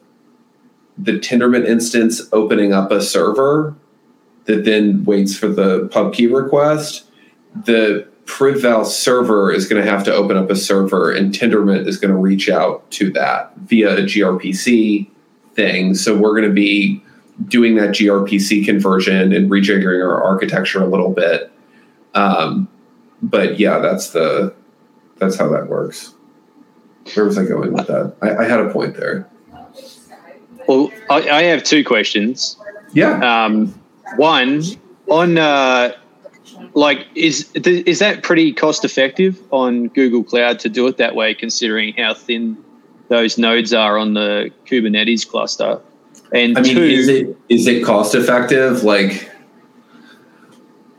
the 0.98 1.14
Tendermint 1.14 1.68
instance 1.68 2.22
opening 2.32 2.72
up 2.72 2.92
a 2.92 3.02
server 3.02 3.76
that 4.46 4.66
then 4.66 5.04
waits 5.04 5.38
for 5.38 5.48
the 5.48 5.88
pub 5.92 6.14
key 6.14 6.28
request, 6.28 7.06
the 7.66 8.08
priv-val 8.26 8.86
server 8.86 9.52
is 9.52 9.68
going 9.68 9.84
to 9.84 9.90
have 9.90 10.04
to 10.06 10.14
open 10.14 10.38
up 10.38 10.50
a 10.50 10.56
server 10.56 11.12
and 11.12 11.34
Tendermint 11.34 11.88
is 11.88 11.98
going 11.98 12.12
to 12.12 12.18
reach 12.18 12.50
out 12.50 12.90
to 12.92 13.12
that 13.12 13.52
via 13.58 13.98
a 13.98 14.02
gRPC 14.02 15.10
thing. 15.54 15.94
So 15.96 16.16
we're 16.16 16.32
going 16.32 16.48
to 16.48 16.54
be 16.54 17.04
doing 17.48 17.76
that 17.76 17.90
gRPC 17.90 18.64
conversion 18.64 19.34
and 19.34 19.50
rejiggering 19.50 20.04
our 20.04 20.24
architecture 20.24 20.82
a 20.82 20.88
little 20.88 21.12
bit. 21.12 21.52
Um, 22.14 22.68
but 23.22 23.60
yeah, 23.60 23.80
that's 23.80 24.12
the 24.12 24.54
that's 25.18 25.38
how 25.38 25.50
that 25.50 25.68
works. 25.68 26.14
Where 27.14 27.26
was 27.26 27.38
I 27.38 27.46
going 27.46 27.74
with 27.74 27.88
that? 27.88 28.16
I, 28.22 28.44
I 28.44 28.48
had 28.48 28.60
a 28.60 28.70
point 28.72 28.96
there. 28.96 29.30
Well, 30.68 30.92
I, 31.10 31.30
I 31.30 31.44
have 31.44 31.64
two 31.64 31.84
questions. 31.84 32.58
Yeah. 32.94 33.20
Um, 33.20 33.80
one 34.16 34.64
on 35.10 35.38
uh, 35.38 35.94
like 36.74 37.08
is 37.16 37.52
is 37.54 38.00
that 38.00 38.24
pretty 38.24 38.54
cost 38.54 38.86
effective 38.86 39.40
on 39.52 39.88
Google 39.90 40.24
Cloud 40.24 40.60
to 40.60 40.70
do 40.70 40.88
it 40.88 40.98
that 40.98 41.16
way, 41.16 41.34
considering 41.34 41.94
how 41.96 42.14
thin 42.14 42.58
those 43.10 43.38
nodes 43.38 43.74
are 43.74 43.98
on 43.98 44.14
the 44.14 44.52
Kubernetes 44.66 45.28
cluster? 45.28 45.80
And 46.34 46.58
I 46.58 46.62
mean, 46.62 46.76
two, 46.76 46.84
is 46.84 47.08
it 47.10 47.38
is 47.50 47.68
it 47.68 47.84
cost 47.84 48.16
effective? 48.16 48.84
Like 48.84 49.30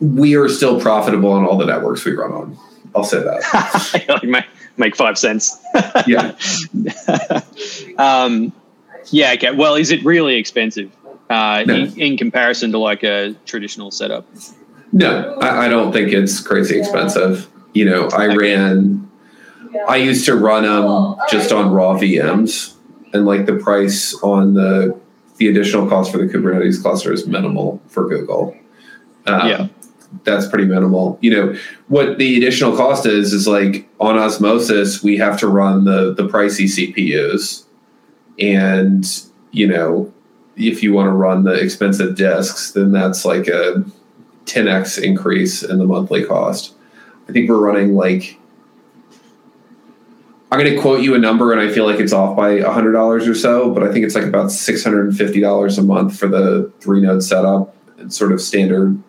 we 0.04 0.36
are 0.36 0.48
still 0.48 0.80
profitable 0.80 1.32
on 1.32 1.46
all 1.46 1.56
the 1.56 1.66
networks 1.66 2.04
we 2.04 2.12
run 2.12 2.32
on. 2.32 2.58
I'll 2.94 3.04
say 3.04 3.20
that. 3.20 4.44
make 4.76 4.96
five 4.96 5.18
cents. 5.18 5.58
yeah. 6.06 6.36
um, 7.98 8.52
yeah. 9.06 9.32
Okay. 9.32 9.54
Well, 9.54 9.74
is 9.74 9.90
it 9.90 10.04
really 10.04 10.36
expensive 10.36 10.94
uh, 11.30 11.64
no. 11.66 11.74
in, 11.74 12.00
in, 12.00 12.16
comparison 12.16 12.70
to 12.72 12.78
like 12.78 13.02
a 13.02 13.34
traditional 13.46 13.90
setup? 13.90 14.26
No, 14.92 15.38
I, 15.40 15.66
I, 15.66 15.68
don't 15.68 15.92
think 15.92 16.12
it's 16.12 16.40
crazy 16.40 16.78
expensive. 16.78 17.48
You 17.72 17.86
know, 17.86 18.08
I 18.08 18.28
okay. 18.28 18.36
ran. 18.36 19.10
I 19.88 19.96
used 19.96 20.24
to 20.26 20.36
run 20.36 20.62
them 20.62 21.16
just 21.28 21.50
on 21.50 21.72
raw 21.72 21.94
VMs, 21.94 22.74
and 23.12 23.26
like 23.26 23.46
the 23.46 23.56
price 23.56 24.14
on 24.22 24.54
the 24.54 24.98
the 25.38 25.48
additional 25.48 25.88
cost 25.88 26.12
for 26.12 26.18
the 26.18 26.26
Kubernetes 26.26 26.80
cluster 26.80 27.12
is 27.12 27.26
minimal 27.26 27.82
for 27.88 28.08
Google. 28.08 28.56
Um, 29.26 29.48
yeah 29.48 29.68
that's 30.24 30.46
pretty 30.46 30.64
minimal. 30.66 31.18
You 31.20 31.30
know, 31.30 31.58
what 31.88 32.18
the 32.18 32.36
additional 32.36 32.76
cost 32.76 33.06
is 33.06 33.32
is 33.32 33.48
like 33.48 33.88
on 34.00 34.18
osmosis, 34.18 35.02
we 35.02 35.16
have 35.16 35.38
to 35.40 35.48
run 35.48 35.84
the 35.84 36.14
the 36.14 36.28
pricey 36.28 36.64
CPUs, 36.64 37.64
and 38.38 39.04
you 39.50 39.66
know, 39.66 40.12
if 40.56 40.82
you 40.82 40.92
want 40.92 41.08
to 41.08 41.12
run 41.12 41.44
the 41.44 41.54
expensive 41.54 42.16
disks, 42.16 42.72
then 42.72 42.92
that's 42.92 43.24
like 43.24 43.48
a 43.48 43.84
10x 44.46 45.02
increase 45.02 45.62
in 45.62 45.78
the 45.78 45.84
monthly 45.84 46.24
cost. 46.24 46.74
I 47.28 47.32
think 47.32 47.48
we're 47.48 47.58
running 47.58 47.94
like 47.94 48.38
I'm 50.54 50.60
going 50.60 50.72
to 50.72 50.80
quote 50.80 51.00
you 51.00 51.16
a 51.16 51.18
number, 51.18 51.50
and 51.50 51.60
I 51.60 51.72
feel 51.72 51.84
like 51.84 51.98
it's 51.98 52.12
off 52.12 52.36
by 52.36 52.60
hundred 52.60 52.92
dollars 52.92 53.26
or 53.26 53.34
so, 53.34 53.70
but 53.72 53.82
I 53.82 53.92
think 53.92 54.04
it's 54.04 54.14
like 54.14 54.22
about 54.22 54.52
six 54.52 54.84
hundred 54.84 55.06
and 55.06 55.16
fifty 55.16 55.40
dollars 55.40 55.78
a 55.78 55.82
month 55.82 56.16
for 56.16 56.28
the 56.28 56.72
three 56.78 57.00
node 57.00 57.24
setup. 57.24 57.74
It's 57.98 58.16
sort 58.16 58.30
of 58.30 58.40
standard 58.40 59.02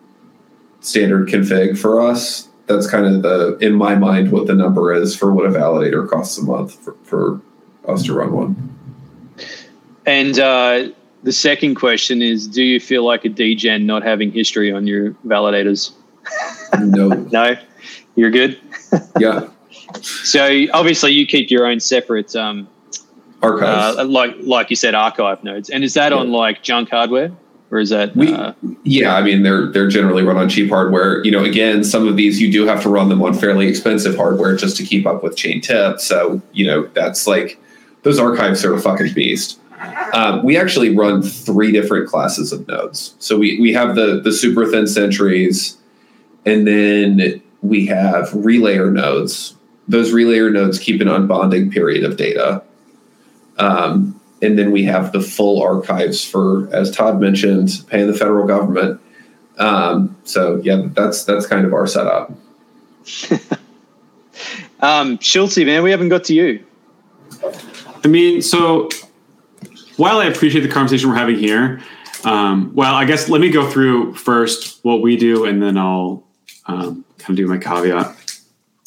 standard 0.86 1.28
config 1.28 1.78
for 1.78 2.00
us. 2.00 2.48
That's 2.66 2.88
kind 2.90 3.06
of 3.06 3.22
the, 3.22 3.56
in 3.60 3.74
my 3.74 3.94
mind, 3.94 4.32
what 4.32 4.46
the 4.46 4.54
number 4.54 4.92
is 4.92 5.14
for 5.14 5.32
what 5.32 5.46
a 5.46 5.50
validator 5.50 6.08
costs 6.08 6.36
a 6.38 6.42
month 6.42 6.74
for, 6.82 6.96
for 7.04 7.40
us 7.86 8.04
to 8.04 8.12
run 8.14 8.32
one. 8.32 8.76
And 10.04 10.38
uh, 10.38 10.88
the 11.22 11.32
second 11.32 11.74
question 11.76 12.22
is: 12.22 12.46
Do 12.46 12.62
you 12.62 12.80
feel 12.80 13.04
like 13.04 13.24
a 13.24 13.28
DGen 13.28 13.84
not 13.84 14.02
having 14.02 14.32
history 14.32 14.72
on 14.72 14.86
your 14.86 15.12
validators? 15.26 15.92
No. 16.80 17.08
No, 17.32 17.56
you're 18.14 18.30
good. 18.30 18.58
Yeah. 19.18 19.48
So 20.02 20.66
obviously, 20.74 21.12
you 21.12 21.26
keep 21.26 21.48
your 21.50 21.64
own 21.64 21.78
separate, 21.78 22.34
um, 22.34 22.68
Archives. 23.40 23.96
uh, 23.98 24.04
like 24.04 24.34
like 24.40 24.68
you 24.68 24.76
said, 24.76 24.94
archive 24.96 25.44
nodes. 25.44 25.70
And 25.70 25.84
is 25.84 25.94
that 25.94 26.12
on 26.12 26.32
like 26.32 26.62
junk 26.62 26.90
hardware, 26.90 27.30
or 27.70 27.78
is 27.78 27.90
that? 27.90 28.14
We- 28.16 28.32
uh, 28.32 28.52
Yeah, 28.84 29.16
I 29.16 29.22
mean 29.22 29.42
they're 29.42 29.66
they're 29.66 29.88
generally 29.88 30.22
run 30.22 30.36
on 30.36 30.48
cheap 30.48 30.70
hardware. 30.70 31.24
You 31.24 31.30
know, 31.32 31.44
again, 31.44 31.82
some 31.84 32.06
of 32.06 32.16
these 32.16 32.40
you 32.40 32.50
do 32.50 32.66
have 32.66 32.82
to 32.82 32.88
run 32.88 33.08
them 33.08 33.22
on 33.22 33.34
fairly 33.34 33.66
expensive 33.66 34.16
hardware 34.16 34.56
just 34.56 34.76
to 34.78 34.82
keep 34.84 35.06
up 35.06 35.22
with 35.22 35.36
chain 35.36 35.60
tip. 35.60 36.00
So 36.00 36.40
you 36.52 36.66
know 36.66 36.88
that's 36.94 37.26
like 37.26 37.58
those 38.02 38.18
archives 38.18 38.64
are 38.64 38.74
a 38.74 38.80
fucking 38.80 39.12
beast. 39.14 39.58
Um, 40.14 40.42
we 40.42 40.56
actually 40.56 40.96
run 40.96 41.22
three 41.22 41.70
different 41.70 42.08
classes 42.08 42.52
of 42.52 42.66
nodes. 42.68 43.14
So 43.18 43.36
we 43.36 43.60
we 43.60 43.72
have 43.72 43.94
the 43.96 44.20
the 44.22 44.32
super 44.32 44.64
thin 44.66 44.86
sentries, 44.86 45.76
and 46.46 46.66
then 46.66 47.42
we 47.62 47.86
have 47.86 48.30
relayer 48.30 48.92
nodes. 48.92 49.54
Those 49.88 50.12
relayer 50.12 50.52
nodes 50.52 50.78
keep 50.78 51.00
an 51.00 51.08
unbonding 51.08 51.72
period 51.72 52.04
of 52.04 52.16
data. 52.16 52.62
Um, 53.58 54.15
and 54.46 54.58
then 54.58 54.70
we 54.70 54.84
have 54.84 55.12
the 55.12 55.20
full 55.20 55.62
archives 55.62 56.24
for, 56.24 56.72
as 56.74 56.90
Todd 56.90 57.20
mentioned, 57.20 57.84
paying 57.88 58.06
the 58.06 58.14
federal 58.14 58.46
government. 58.46 59.00
Um, 59.58 60.16
so 60.24 60.60
yeah, 60.62 60.86
that's 60.92 61.24
that's 61.24 61.46
kind 61.46 61.66
of 61.66 61.72
our 61.72 61.86
setup. 61.86 62.30
um, 64.80 65.18
Schultzy, 65.18 65.66
man, 65.66 65.82
we 65.82 65.90
haven't 65.90 66.08
got 66.08 66.24
to 66.24 66.34
you. 66.34 66.64
I 68.04 68.08
mean, 68.08 68.40
so 68.42 68.88
while 69.96 70.18
I 70.18 70.26
appreciate 70.26 70.60
the 70.60 70.68
conversation 70.68 71.08
we're 71.08 71.16
having 71.16 71.38
here, 71.38 71.82
um, 72.24 72.72
well, 72.74 72.94
I 72.94 73.04
guess 73.04 73.28
let 73.28 73.40
me 73.40 73.50
go 73.50 73.68
through 73.70 74.14
first 74.14 74.84
what 74.84 75.02
we 75.02 75.16
do, 75.16 75.44
and 75.44 75.62
then 75.62 75.76
I'll 75.76 76.24
um, 76.66 77.04
kind 77.18 77.30
of 77.30 77.36
do 77.36 77.46
my 77.46 77.58
caveat. 77.58 78.14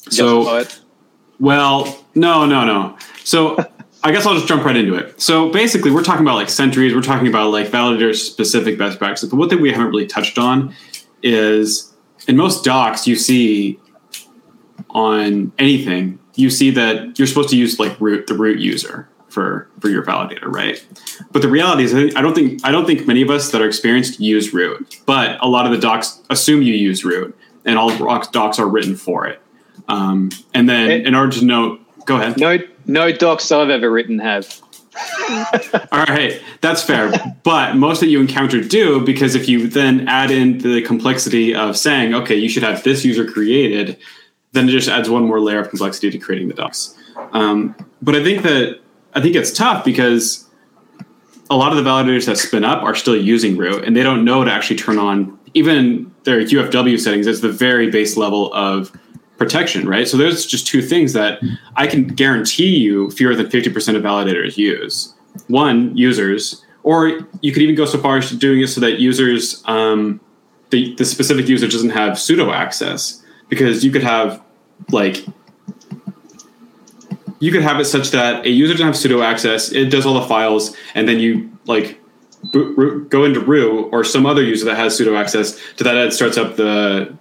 So, 0.09 0.43
Justify 0.43 0.85
well, 1.39 2.05
no, 2.15 2.45
no, 2.45 2.65
no. 2.65 2.97
So 3.23 3.57
I 4.03 4.11
guess 4.11 4.25
I'll 4.25 4.33
just 4.35 4.47
jump 4.47 4.63
right 4.63 4.75
into 4.77 4.95
it. 4.95 5.19
So 5.19 5.49
basically, 5.51 5.91
we're 5.91 6.03
talking 6.03 6.21
about 6.25 6.35
like 6.35 6.49
sentries. 6.49 6.93
We're 6.95 7.01
talking 7.01 7.27
about 7.27 7.51
like 7.51 7.67
validator 7.67 8.15
specific 8.15 8.77
best 8.77 8.97
practices. 8.97 9.29
But 9.29 9.35
one 9.37 9.49
thing 9.49 9.61
we 9.61 9.71
haven't 9.71 9.87
really 9.87 10.07
touched 10.07 10.37
on 10.37 10.73
is 11.21 11.93
in 12.27 12.37
most 12.37 12.63
docs 12.63 13.07
you 13.07 13.15
see 13.15 13.79
on 14.91 15.51
anything 15.59 16.17
you 16.35 16.49
see 16.49 16.71
that 16.71 17.19
you're 17.19 17.27
supposed 17.27 17.49
to 17.49 17.57
use 17.57 17.79
like 17.79 17.99
root 17.99 18.27
the 18.27 18.33
root 18.33 18.59
user 18.59 19.09
for 19.27 19.69
for 19.79 19.89
your 19.89 20.03
validator, 20.03 20.45
right? 20.45 20.83
But 21.31 21.41
the 21.41 21.49
reality 21.49 21.83
is, 21.83 21.93
I 22.15 22.21
don't 22.21 22.33
think 22.33 22.65
I 22.65 22.71
don't 22.71 22.85
think 22.85 23.05
many 23.05 23.21
of 23.21 23.29
us 23.29 23.51
that 23.51 23.61
are 23.61 23.67
experienced 23.67 24.19
use 24.19 24.53
root. 24.53 24.97
But 25.05 25.37
a 25.43 25.47
lot 25.47 25.65
of 25.65 25.71
the 25.73 25.77
docs 25.77 26.21
assume 26.29 26.61
you 26.61 26.73
use 26.73 27.03
root, 27.03 27.37
and 27.65 27.77
all 27.77 27.95
docs 27.97 28.29
docs 28.29 28.57
are 28.59 28.67
written 28.67 28.95
for 28.95 29.27
it. 29.27 29.41
Um, 29.89 30.29
and 30.53 30.69
then, 30.69 30.89
It- 30.91 31.05
in 31.07 31.15
order 31.15 31.31
to 31.39 31.45
know, 31.45 31.79
go 32.05 32.15
ahead. 32.15 32.37
No, 32.39 32.57
no 32.89 33.11
docs 33.11 33.51
I've 33.51 33.69
ever 33.69 33.89
written 33.89 34.19
have. 34.19 34.61
All 35.91 36.03
right, 36.05 36.41
that's 36.61 36.83
fair. 36.83 37.11
but 37.43 37.75
most 37.75 37.99
that 38.01 38.07
you 38.07 38.19
encounter 38.19 38.61
do 38.61 38.99
because 39.05 39.35
if 39.35 39.47
you 39.47 39.67
then 39.67 40.07
add 40.07 40.31
in 40.31 40.57
the 40.57 40.81
complexity 40.81 41.55
of 41.55 41.77
saying, 41.77 42.13
okay, 42.13 42.35
you 42.35 42.49
should 42.49 42.63
have 42.63 42.83
this 42.83 43.05
user 43.05 43.29
created, 43.29 43.97
then 44.51 44.67
it 44.67 44.71
just 44.71 44.89
adds 44.89 45.09
one 45.09 45.23
more 45.23 45.39
layer 45.39 45.59
of 45.59 45.69
complexity 45.69 46.09
to 46.09 46.17
creating 46.17 46.47
the 46.47 46.55
docs. 46.55 46.95
Um, 47.31 47.75
but 48.01 48.15
I 48.15 48.23
think 48.23 48.41
that 48.43 48.79
I 49.13 49.21
think 49.21 49.35
it's 49.35 49.51
tough 49.51 49.85
because 49.85 50.47
a 51.49 51.55
lot 51.55 51.71
of 51.71 51.83
the 51.83 51.89
validators 51.89 52.25
that 52.25 52.37
spin 52.37 52.63
up 52.63 52.83
are 52.83 52.95
still 52.95 53.15
using 53.15 53.57
root 53.57 53.83
and 53.83 53.95
they 53.95 54.03
don't 54.03 54.25
know 54.25 54.43
to 54.43 54.51
actually 54.51 54.75
turn 54.75 54.97
on 54.97 55.37
even 55.53 56.13
their 56.23 56.41
UFW 56.41 56.99
settings 56.99 57.27
as 57.27 57.41
the 57.41 57.51
very 57.51 57.89
base 57.89 58.17
level 58.17 58.53
of 58.53 58.91
protection, 59.39 59.87
right? 59.87 60.07
So 60.07 60.17
there's 60.17 60.45
just 60.45 60.67
two 60.67 60.81
things 60.81 61.13
that 61.13 61.39
I 61.75 61.87
can 61.87 62.05
guarantee 62.05 62.77
you 62.77 63.09
fewer 63.11 63.33
than 63.33 63.47
50% 63.47 63.95
of 63.95 64.03
validators 64.03 64.57
use. 64.57 65.15
One, 65.47 65.95
users, 65.95 66.63
or 66.83 67.27
you 67.41 67.51
could 67.53 67.63
even 67.63 67.75
go 67.75 67.85
so 67.85 67.97
far 67.97 68.17
as 68.17 68.29
to 68.29 68.35
doing 68.35 68.61
it 68.61 68.67
so 68.67 68.81
that 68.81 68.99
users, 68.99 69.63
um, 69.65 70.19
the, 70.69 70.93
the 70.95 71.05
specific 71.05 71.47
user 71.47 71.67
doesn't 71.67 71.91
have 71.91 72.13
sudo 72.13 72.53
access 72.53 73.23
because 73.47 73.83
you 73.83 73.91
could 73.91 74.03
have 74.03 74.41
like 74.91 75.25
you 77.39 77.51
could 77.51 77.61
have 77.61 77.79
it 77.79 77.85
such 77.85 78.11
that 78.11 78.45
a 78.45 78.49
user 78.49 78.73
doesn't 78.73 78.85
have 78.85 78.95
sudo 78.95 79.23
access, 79.23 79.71
it 79.71 79.85
does 79.85 80.05
all 80.05 80.13
the 80.13 80.27
files, 80.27 80.75
and 80.93 81.07
then 81.07 81.19
you 81.19 81.49
like 81.65 81.99
go 82.51 83.23
into 83.23 83.39
root 83.39 83.89
or 83.91 84.03
some 84.03 84.25
other 84.25 84.43
user 84.43 84.65
that 84.65 84.75
has 84.75 84.99
sudo 84.99 85.17
access 85.17 85.59
to 85.75 85.83
that 85.83 85.95
it 85.95 86.13
starts 86.13 86.37
up 86.37 86.55
the 86.55 87.17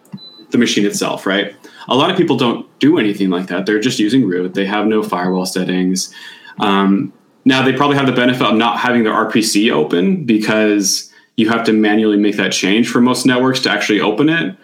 the 0.51 0.59
machine 0.59 0.87
itself, 0.87 1.27
right? 1.27 1.55
A 1.89 1.95
lot 1.95 2.11
of 2.11 2.17
people 2.17 2.37
don't 2.37 2.67
do 2.79 2.99
anything 2.99 3.31
like 3.31 3.47
that. 3.49 3.67
They're 3.67 3.81
just 3.81 3.99
using 3.99 4.27
root. 4.27 4.55
They 4.55 4.67
have 4.67 4.87
no 4.87 5.03
firewall 5.03 5.47
settings. 5.47 6.15
Um, 6.61 7.13
now 7.45 7.63
they 7.63 7.73
probably 7.73 7.97
have 7.97 8.07
the 8.07 8.13
benefit 8.13 8.43
of 8.43 8.55
not 8.57 8.79
having 8.79 9.05
their 9.05 9.13
RPC 9.13 9.73
open 9.73 10.25
because 10.25 11.13
you 11.37 11.49
have 11.49 11.65
to 11.65 11.73
manually 11.73 12.17
make 12.17 12.37
that 12.37 12.53
change 12.53 12.91
for 12.91 13.01
most 13.01 13.25
networks 13.25 13.61
to 13.61 13.71
actually 13.71 14.01
open 14.01 14.29
it. 14.29 14.57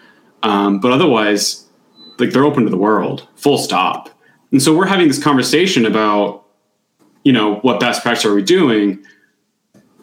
Um, 0.43 0.79
but 0.79 0.91
otherwise, 0.91 1.65
like 2.19 2.31
they're 2.31 2.43
open 2.43 2.63
to 2.63 2.69
the 2.69 2.77
world, 2.77 3.27
full 3.35 3.57
stop. 3.57 4.09
And 4.51 4.61
so 4.61 4.75
we're 4.75 4.85
having 4.85 5.07
this 5.07 5.21
conversation 5.21 5.85
about, 5.85 6.45
you 7.23 7.33
know, 7.33 7.55
what 7.55 7.79
best 7.79 8.03
practice 8.03 8.25
are 8.25 8.33
we 8.33 8.43
doing? 8.43 9.03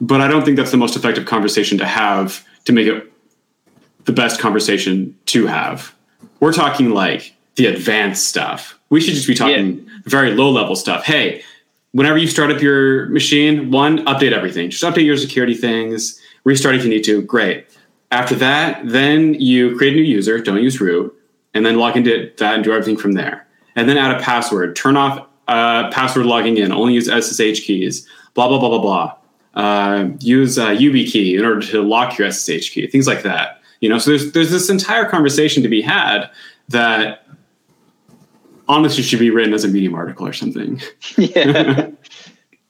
But 0.01 0.21
I 0.21 0.29
don't 0.29 0.45
think 0.45 0.57
that's 0.57 0.73
the 0.73 0.77
most 0.77 0.97
effective 0.97 1.27
conversation 1.27 1.79
to 1.79 1.87
have 1.87 2.45
to 2.65 2.73
make 2.73 2.87
it 2.87 3.12
the 4.05 4.13
best 4.13 4.41
conversation 4.41 5.17
to 5.27 5.47
have. 5.47 5.95
We're 6.41 6.53
talking 6.53 6.91
like 6.91 7.35
the 7.57 7.67
advanced 7.67 8.29
stuff. 8.29 8.79
We 8.91 9.01
should 9.01 9.15
just 9.15 9.27
be 9.27 9.35
talking 9.35 9.87
very 10.05 10.35
low 10.35 10.51
level 10.51 10.77
stuff. 10.77 11.05
Hey, 11.05 11.43
whenever 11.93 12.19
you 12.19 12.27
start 12.27 12.51
up 12.51 12.61
your 12.61 13.07
machine, 13.07 13.71
one, 13.71 14.05
update 14.07 14.33
everything. 14.33 14.71
Just 14.71 14.83
update 14.83 15.05
your 15.05 15.17
security 15.17 15.55
things, 15.55 16.21
restart 16.45 16.75
if 16.75 16.85
you 16.85 16.91
need 16.91 17.05
to. 17.05 17.23
Great. 17.23 17.67
After 18.11 18.35
that, 18.37 18.83
then 18.85 19.35
you 19.35 19.77
create 19.77 19.95
a 19.95 19.97
new 19.97 20.03
user, 20.03 20.39
don't 20.39 20.63
use 20.63 20.81
root, 20.81 21.17
and 21.55 21.65
then 21.65 21.79
log 21.79 21.97
into 21.97 22.31
that 22.39 22.55
and 22.55 22.65
do 22.65 22.73
everything 22.73 22.97
from 22.97 23.13
there. 23.13 23.47
And 23.75 23.89
then 23.89 23.97
add 23.97 24.21
a 24.21 24.23
password. 24.23 24.77
Turn 24.77 24.97
off 24.97 25.27
uh, 25.49 25.91
password 25.91 26.27
logging 26.27 26.59
in. 26.59 26.73
Only 26.73 26.95
use 26.95 27.07
SSH 27.07 27.65
keys. 27.65 28.07
Blah 28.35 28.49
blah 28.49 28.59
blah 28.59 28.69
blah 28.69 28.81
blah. 28.81 29.17
Uh, 29.55 30.09
use 30.21 30.59
uh, 30.59 30.71
YubiKey 30.71 31.39
in 31.39 31.45
order 31.45 31.63
to 31.69 31.83
lock 31.83 32.19
your 32.19 32.31
SSH 32.31 32.71
key. 32.71 32.87
Things 32.87 33.07
like 33.07 33.23
that. 33.23 33.62
You 33.83 33.89
know, 33.89 33.99
so 33.99 34.11
there's 34.11 34.31
there's 34.33 34.51
this 34.53 34.71
entire 34.71 35.05
conversation 35.05 35.63
to 35.65 35.69
be 35.69 35.83
had 35.83 36.31
that 36.69 37.27
honestly 38.69 39.03
should 39.03 39.19
be 39.19 39.29
written 39.29 39.53
as 39.53 39.65
a 39.65 39.69
Medium 39.69 39.97
article 39.97 40.25
or 40.25 40.33
something. 40.33 40.81
yeah, 41.19 41.91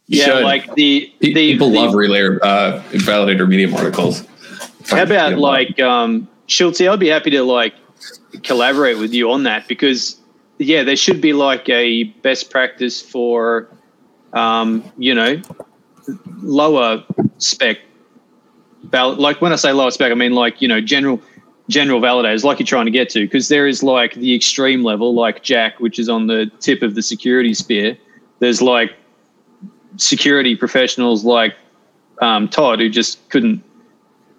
yeah. 0.07 0.25
Should. 0.25 0.43
Like 0.43 0.75
the, 0.75 1.13
the 1.21 1.35
People 1.35 1.71
the- 1.71 1.81
love 1.81 1.93
relayer 1.93 2.39
uh, 2.41 2.81
validator 2.93 3.47
medium 3.47 3.75
articles. 3.75 4.27
How 4.89 5.03
about 5.03 5.39
like 5.39 5.79
um, 5.81 6.29
Schultz? 6.47 6.81
I'd 6.81 6.99
be 6.99 7.09
happy 7.09 7.31
to 7.31 7.43
like 7.43 7.75
collaborate 8.43 8.97
with 8.97 9.13
you 9.13 9.31
on 9.31 9.43
that 9.43 9.69
because 9.69 10.19
yeah, 10.59 10.83
there 10.83 10.97
should 10.97 11.21
be 11.21 11.35
like 11.35 11.69
a 11.69 12.05
best 12.05 12.51
practice 12.51 13.03
for 13.03 13.69
um, 14.33 14.83
you 14.97 15.15
know 15.15 15.43
lower 16.41 17.05
spec. 17.37 17.81
Like 18.91 19.41
when 19.41 19.53
I 19.53 19.57
say 19.57 19.73
lower 19.73 19.91
spec, 19.91 20.11
I 20.11 20.15
mean 20.15 20.33
like 20.33 20.61
you 20.61 20.69
know 20.69 20.81
general 20.81 21.21
general 21.69 22.01
validators, 22.01 22.45
like 22.45 22.59
you're 22.59 22.67
trying 22.67 22.87
to 22.87 22.91
get 22.91 23.09
to, 23.11 23.21
because 23.21 23.49
there 23.49 23.67
is 23.67 23.83
like 23.83 24.15
the 24.15 24.35
extreme 24.35 24.83
level, 24.83 25.15
like 25.15 25.43
Jack, 25.43 25.79
which 25.81 25.99
is 25.99 26.09
on 26.09 26.27
the 26.27 26.51
tip 26.61 26.83
of 26.83 26.95
the 26.95 27.03
security 27.03 27.55
spear. 27.55 27.97
There's 28.41 28.61
like 28.61 28.95
security 29.97 30.57
professionals 30.57 31.25
like 31.25 31.55
um, 32.21 32.49
Todd 32.49 32.81
who 32.81 32.89
just 32.89 33.29
couldn't 33.31 33.63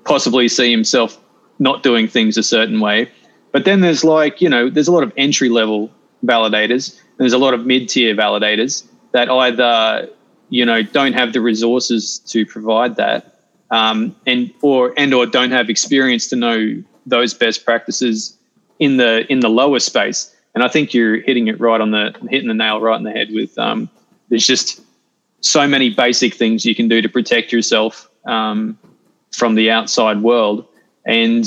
possibly 0.04 0.48
see 0.48 0.70
himself 0.72 1.20
not 1.60 1.84
doing 1.84 2.08
things 2.08 2.38
a 2.38 2.44
certain 2.44 2.80
way. 2.80 3.10
But 3.52 3.66
then 3.66 3.82
there's 3.82 4.04
like, 4.04 4.42
you 4.42 4.50
know, 4.50 4.70
there's 4.70 4.88
a 4.88 4.92
lot 4.92 5.04
of 5.04 5.14
entry 5.16 5.50
level 5.50 5.92
validators, 6.26 7.00
and 7.00 7.20
there's 7.20 7.34
a 7.34 7.38
lot 7.38 7.54
of 7.54 7.66
mid 7.66 7.90
tier 7.90 8.16
validators 8.16 8.86
that 9.12 9.30
either, 9.30 10.10
you 10.50 10.66
know, 10.66 10.82
don't 10.82 11.14
have 11.14 11.34
the 11.34 11.42
resources 11.42 12.20
to 12.28 12.46
provide 12.46 12.96
that, 12.96 13.33
um, 13.74 14.16
and 14.28 14.54
or 14.62 14.94
and 14.98 15.14
or 15.14 15.26
don't 15.26 15.52
have 15.52 15.70
experience 15.70 16.28
to 16.28 16.36
know 16.36 16.84
those 17.06 17.34
best 17.34 17.66
practices 17.66 18.38
in 18.80 18.98
the 18.98 19.30
in 19.32 19.40
the 19.40 19.50
lower 19.50 19.80
space. 19.80 20.34
And 20.54 20.64
I 20.64 20.68
think 20.68 20.94
you're 20.94 21.20
hitting 21.22 21.48
it 21.48 21.60
right 21.60 21.82
on 21.82 21.90
the 21.92 22.16
hitting 22.30 22.48
the 22.48 22.54
nail 22.54 22.80
right 22.80 22.96
in 22.96 23.04
the 23.04 23.12
head 23.12 23.30
with 23.32 23.58
um, 23.58 23.90
there's 24.30 24.46
just 24.46 24.82
so 25.42 25.68
many 25.68 25.90
basic 25.90 26.36
things 26.36 26.66
you 26.66 26.76
can 26.76 26.88
do 26.88 27.02
to 27.02 27.10
protect 27.10 27.52
yourself 27.52 28.10
um, 28.26 28.78
from 29.32 29.56
the 29.56 29.70
outside 29.70 30.22
world. 30.22 30.66
And, 31.06 31.46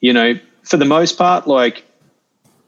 you 0.00 0.12
know, 0.12 0.38
for 0.62 0.78
the 0.78 0.86
most 0.86 1.18
part, 1.18 1.46
like 1.46 1.84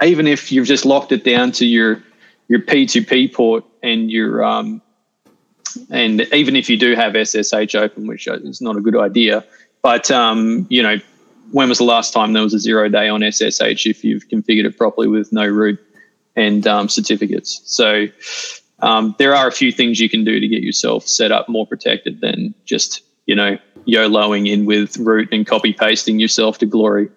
even 0.02 0.26
if 0.26 0.52
you've 0.52 0.66
just 0.66 0.84
locked 0.84 1.12
it 1.12 1.24
down 1.24 1.52
to 1.52 1.64
your 1.64 2.02
your 2.48 2.60
P2P 2.60 3.32
port 3.32 3.64
and 3.82 4.10
your 4.10 4.44
um, 4.44 4.82
and 5.90 6.22
even 6.32 6.56
if 6.56 6.68
you 6.68 6.76
do 6.76 6.94
have 6.94 7.14
SSH 7.14 7.74
open, 7.74 8.06
which 8.06 8.26
is 8.26 8.60
not 8.60 8.76
a 8.76 8.80
good 8.80 8.96
idea, 8.96 9.44
but 9.82 10.10
um, 10.10 10.66
you 10.70 10.82
know, 10.82 10.98
when 11.52 11.68
was 11.68 11.78
the 11.78 11.84
last 11.84 12.12
time 12.12 12.32
there 12.32 12.42
was 12.42 12.54
a 12.54 12.58
zero 12.58 12.88
day 12.88 13.08
on 13.08 13.20
SSH 13.22 13.86
if 13.86 14.04
you've 14.04 14.28
configured 14.28 14.64
it 14.64 14.76
properly 14.78 15.08
with 15.08 15.32
no 15.32 15.46
root 15.46 15.80
and 16.36 16.66
um, 16.66 16.88
certificates? 16.88 17.60
So 17.64 18.06
um, 18.80 19.14
there 19.18 19.34
are 19.34 19.48
a 19.48 19.52
few 19.52 19.72
things 19.72 20.00
you 20.00 20.08
can 20.08 20.24
do 20.24 20.38
to 20.40 20.48
get 20.48 20.62
yourself 20.62 21.06
set 21.06 21.32
up 21.32 21.48
more 21.48 21.66
protected 21.66 22.20
than 22.20 22.54
just 22.64 23.02
you 23.26 23.34
know 23.34 23.58
YOLOing 23.86 24.48
in 24.48 24.66
with 24.66 24.96
root 24.98 25.28
and 25.32 25.46
copy 25.46 25.72
pasting 25.72 26.18
yourself 26.18 26.58
to 26.58 26.66
glory. 26.66 27.08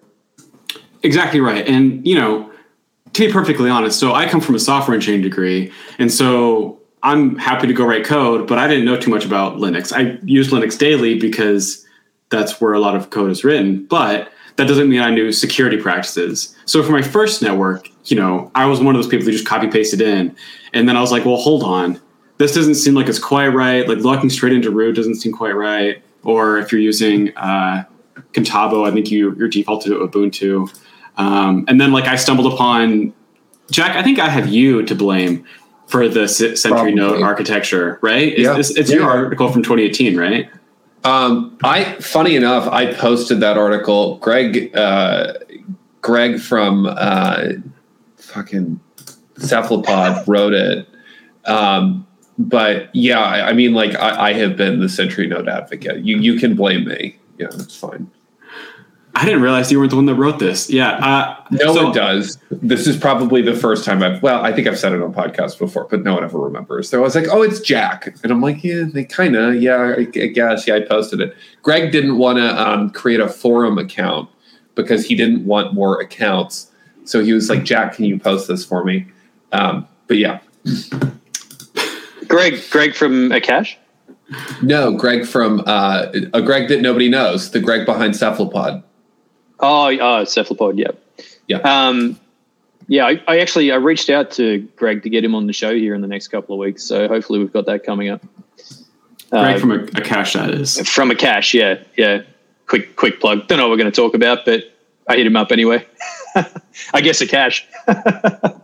Exactly 1.02 1.40
right, 1.40 1.66
and 1.68 2.06
you 2.06 2.14
know, 2.14 2.50
to 3.12 3.26
be 3.26 3.32
perfectly 3.32 3.70
honest, 3.70 3.98
so 3.98 4.14
I 4.14 4.26
come 4.28 4.40
from 4.40 4.54
a 4.54 4.58
software 4.58 4.94
engineering 4.94 5.22
degree, 5.22 5.72
and 5.98 6.12
so 6.12 6.80
I'm 7.04 7.36
happy 7.36 7.66
to 7.66 7.72
go 7.74 7.84
write 7.84 8.04
code, 8.04 8.48
but 8.48 8.58
I 8.58 8.66
didn't 8.66 8.86
know 8.86 8.98
too 8.98 9.10
much 9.10 9.26
about 9.26 9.58
Linux. 9.58 9.92
I 9.92 10.18
use 10.24 10.50
Linux 10.50 10.78
daily 10.78 11.18
because 11.18 11.84
that's 12.30 12.60
where 12.60 12.72
a 12.72 12.80
lot 12.80 12.96
of 12.96 13.10
code 13.10 13.30
is 13.30 13.44
written, 13.44 13.84
but 13.84 14.32
that 14.56 14.66
doesn't 14.66 14.88
mean 14.88 15.00
I 15.00 15.10
knew 15.10 15.30
security 15.30 15.76
practices. 15.76 16.56
So 16.64 16.82
for 16.82 16.92
my 16.92 17.02
first 17.02 17.42
network, 17.42 17.90
you 18.06 18.16
know, 18.16 18.50
I 18.54 18.64
was 18.66 18.80
one 18.80 18.94
of 18.94 19.02
those 19.02 19.10
people 19.10 19.26
who 19.26 19.32
just 19.32 19.46
copy 19.46 19.68
pasted 19.68 20.00
in. 20.00 20.34
And 20.72 20.88
then 20.88 20.96
I 20.96 21.00
was 21.00 21.12
like, 21.12 21.24
well, 21.24 21.36
hold 21.36 21.62
on. 21.62 22.00
This 22.38 22.54
doesn't 22.54 22.76
seem 22.76 22.94
like 22.94 23.08
it's 23.08 23.18
quite 23.18 23.48
right. 23.48 23.86
Like 23.86 23.98
locking 23.98 24.30
straight 24.30 24.54
into 24.54 24.70
root 24.70 24.96
doesn't 24.96 25.16
seem 25.16 25.32
quite 25.32 25.54
right. 25.54 26.02
Or 26.22 26.58
if 26.58 26.72
you're 26.72 26.80
using 26.80 27.36
uh, 27.36 27.84
Contabo, 28.32 28.88
I 28.88 28.92
think 28.92 29.10
you're 29.10 29.48
default 29.48 29.82
to 29.84 29.90
Ubuntu. 29.90 30.74
Um, 31.16 31.64
and 31.68 31.80
then 31.80 31.92
like 31.92 32.04
I 32.04 32.16
stumbled 32.16 32.52
upon 32.52 33.12
Jack. 33.70 33.96
I 33.96 34.02
think 34.02 34.18
I 34.18 34.28
have 34.28 34.48
you 34.48 34.82
to 34.84 34.94
blame 34.94 35.44
for 35.86 36.08
the 36.08 36.26
Sentry 36.28 36.70
Probably. 36.70 36.94
Node 36.94 37.22
architecture, 37.22 37.98
right? 38.02 38.36
Yeah. 38.38 38.56
It's, 38.58 38.70
it's 38.70 38.90
yeah. 38.90 38.96
your 38.96 39.10
article 39.10 39.50
from 39.52 39.62
2018, 39.62 40.16
right? 40.16 40.50
Um, 41.04 41.58
I 41.62 41.94
funny 42.00 42.34
enough, 42.34 42.66
I 42.68 42.92
posted 42.94 43.40
that 43.40 43.58
article. 43.58 44.16
Greg, 44.18 44.74
uh, 44.74 45.34
Greg 46.00 46.40
from 46.40 46.86
uh, 46.86 47.48
fucking 48.16 48.80
Cephalopod 49.36 50.26
wrote 50.26 50.54
it. 50.54 50.88
Um, 51.44 52.06
but 52.38 52.94
yeah, 52.94 53.20
I, 53.20 53.50
I 53.50 53.52
mean, 53.52 53.74
like 53.74 53.94
I, 53.96 54.30
I, 54.30 54.32
have 54.32 54.56
been 54.56 54.80
the 54.80 54.88
Sentry 54.88 55.26
Node 55.26 55.46
advocate. 55.46 56.04
You 56.04 56.18
you 56.18 56.38
can 56.38 56.56
blame 56.56 56.86
me. 56.86 57.18
Yeah, 57.38 57.48
that's 57.50 57.76
fine. 57.76 58.10
I 59.16 59.24
didn't 59.24 59.42
realize 59.42 59.70
you 59.70 59.78
weren't 59.78 59.90
the 59.90 59.96
one 59.96 60.06
that 60.06 60.16
wrote 60.16 60.40
this. 60.40 60.68
Yeah. 60.68 60.92
Uh, 60.94 61.36
no 61.52 61.72
so, 61.72 61.84
one 61.84 61.92
does. 61.94 62.38
This 62.50 62.88
is 62.88 62.96
probably 62.96 63.42
the 63.42 63.54
first 63.54 63.84
time 63.84 64.02
I've, 64.02 64.20
well, 64.22 64.42
I 64.42 64.52
think 64.52 64.66
I've 64.66 64.78
said 64.78 64.92
it 64.92 65.00
on 65.00 65.14
podcasts 65.14 65.56
before, 65.56 65.84
but 65.84 66.02
no 66.02 66.14
one 66.14 66.24
ever 66.24 66.38
remembers. 66.38 66.88
So 66.88 66.98
I 66.98 67.02
was 67.02 67.14
like, 67.14 67.28
oh, 67.30 67.42
it's 67.42 67.60
Jack. 67.60 68.12
And 68.24 68.32
I'm 68.32 68.40
like, 68.40 68.64
yeah, 68.64 68.84
they 68.92 69.04
kind 69.04 69.36
of, 69.36 69.54
yeah, 69.62 69.94
I, 69.96 70.00
I, 70.00 70.26
guess. 70.26 70.66
Yeah, 70.66 70.76
I 70.76 70.80
posted 70.80 71.20
it. 71.20 71.36
Greg 71.62 71.92
didn't 71.92 72.18
want 72.18 72.38
to 72.38 72.60
um, 72.60 72.90
create 72.90 73.20
a 73.20 73.28
forum 73.28 73.78
account 73.78 74.28
because 74.74 75.06
he 75.06 75.14
didn't 75.14 75.46
want 75.46 75.74
more 75.74 76.00
accounts. 76.00 76.72
So 77.04 77.22
he 77.22 77.32
was 77.32 77.48
like, 77.48 77.62
Jack, 77.64 77.94
can 77.94 78.06
you 78.06 78.18
post 78.18 78.48
this 78.48 78.64
for 78.64 78.82
me? 78.82 79.06
Um, 79.52 79.86
but 80.08 80.16
yeah. 80.16 80.40
Greg, 82.26 82.60
Greg 82.70 82.94
from 82.94 83.30
Akash? 83.30 83.76
No, 84.62 84.92
Greg 84.92 85.24
from 85.24 85.62
uh, 85.66 86.06
a 86.32 86.42
Greg 86.42 86.68
that 86.68 86.80
nobody 86.80 87.08
knows, 87.08 87.52
the 87.52 87.60
Greg 87.60 87.86
behind 87.86 88.16
Cephalopod. 88.16 88.82
Oh, 89.60 89.96
oh, 90.00 90.24
cephalopod. 90.24 90.78
Yeah. 90.78 90.90
Yeah. 91.46 91.58
Um, 91.58 92.18
yeah, 92.86 93.06
I, 93.06 93.22
I, 93.26 93.38
actually 93.38 93.72
I 93.72 93.76
reached 93.76 94.10
out 94.10 94.30
to 94.32 94.60
Greg 94.76 95.02
to 95.04 95.10
get 95.10 95.24
him 95.24 95.34
on 95.34 95.46
the 95.46 95.52
show 95.52 95.74
here 95.74 95.94
in 95.94 96.02
the 96.02 96.08
next 96.08 96.28
couple 96.28 96.54
of 96.54 96.58
weeks. 96.58 96.84
So 96.84 97.08
hopefully 97.08 97.38
we've 97.38 97.52
got 97.52 97.66
that 97.66 97.84
coming 97.84 98.10
up. 98.10 98.22
Greg 99.30 99.56
uh, 99.56 99.58
from 99.58 99.70
a, 99.72 99.78
Akash, 99.78 100.34
that 100.34 100.50
is. 100.50 100.78
From 100.88 101.10
Akash, 101.10 101.54
yeah, 101.54 101.82
yeah. 101.96 102.22
Quick, 102.66 102.96
quick 102.96 103.20
plug. 103.20 103.46
Don't 103.46 103.58
know 103.58 103.64
what 103.64 103.70
we're 103.70 103.82
going 103.82 103.90
to 103.90 103.96
talk 103.96 104.14
about, 104.14 104.44
but 104.44 104.64
I 105.08 105.16
hit 105.16 105.26
him 105.26 105.36
up 105.36 105.52
anyway. 105.52 105.86
I 106.94 107.00
guess 107.00 107.22
Akash. 107.22 107.64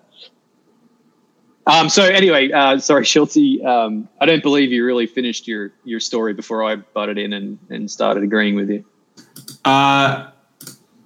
um. 1.66 1.88
So 1.88 2.02
anyway, 2.02 2.50
uh, 2.50 2.78
sorry, 2.78 3.04
Schultzy. 3.04 3.64
Um, 3.64 4.08
I 4.20 4.26
don't 4.26 4.42
believe 4.42 4.72
you 4.72 4.84
really 4.84 5.06
finished 5.06 5.46
your 5.46 5.72
your 5.84 6.00
story 6.00 6.34
before 6.34 6.64
I 6.64 6.76
butted 6.76 7.18
in 7.18 7.32
and 7.32 7.58
and 7.68 7.90
started 7.90 8.22
agreeing 8.22 8.54
with 8.54 8.70
you. 8.70 8.84
Uh 9.64 10.30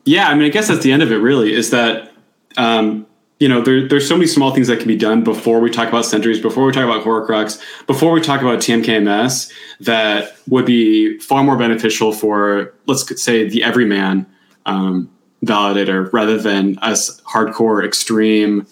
yeah, 0.04 0.28
I 0.28 0.34
mean, 0.34 0.44
I 0.44 0.48
guess 0.48 0.68
that's 0.68 0.82
the 0.82 0.92
end 0.92 1.02
of 1.02 1.12
it. 1.12 1.16
Really, 1.16 1.54
is 1.54 1.70
that 1.70 2.12
um, 2.56 3.06
you 3.38 3.48
know 3.48 3.60
there, 3.60 3.88
there's 3.88 4.08
so 4.08 4.16
many 4.16 4.26
small 4.26 4.52
things 4.52 4.68
that 4.68 4.78
can 4.78 4.88
be 4.88 4.96
done 4.96 5.24
before 5.24 5.60
we 5.60 5.70
talk 5.70 5.88
about 5.88 6.04
sentries, 6.04 6.40
before 6.40 6.64
we 6.64 6.72
talk 6.72 6.84
about 6.84 7.04
Horcrux, 7.04 7.60
before 7.86 8.12
we 8.12 8.20
talk 8.20 8.40
about 8.40 8.58
TMKMS 8.58 9.52
that 9.80 10.36
would 10.48 10.66
be 10.66 11.18
far 11.18 11.42
more 11.42 11.56
beneficial 11.56 12.12
for 12.12 12.72
let's 12.86 13.22
say 13.22 13.48
the 13.48 13.62
everyman 13.62 14.26
um, 14.66 15.10
validator 15.44 16.12
rather 16.12 16.38
than 16.38 16.78
us 16.78 17.20
hardcore 17.22 17.84
extreme. 17.84 18.66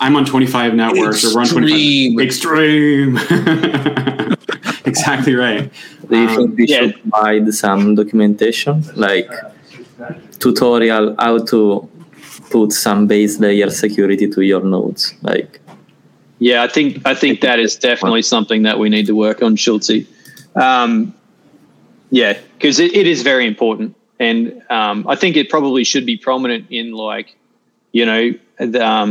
I'm 0.00 0.16
on 0.16 0.24
25 0.24 0.74
networks 0.74 1.24
or 1.24 1.38
run 1.38 1.46
25 1.46 2.24
extreme. 2.24 3.16
exactly 4.84 5.34
right. 5.34 5.70
Do 6.08 6.20
you 6.20 6.28
think 6.36 6.56
we 6.56 6.66
should 6.66 7.00
provide 7.00 7.52
some 7.54 7.94
documentation 7.94 8.84
like? 8.96 9.30
Tutorial 10.44 11.14
how 11.18 11.38
to 11.38 11.88
put 12.50 12.70
some 12.72 13.06
base 13.06 13.40
layer 13.40 13.70
security 13.70 14.28
to 14.28 14.42
your 14.42 14.62
nodes 14.62 15.14
like 15.22 15.60
yeah 16.38 16.62
i 16.62 16.68
think 16.68 16.88
i 17.06 17.14
think 17.14 17.40
that 17.40 17.58
is 17.58 17.74
definitely 17.76 18.20
something 18.20 18.62
that 18.62 18.78
we 18.78 18.88
need 18.90 19.06
to 19.06 19.16
work 19.26 19.42
on 19.42 19.56
schultzy 19.56 20.06
um, 20.66 21.14
yeah 22.10 22.34
because 22.56 22.78
it, 22.78 22.94
it 22.94 23.06
is 23.08 23.22
very 23.22 23.46
important. 23.46 23.96
And 24.20 24.62
um, 24.70 24.96
i 25.08 25.16
think 25.16 25.36
it 25.36 25.48
probably 25.48 25.84
should 25.90 26.06
be 26.06 26.16
prominent 26.16 26.66
in 26.70 26.92
like 26.92 27.28
you 27.92 28.04
know 28.10 28.22
the, 28.58 28.86
um, 28.86 29.10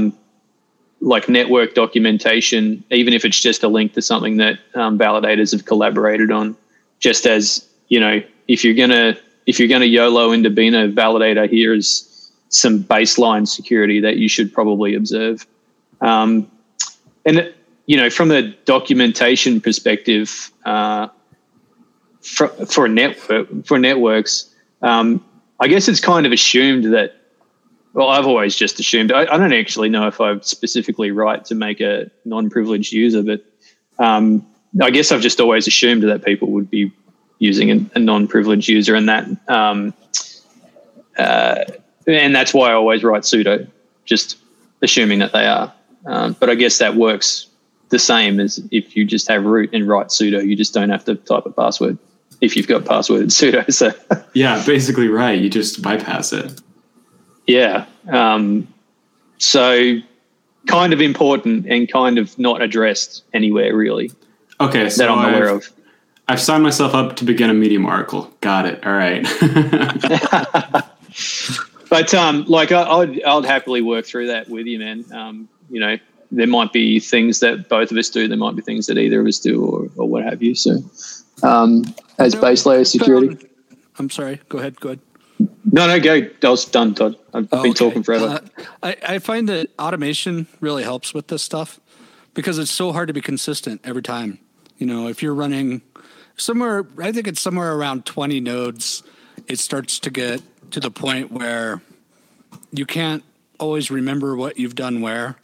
like 1.02 1.28
network 1.28 1.74
documentation 1.74 2.84
even 2.92 3.12
if 3.18 3.26
it's 3.26 3.42
just 3.50 3.64
a 3.64 3.68
link 3.68 3.94
to 3.94 4.02
something 4.02 4.38
that 4.38 4.60
um, 4.76 4.98
validators 4.98 5.52
have 5.52 5.66
collaborated 5.66 6.30
on 6.32 6.56
just 7.00 7.26
as 7.26 7.68
you 7.90 8.00
know 8.00 8.22
if 8.48 8.64
you're 8.64 8.80
going 8.84 8.96
to 9.02 9.18
if 9.46 9.60
you're 9.60 9.68
going 9.68 9.82
to 9.82 9.88
YOLO 9.88 10.32
into 10.32 10.50
being 10.50 10.74
a 10.74 10.88
validator, 10.88 11.50
here's 11.50 12.32
some 12.50 12.84
baseline 12.84 13.48
security 13.48 14.00
that 14.00 14.18
you 14.18 14.30
should 14.30 14.54
probably 14.54 14.96
observe. 14.96 15.46
Um, 16.02 16.50
and 17.26 17.54
you 17.86 17.98
know, 17.98 18.10
from 18.10 18.32
a 18.32 18.52
documentation 18.66 19.60
perspective, 19.60 20.52
uh, 20.66 21.08
for, 22.22 22.48
for 22.48 22.88
network 22.88 23.66
for 23.66 23.78
networks, 23.78 24.54
um, 24.82 25.24
I 25.60 25.68
guess 25.68 25.88
it's 25.88 26.00
kind 26.00 26.26
of 26.26 26.32
assumed 26.32 26.94
that. 26.94 27.16
Well, 27.94 28.10
I've 28.10 28.26
always 28.26 28.56
just 28.56 28.80
assumed. 28.80 29.12
I, 29.12 29.22
I 29.22 29.38
don't 29.38 29.54
actually 29.54 29.88
know 29.90 30.08
if 30.08 30.20
I'm 30.20 30.42
specifically 30.42 31.12
right 31.12 31.46
to 31.46 31.54
make 31.54 31.80
a 31.80 32.10
non-privileged 32.26 32.92
user, 32.92 33.22
but 33.22 33.46
um, 34.00 34.48
I 34.82 34.90
guess 34.90 35.12
I've 35.12 35.22
just 35.22 35.40
always 35.40 35.68
assumed 35.68 36.02
that 36.02 36.26
people 36.26 36.50
would 36.52 36.72
be 36.72 36.92
using 37.44 37.72
a, 37.72 37.90
a 37.96 38.00
non-privileged 38.00 38.70
user, 38.70 38.96
and 38.96 39.10
that 39.10 39.28
um, 39.50 39.94
uh, 41.18 41.66
and 42.08 42.34
that's 42.34 42.54
why 42.54 42.72
I 42.72 42.74
always 42.74 43.04
write 43.04 43.24
sudo, 43.24 43.68
just 44.06 44.38
assuming 44.82 45.20
that 45.20 45.34
they 45.34 45.46
are. 45.46 45.74
Um, 46.06 46.36
but 46.40 46.50
I 46.50 46.56
guess 46.56 46.78
that 46.78 46.96
works 46.96 47.48
the 47.90 48.00
same 48.00 48.40
as 48.40 48.60
if 48.72 48.96
you 48.96 49.06
just 49.06 49.28
have 49.28 49.44
root 49.44 49.70
and 49.74 49.88
write 49.88 50.08
sudo. 50.08 50.46
You 50.46 50.56
just 50.56 50.74
don't 50.74 50.90
have 50.90 51.06
to 51.06 51.16
type 51.16 51.46
a 51.46 51.52
password 51.52 51.98
if 52.42 52.56
you've 52.56 52.68
got 52.68 52.86
password 52.86 53.28
sudo. 53.28 53.72
So 53.74 53.92
yeah, 54.34 54.64
basically 54.66 55.10
right. 55.10 55.38
You 55.38 55.50
just 55.50 55.82
bypass 55.82 56.32
it. 56.34 56.62
Yeah. 57.46 57.86
Um, 58.08 58.74
so 59.38 60.00
kind 60.66 60.94
of 60.94 61.02
important 61.02 61.66
and 61.68 61.92
kind 61.92 62.18
of 62.18 62.40
not 62.40 62.62
addressed 62.62 63.24
anywhere 63.34 63.76
really. 63.76 64.12
Okay, 64.62 64.90
so 64.90 65.04
that 65.04 65.12
I'm 65.12 65.34
aware 65.34 65.50
I've, 65.50 65.58
of. 65.58 65.72
I've 66.28 66.42
signed 66.42 66.64
myself 66.64 66.94
up 66.94 67.18
to 67.18 67.26
begin 67.26 67.50
a 67.50 67.54
Medium 67.54 67.86
article. 67.86 68.32
Got 68.42 68.66
it. 68.66 68.86
All 68.86 68.94
right. 68.94 69.24
but 71.90 72.14
um, 72.14 72.46
like 72.46 72.72
I, 72.72 72.96
would 72.96 73.22
I'd 73.24 73.46
happily 73.46 73.82
work 73.82 74.06
through 74.06 74.28
that 74.28 74.50
with 74.50 74.66
you, 74.66 74.80
man. 74.80 75.06
Um, 75.12 75.50
you 75.70 75.80
know, 75.80 75.98
there 76.32 76.48
might 76.48 76.72
be 76.72 77.00
things 77.00 77.42
that 77.42 77.68
both 77.70 77.92
of 77.92 77.98
us 77.98 78.10
do. 78.10 78.28
There 78.28 78.38
might 78.38 78.56
be 78.56 78.62
things 78.62 78.88
that 78.88 78.98
either 78.98 79.20
of 79.20 79.28
us 79.28 79.40
do, 79.40 79.64
or, 79.64 79.90
or 79.98 80.08
what 80.08 80.24
have 80.24 80.42
you. 80.42 80.56
So, 80.56 80.78
um, 81.44 81.84
as 82.18 82.36
base 82.36 82.66
layer 82.66 82.86
security. 82.86 83.50
I'm 84.00 84.10
sorry. 84.10 84.40
Go 84.50 84.58
ahead. 84.60 84.80
Go 84.80 84.90
ahead. 84.90 85.00
No, 85.72 85.88
no, 85.88 86.00
go. 86.00 86.28
I 86.44 86.50
was 86.50 86.66
done, 86.66 86.96
Todd. 86.96 87.18
I've 87.34 87.48
oh, 87.52 87.64
been 87.64 87.72
okay. 87.72 87.74
talking 87.74 88.04
forever. 88.04 88.26
Uh, 88.26 88.64
I, 88.82 88.96
I 89.08 89.20
find 89.20 89.50
that 89.50 89.70
automation 89.78 90.48
really 90.62 90.84
helps 90.84 91.14
with 91.14 91.28
this 91.28 91.44
stuff 91.44 91.80
because 92.34 92.58
it's 92.60 92.72
so 92.72 92.92
hard 92.92 93.08
to 93.08 93.14
be 93.14 93.22
consistent 93.22 93.82
every 93.84 94.02
time. 94.02 94.40
You 94.78 94.88
know, 94.88 95.08
if 95.08 95.22
you're 95.22 95.34
running 95.34 95.82
somewhere, 96.38 96.86
I 97.00 97.12
think 97.12 97.28
it's 97.28 97.42
somewhere 97.42 97.76
around 97.76 98.06
20 98.06 98.40
nodes, 98.40 99.04
it 99.48 99.60
starts 99.60 100.00
to 100.00 100.10
get 100.10 100.42
to 100.72 100.80
the 100.80 100.92
point 100.92 101.32
where 101.32 101.82
you 102.72 102.86
can't 102.86 103.24
always 103.60 103.92
remember 103.92 104.36
what 104.36 104.58
you've 104.58 104.76
done 104.76 105.02
where. 105.02 105.38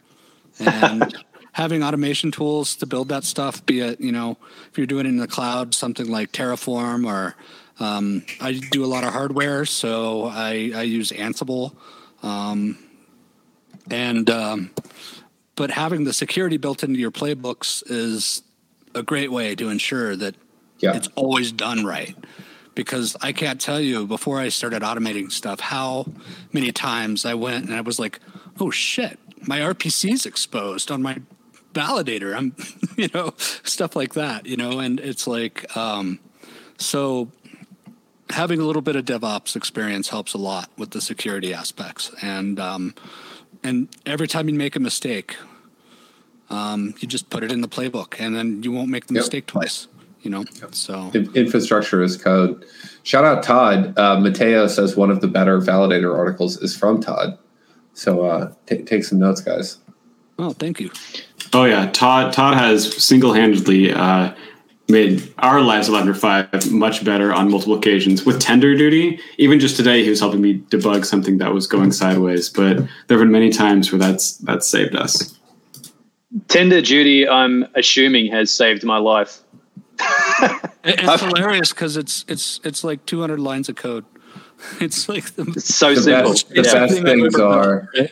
And 0.58 1.14
having 1.52 1.82
automation 1.82 2.30
tools 2.30 2.76
to 2.76 2.86
build 2.86 3.08
that 3.08 3.24
stuff, 3.24 3.64
be 3.66 3.80
it 3.80 4.00
you 4.00 4.12
know 4.12 4.36
if 4.70 4.78
you're 4.78 4.86
doing 4.86 5.06
it 5.06 5.10
in 5.10 5.16
the 5.16 5.28
cloud, 5.28 5.74
something 5.74 6.08
like 6.08 6.32
Terraform, 6.32 7.06
or 7.06 7.34
um, 7.78 8.24
I 8.40 8.52
do 8.52 8.84
a 8.84 8.86
lot 8.86 9.04
of 9.04 9.12
hardware, 9.12 9.64
so 9.64 10.26
I, 10.26 10.72
I 10.74 10.82
use 10.82 11.10
Ansible, 11.12 11.74
um, 12.22 12.78
and 13.90 14.28
um, 14.30 14.70
but 15.56 15.70
having 15.70 16.04
the 16.04 16.12
security 16.12 16.56
built 16.56 16.82
into 16.82 16.98
your 16.98 17.10
playbooks 17.10 17.82
is 17.86 18.42
a 18.94 19.02
great 19.02 19.30
way 19.30 19.54
to 19.54 19.68
ensure 19.68 20.16
that 20.16 20.34
Yeah. 20.80 20.96
it's 20.96 21.08
always 21.14 21.52
done 21.52 21.84
right. 21.84 22.16
Because 22.74 23.16
I 23.20 23.32
can't 23.32 23.60
tell 23.60 23.80
you 23.80 24.06
before 24.06 24.38
I 24.38 24.48
started 24.48 24.82
automating 24.82 25.30
stuff 25.30 25.60
how 25.60 26.06
many 26.52 26.72
times 26.72 27.24
I 27.26 27.34
went 27.34 27.66
and 27.66 27.74
I 27.74 27.80
was 27.80 27.98
like, 27.98 28.20
oh 28.60 28.70
shit, 28.70 29.18
my 29.46 29.58
RPC's 29.58 30.24
exposed 30.24 30.90
on 30.90 31.02
my 31.02 31.18
validator. 31.74 32.34
I'm, 32.34 32.54
you 32.96 33.08
know, 33.12 33.34
stuff 33.36 33.94
like 33.96 34.14
that, 34.14 34.46
you 34.46 34.56
know, 34.56 34.78
and 34.78 34.98
it's 35.00 35.26
like, 35.26 35.76
um, 35.76 36.20
so 36.78 37.30
having 38.30 38.60
a 38.60 38.64
little 38.64 38.82
bit 38.82 38.94
of 38.96 39.04
DevOps 39.04 39.56
experience 39.56 40.08
helps 40.08 40.32
a 40.32 40.38
lot 40.38 40.70
with 40.78 40.90
the 40.90 41.00
security 41.00 41.52
aspects. 41.52 42.12
And, 42.22 42.58
um, 42.60 42.94
and 43.64 43.88
every 44.06 44.28
time 44.28 44.48
you 44.48 44.54
make 44.54 44.76
a 44.76 44.80
mistake, 44.80 45.36
um, 46.48 46.94
you 47.00 47.08
just 47.08 47.28
put 47.30 47.42
it 47.42 47.52
in 47.52 47.60
the 47.60 47.68
playbook 47.68 48.14
and 48.20 48.34
then 48.34 48.62
you 48.62 48.72
won't 48.72 48.88
make 48.88 49.06
the 49.06 49.14
Yep. 49.14 49.20
mistake 49.22 49.46
twice, 49.46 49.88
you 50.22 50.30
know? 50.30 50.44
So, 50.72 51.10
Infrastructure 51.34 52.02
is 52.02 52.16
code. 52.16 52.64
Shout 53.02 53.24
out 53.24 53.42
Todd. 53.42 53.98
Uh, 53.98 54.20
Mateo 54.20 54.66
says 54.66 54.96
one 54.96 55.10
of 55.10 55.20
the 55.20 55.28
better 55.28 55.58
validator 55.60 56.16
articles 56.16 56.60
is 56.62 56.76
from 56.76 57.00
Todd. 57.00 57.38
So 57.94 58.24
uh, 58.24 58.52
ta 58.66 58.76
take 58.86 59.04
some 59.04 59.18
notes, 59.18 59.40
guys. 59.40 59.78
oh, 60.38 60.52
thank 60.52 60.80
you. 60.80 60.90
Oh 61.52 61.64
yeah, 61.64 61.90
Todd. 61.90 62.32
Todd 62.32 62.54
has 62.56 63.02
single-handedly 63.02 63.92
uh, 63.92 64.32
made 64.88 65.32
our 65.38 65.60
lives 65.60 65.88
at 65.88 65.92
Lavender 65.92 66.14
Five 66.14 66.70
much 66.70 67.04
better 67.04 67.32
on 67.32 67.50
multiple 67.50 67.74
occasions 67.74 68.24
with 68.24 68.40
Tenderduty. 68.40 69.20
Even 69.38 69.58
just 69.58 69.76
today, 69.76 70.04
he 70.04 70.10
was 70.10 70.20
helping 70.20 70.40
me 70.40 70.58
debug 70.70 71.04
something 71.04 71.38
that 71.38 71.52
was 71.52 71.66
going 71.66 71.92
sideways. 71.92 72.48
But 72.48 72.76
there 73.06 73.18
have 73.18 73.20
been 73.20 73.32
many 73.32 73.50
times 73.50 73.90
where 73.90 73.98
that's 73.98 74.36
that's 74.38 74.66
saved 74.68 74.94
us. 74.94 75.38
Tenderduty, 76.46 77.28
I'm 77.28 77.66
assuming, 77.74 78.30
has 78.30 78.52
saved 78.52 78.84
my 78.84 78.98
life. 78.98 79.40
It- 80.84 81.00
It's 81.02 81.22
hilarious 81.22 81.70
because 81.70 81.96
it's 81.96 82.24
it's 82.28 82.60
it's 82.64 82.82
like 82.84 83.04
200 83.06 83.38
lines 83.40 83.68
of 83.68 83.76
code. 83.76 84.04
It's 84.80 85.08
like 85.08 85.34
the 85.36 85.42
It's 85.56 85.74
so 85.74 85.94
The 85.94 86.02
simple. 86.02 86.32
best, 86.32 86.48
the 86.48 86.54
Yeah. 86.56 86.86
best 86.86 87.02
things 87.02 87.34
are 87.38 87.88
right? 87.98 88.10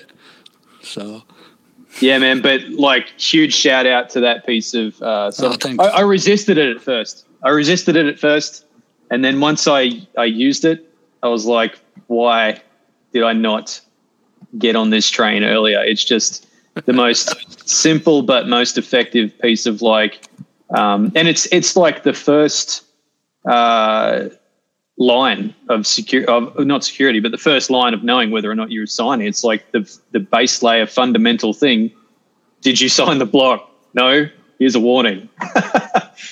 so. 0.82 1.22
Yeah, 2.00 2.18
man. 2.18 2.40
But 2.42 2.68
like, 2.70 3.08
huge 3.20 3.54
shout 3.54 3.86
out 3.86 4.08
to 4.10 4.20
that 4.20 4.46
piece 4.46 4.72
of. 4.74 5.00
Uh, 5.02 5.30
so 5.30 5.52
Oh. 5.62 5.74
I, 5.78 5.86
I 5.88 6.00
resisted 6.02 6.56
it 6.58 6.76
at 6.76 6.82
first. 6.82 7.26
I 7.42 7.48
resisted 7.50 7.96
it 7.96 8.06
at 8.06 8.18
first, 8.18 8.64
and 9.10 9.24
then 9.24 9.40
once 9.40 9.66
I 9.66 10.06
I 10.16 10.24
used 10.26 10.64
it, 10.64 10.78
I 11.22 11.28
was 11.28 11.44
like, 11.46 11.78
why 12.06 12.60
did 13.12 13.22
I 13.24 13.32
not 13.32 13.80
get 14.58 14.76
on 14.76 14.90
this 14.90 15.08
train 15.10 15.42
earlier? 15.44 15.82
It's 15.82 16.04
just 16.04 16.46
the 16.84 16.92
most 16.92 17.34
simple 17.68 18.22
but 18.22 18.48
most 18.48 18.78
effective 18.78 19.32
piece 19.40 19.66
of 19.66 19.82
like, 19.82 20.20
um, 20.74 21.12
and 21.14 21.28
it's 21.28 21.46
it's 21.52 21.76
like 21.76 22.02
the 22.02 22.12
first. 22.12 22.84
Uh, 23.48 24.28
line 25.00 25.54
of 25.68 25.86
secure 25.86 26.28
of 26.28 26.58
not 26.66 26.82
security 26.82 27.20
but 27.20 27.30
the 27.30 27.38
first 27.38 27.70
line 27.70 27.94
of 27.94 28.02
knowing 28.02 28.32
whether 28.32 28.50
or 28.50 28.54
not 28.56 28.72
you're 28.72 28.84
signing 28.84 29.28
it's 29.28 29.44
like 29.44 29.70
the 29.70 29.88
the 30.10 30.18
base 30.18 30.60
layer 30.60 30.86
fundamental 30.86 31.52
thing. 31.54 31.92
Did 32.62 32.80
you 32.80 32.88
sign 32.88 33.18
the 33.18 33.24
block? 33.24 33.70
No. 33.94 34.28
Here's 34.58 34.74
a 34.74 34.80
warning. 34.80 35.28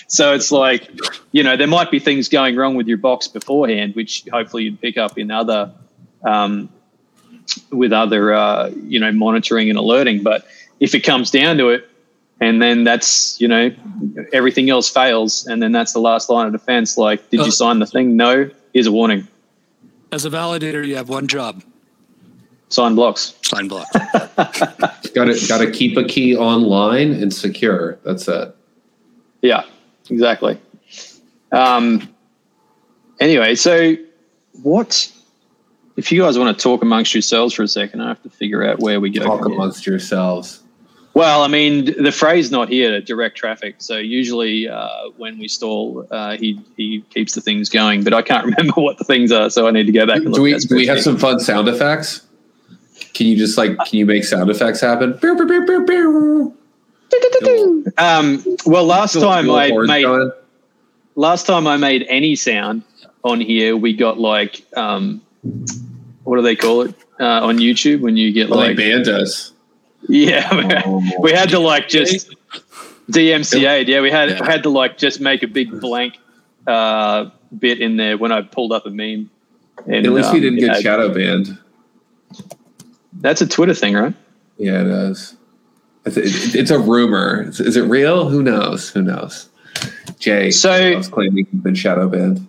So 0.08 0.34
it's 0.34 0.52
like 0.52 0.88
you 1.32 1.42
know 1.42 1.56
there 1.56 1.66
might 1.66 1.90
be 1.90 1.98
things 1.98 2.28
going 2.28 2.56
wrong 2.56 2.74
with 2.74 2.86
your 2.86 2.98
box 2.98 3.28
beforehand 3.28 3.94
which 3.94 4.24
hopefully 4.32 4.64
you'd 4.64 4.80
pick 4.80 4.96
up 4.96 5.18
in 5.18 5.30
other 5.30 5.72
um, 6.24 6.68
with 7.70 7.92
other 7.92 8.34
uh, 8.34 8.70
you 8.84 9.00
know 9.00 9.12
monitoring 9.12 9.68
and 9.68 9.78
alerting. 9.78 10.22
But 10.22 10.46
if 10.80 10.94
it 10.94 11.00
comes 11.00 11.30
down 11.30 11.58
to 11.58 11.70
it 11.70 11.88
and 12.40 12.60
then 12.60 12.84
that's 12.84 13.40
you 13.40 13.48
know 13.48 13.70
everything 14.32 14.68
else 14.70 14.88
fails 14.88 15.46
and 15.46 15.62
then 15.62 15.72
that's 15.72 15.92
the 15.92 15.98
last 16.00 16.28
line 16.28 16.46
of 16.46 16.52
defense 16.52 16.98
like 16.98 17.30
did 17.30 17.40
Uh, 17.40 17.44
you 17.44 17.50
sign 17.50 17.78
the 17.78 17.86
thing? 17.86 18.16
No 18.16 18.50
here's 18.74 18.86
a 18.86 18.92
warning. 18.92 19.26
As 20.12 20.24
a 20.24 20.30
validator, 20.30 20.86
you 20.86 20.96
have 20.96 21.08
one 21.08 21.26
job: 21.26 21.62
sign 22.68 22.94
blocks. 22.94 23.34
Sign 23.42 23.68
blocks 23.68 23.90
got 25.14 25.24
to 25.24 25.44
got 25.48 25.58
to 25.58 25.70
keep 25.70 25.96
a 25.96 26.04
key 26.04 26.36
online 26.36 27.12
and 27.12 27.32
secure. 27.32 27.98
That's 28.04 28.28
it. 28.28 28.54
yeah 29.42 29.64
exactly. 30.10 30.58
Um 31.52 32.08
anyway 33.18 33.54
so 33.54 33.96
what 34.62 35.10
if 35.96 36.12
you 36.12 36.20
guys 36.20 36.38
want 36.38 36.56
to 36.56 36.62
talk 36.62 36.82
amongst 36.82 37.14
yourselves 37.14 37.54
for 37.54 37.62
a 37.62 37.68
second 37.68 38.02
i 38.02 38.08
have 38.08 38.22
to 38.22 38.28
figure 38.28 38.62
out 38.62 38.78
where 38.80 39.00
we 39.00 39.08
go 39.08 39.24
Talk 39.24 39.46
amongst 39.46 39.86
yourselves. 39.86 40.62
Well, 41.16 41.42
I 41.42 41.48
mean, 41.48 41.86
the 42.02 42.12
phrase 42.12 42.50
not 42.50 42.68
here 42.68 42.90
to 42.90 43.00
direct 43.00 43.38
traffic. 43.38 43.76
So 43.78 43.96
usually 43.96 44.68
uh, 44.68 45.08
when 45.16 45.38
we 45.38 45.48
stall, 45.48 46.06
uh, 46.10 46.36
he 46.36 46.60
he 46.76 47.00
keeps 47.08 47.34
the 47.34 47.40
things 47.40 47.70
going, 47.70 48.04
but 48.04 48.12
I 48.12 48.20
can't 48.20 48.44
remember 48.56 48.82
what 48.82 48.98
the 48.98 49.04
things 49.04 49.32
are, 49.32 49.48
so 49.48 49.66
I 49.66 49.70
need 49.70 49.86
to 49.86 49.92
go 49.92 50.04
back 50.04 50.16
and 50.16 50.26
look. 50.26 50.34
Do 50.34 50.42
we 50.42 50.58
do 50.58 50.76
we 50.76 50.86
have 50.86 51.00
some 51.00 51.16
fun 51.16 51.40
sound 51.40 51.68
effects? 51.68 52.20
Can 53.14 53.28
you 53.28 53.34
just 53.34 53.56
like 53.56 53.78
can 53.78 53.98
you 53.98 54.04
make 54.04 54.24
sound 54.24 54.50
effects 54.50 54.82
happen? 54.82 55.18
Um, 57.96 58.44
well, 58.66 58.84
last 58.84 59.14
time 59.18 59.50
I 59.50 59.70
made 59.86 60.02
going. 60.02 60.32
last 61.14 61.46
time 61.46 61.66
I 61.66 61.78
made 61.78 62.04
any 62.10 62.36
sound 62.36 62.82
on 63.24 63.40
here, 63.40 63.74
we 63.74 63.94
got 63.96 64.18
like 64.18 64.66
um, 64.76 65.22
what 66.24 66.36
do 66.36 66.42
they 66.42 66.56
call 66.56 66.82
it 66.82 66.94
uh, 67.18 67.40
on 67.46 67.56
YouTube 67.56 68.02
when 68.02 68.18
you 68.18 68.32
get 68.32 68.50
like 68.50 68.68
like 68.68 68.76
band 68.76 69.06
does. 69.06 69.54
Yeah, 70.08 70.90
we 71.20 71.32
had 71.32 71.50
to 71.50 71.58
like 71.58 71.88
just 71.88 72.34
DMCA. 73.10 73.86
Yeah, 73.86 74.00
we 74.00 74.10
had 74.10 74.30
Yeah. 74.30 74.44
had 74.44 74.62
to 74.64 74.70
like 74.70 74.98
just 74.98 75.20
make 75.20 75.42
a 75.42 75.46
big 75.48 75.80
blank 75.80 76.18
uh, 76.66 77.30
bit 77.56 77.80
in 77.80 77.96
there 77.96 78.16
when 78.18 78.32
I 78.32 78.42
pulled 78.42 78.72
up 78.72 78.86
a 78.86 78.90
meme. 78.90 79.30
And, 79.86 80.06
At 80.06 80.12
least 80.12 80.30
um, 80.30 80.40
didn't 80.40 80.58
get 80.58 80.80
shadow 80.82 81.12
banned. 81.12 81.58
That's 83.20 83.40
a 83.40 83.46
Twitter 83.46 83.74
thing, 83.74 83.94
right? 83.94 84.14
Yeah, 84.58 84.80
it 84.80 84.86
is. 84.86 85.36
It's, 86.04 86.16
it, 86.16 86.54
it's 86.54 86.70
a 86.70 86.78
rumor. 86.78 87.42
Is, 87.48 87.60
is 87.60 87.76
it 87.76 87.82
real? 87.82 88.28
Who 88.28 88.42
knows? 88.42 88.88
Who 88.90 89.02
knows? 89.02 89.48
Jay 90.18 90.50
So- 90.50 91.02
claiming 91.02 91.46
he's 91.50 91.60
been 91.60 91.74
shadow 91.74 92.08
banned. 92.08 92.46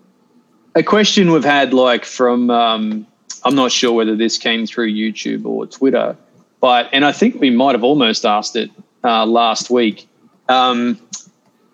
A 0.76 0.84
question 0.84 1.32
we've 1.32 1.44
had 1.44 1.74
like 1.74 2.06
from 2.06 2.50
um, 2.52 3.08
I'm 3.44 3.56
not 3.56 3.72
sure 3.72 3.92
whether 3.94 4.16
this 4.16 4.38
came 4.38 4.68
through 4.68 4.92
YouTube 4.94 5.44
or 5.46 5.66
Twitter, 5.66 6.16
but 6.60 6.90
and 6.92 7.06
I 7.06 7.12
think 7.12 7.40
we 7.40 7.50
might 7.50 7.74
have 7.74 7.84
almost 7.84 8.26
asked 8.26 8.56
it 8.56 8.72
uh, 9.04 9.26
last 9.26 9.70
week. 9.70 10.08
Um, 10.50 11.00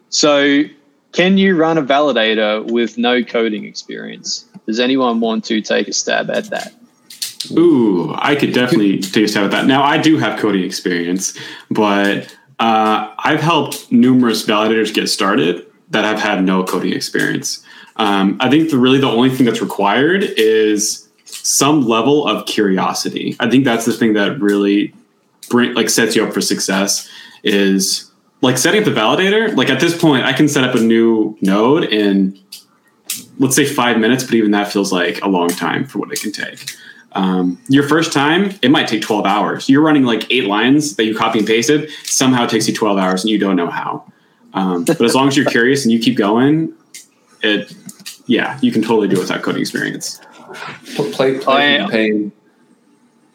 so, 0.09 0.63
can 1.11 1.37
you 1.37 1.55
run 1.55 1.77
a 1.77 1.83
validator 1.83 2.69
with 2.71 2.97
no 2.97 3.23
coding 3.23 3.65
experience? 3.65 4.45
Does 4.65 4.79
anyone 4.79 5.19
want 5.19 5.45
to 5.45 5.61
take 5.61 5.87
a 5.87 5.93
stab 5.93 6.29
at 6.29 6.45
that? 6.45 6.73
Ooh, 7.51 8.13
I 8.17 8.35
could 8.35 8.53
definitely 8.53 8.99
take 8.99 9.25
a 9.25 9.27
stab 9.27 9.45
at 9.45 9.51
that. 9.51 9.65
Now, 9.65 9.83
I 9.83 9.97
do 9.97 10.17
have 10.17 10.39
coding 10.39 10.63
experience, 10.63 11.37
but 11.69 12.35
uh, 12.59 13.13
I've 13.17 13.41
helped 13.41 13.91
numerous 13.91 14.45
validators 14.45 14.93
get 14.93 15.07
started 15.07 15.65
that 15.89 16.05
have 16.05 16.19
had 16.19 16.43
no 16.43 16.63
coding 16.63 16.93
experience. 16.93 17.63
Um, 17.97 18.37
I 18.39 18.49
think 18.49 18.69
the, 18.69 18.77
really 18.77 18.99
the 18.99 19.09
only 19.09 19.29
thing 19.29 19.45
that's 19.45 19.61
required 19.61 20.23
is 20.23 21.02
some 21.35 21.85
level 21.87 22.27
of 22.27 22.45
curiosity. 22.45 23.35
I 23.39 23.49
think 23.49 23.65
that's 23.65 23.85
the 23.85 23.93
thing 23.93 24.13
that 24.13 24.39
really 24.39 24.93
bring 25.49 25.73
like 25.73 25.89
sets 25.89 26.15
you 26.15 26.25
up 26.25 26.33
for 26.33 26.41
success. 26.41 27.09
Is 27.43 28.09
like 28.41 28.57
setting 28.57 28.81
up 28.81 28.85
the 28.85 28.91
validator. 28.91 29.55
Like 29.55 29.69
at 29.69 29.79
this 29.79 29.99
point, 29.99 30.25
I 30.25 30.33
can 30.33 30.47
set 30.47 30.63
up 30.63 30.75
a 30.75 30.79
new 30.79 31.37
node 31.41 31.85
in 31.85 32.39
let's 33.39 33.55
say 33.55 33.65
five 33.65 33.97
minutes, 33.97 34.23
but 34.23 34.35
even 34.35 34.51
that 34.51 34.71
feels 34.71 34.91
like 34.91 35.21
a 35.21 35.27
long 35.27 35.49
time 35.49 35.85
for 35.85 35.99
what 35.99 36.11
it 36.11 36.21
can 36.21 36.31
take. 36.31 36.71
Um, 37.13 37.59
your 37.67 37.87
first 37.87 38.11
time, 38.11 38.57
it 38.61 38.71
might 38.71 38.87
take 38.87 39.01
12 39.01 39.25
hours. 39.25 39.69
You're 39.69 39.81
running 39.81 40.03
like 40.03 40.29
eight 40.31 40.45
lines 40.45 40.95
that 40.95 41.05
you 41.05 41.15
copy 41.15 41.39
and 41.39 41.47
pasted. 41.47 41.89
Somehow 42.03 42.45
it 42.45 42.49
takes 42.49 42.67
you 42.67 42.73
12 42.73 42.97
hours 42.97 43.23
and 43.23 43.29
you 43.29 43.37
don't 43.37 43.55
know 43.55 43.69
how. 43.69 44.03
Um, 44.53 44.83
but 44.83 45.01
as 45.01 45.15
long 45.15 45.27
as 45.27 45.37
you're 45.37 45.49
curious 45.49 45.83
and 45.83 45.91
you 45.91 45.99
keep 45.99 46.17
going, 46.17 46.73
it, 47.41 47.73
yeah, 48.25 48.57
you 48.61 48.71
can 48.71 48.81
totally 48.81 49.07
do 49.07 49.17
it 49.17 49.19
without 49.19 49.41
coding 49.41 49.61
experience. 49.61 50.21
Play, 51.13 51.39
play 51.39 51.75
I- 51.75 51.77
for 51.79 51.85
the 51.85 51.91
pain. 51.91 52.31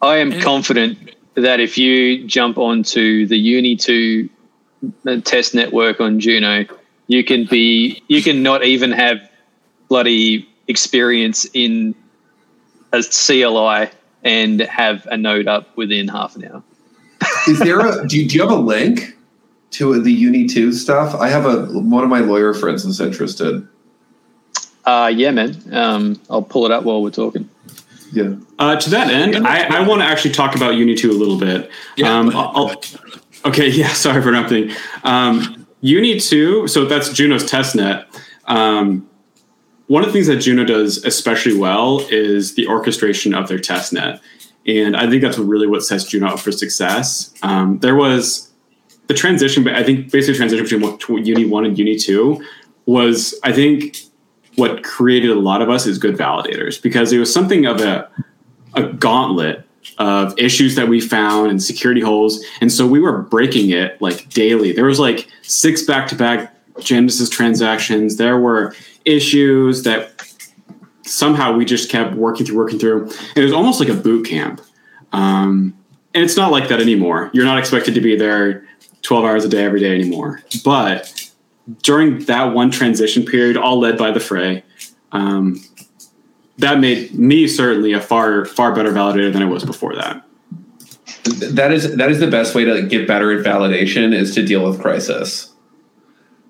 I 0.01 0.17
am 0.17 0.39
confident 0.39 1.15
that 1.35 1.59
if 1.59 1.77
you 1.77 2.25
jump 2.25 2.57
onto 2.57 3.25
the 3.25 3.37
Uni 3.37 3.75
2 3.75 4.29
uh, 5.05 5.17
test 5.21 5.53
network 5.53 5.99
on 5.99 6.21
Juno, 6.21 6.65
you 7.07 7.23
can 7.23 7.45
be 7.45 8.01
you 8.07 8.23
can 8.23 8.41
not 8.41 8.63
even 8.63 8.91
have 8.91 9.17
bloody 9.89 10.47
experience 10.67 11.45
in 11.53 11.95
a 12.93 13.03
CLI 13.03 13.89
and 14.23 14.61
have 14.61 15.05
a 15.07 15.17
node 15.17 15.47
up 15.47 15.75
within 15.75 16.07
half 16.07 16.37
an 16.37 16.45
hour. 16.45 16.63
Is 17.47 17.59
there 17.59 17.79
a? 17.81 18.07
Do 18.07 18.17
you, 18.17 18.29
do 18.29 18.35
you 18.37 18.41
have 18.41 18.51
a 18.51 18.55
link? 18.55 19.17
to 19.71 20.01
the 20.01 20.11
Uni 20.11 20.47
two 20.47 20.73
stuff? 20.73 21.15
I 21.15 21.29
have 21.29 21.45
a 21.45 21.65
one 21.67 22.03
of 22.03 22.09
my 22.09 22.19
lawyer 22.19 22.53
friends 22.53 22.85
is 22.85 22.99
interested. 22.99 23.67
Uh, 24.89 25.07
yeah, 25.07 25.29
man. 25.29 25.55
Um, 25.71 26.19
I'll 26.31 26.41
pull 26.41 26.65
it 26.65 26.71
up 26.71 26.83
while 26.83 27.03
we're 27.03 27.11
talking. 27.11 27.47
Yeah. 28.11 28.33
Uh, 28.57 28.75
to 28.75 28.89
that 28.89 29.11
end, 29.11 29.45
I, 29.47 29.77
I 29.77 29.87
want 29.87 30.01
to 30.01 30.05
actually 30.07 30.31
talk 30.31 30.55
about 30.55 30.71
Uni 30.75 30.95
2 30.95 31.11
a 31.11 31.13
little 31.13 31.37
bit. 31.37 31.69
Yeah, 31.95 32.17
Um, 32.17 32.29
go 32.29 32.39
ahead, 32.39 32.51
I'll- 32.55 32.81
Okay, 33.45 33.69
yeah, 33.81 33.89
sorry 33.89 34.19
for 34.23 34.29
interrupting. 34.29 34.71
Um, 35.03 35.67
Uni 35.81 36.19
2, 36.19 36.67
so 36.67 36.85
that's 36.85 37.13
Juno's 37.13 37.43
testnet. 37.49 38.05
Um, 38.45 39.07
one 39.85 40.01
of 40.01 40.07
the 40.09 40.13
things 40.13 40.25
that 40.27 40.37
Juno 40.37 40.65
does 40.65 41.05
especially 41.05 41.55
well 41.55 41.99
is 42.09 42.55
the 42.55 42.67
orchestration 42.67 43.35
of 43.35 43.47
their 43.47 43.59
testnet. 43.59 44.19
And 44.65 44.97
I 44.97 45.07
think 45.07 45.21
that's 45.21 45.37
really 45.37 45.67
what 45.67 45.83
sets 45.83 46.03
Juno 46.05 46.29
up 46.29 46.39
for 46.39 46.51
success. 46.51 47.31
Um, 47.43 47.77
there 47.79 47.95
was 47.95 48.51
the 49.07 49.13
transition, 49.13 49.63
but 49.63 49.75
I 49.75 49.83
think 49.83 50.11
basically 50.11 50.37
transition 50.37 50.81
between 50.81 51.25
Uni 51.25 51.45
1 51.45 51.65
and 51.65 51.77
Uni 51.77 51.95
2 51.95 52.43
was, 52.87 53.39
I 53.43 53.51
think, 53.53 54.08
what 54.59 54.83
created 54.83 55.31
a 55.31 55.39
lot 55.39 55.61
of 55.61 55.69
us 55.69 55.85
is 55.85 55.97
good 55.97 56.15
validators 56.15 56.81
because 56.81 57.11
it 57.11 57.17
was 57.17 57.33
something 57.33 57.65
of 57.65 57.81
a, 57.81 58.09
a 58.75 58.83
gauntlet 58.83 59.65
of 59.97 60.37
issues 60.37 60.75
that 60.75 60.87
we 60.87 61.01
found 61.01 61.49
and 61.49 61.63
security 61.63 62.01
holes. 62.01 62.43
And 62.61 62.71
so 62.71 62.85
we 62.85 62.99
were 62.99 63.21
breaking 63.23 63.71
it 63.71 64.01
like 64.01 64.29
daily. 64.29 64.71
There 64.71 64.85
was 64.85 64.99
like 64.99 65.27
six 65.41 65.83
back 65.83 66.07
to 66.09 66.15
back 66.15 66.53
Genesis 66.79 67.29
transactions. 67.29 68.17
There 68.17 68.37
were 68.37 68.75
issues 69.05 69.83
that 69.83 70.11
somehow 71.03 71.53
we 71.53 71.65
just 71.65 71.89
kept 71.89 72.15
working 72.15 72.45
through, 72.45 72.57
working 72.57 72.79
through. 72.79 73.11
It 73.35 73.43
was 73.43 73.53
almost 73.53 73.79
like 73.79 73.89
a 73.89 73.93
boot 73.93 74.27
camp. 74.27 74.61
Um, 75.11 75.75
and 76.13 76.23
it's 76.23 76.37
not 76.37 76.51
like 76.51 76.69
that 76.69 76.79
anymore. 76.79 77.29
You're 77.33 77.45
not 77.45 77.57
expected 77.57 77.93
to 77.95 78.01
be 78.01 78.15
there 78.15 78.65
12 79.01 79.25
hours 79.25 79.45
a 79.45 79.49
day 79.49 79.63
every 79.63 79.79
day 79.79 79.93
anymore. 79.93 80.41
But 80.63 81.18
during 81.81 82.19
that 82.25 82.53
one 82.53 82.71
transition 82.71 83.25
period, 83.25 83.57
all 83.57 83.79
led 83.79 83.97
by 83.97 84.11
the 84.11 84.19
fray, 84.19 84.63
um, 85.11 85.61
that 86.57 86.79
made 86.79 87.13
me 87.13 87.47
certainly 87.47 87.93
a 87.93 88.01
far 88.01 88.45
far 88.45 88.73
better 88.73 88.91
validator 88.91 89.31
than 89.31 89.41
I 89.41 89.45
was 89.45 89.63
before 89.63 89.95
that. 89.95 90.25
That 91.51 91.71
is 91.71 91.95
that 91.95 92.11
is 92.11 92.19
the 92.19 92.27
best 92.27 92.53
way 92.53 92.65
to 92.65 92.81
get 92.83 93.07
better 93.07 93.31
at 93.31 93.45
validation 93.45 94.13
is 94.13 94.35
to 94.35 94.45
deal 94.45 94.67
with 94.67 94.81
crisis. 94.81 95.53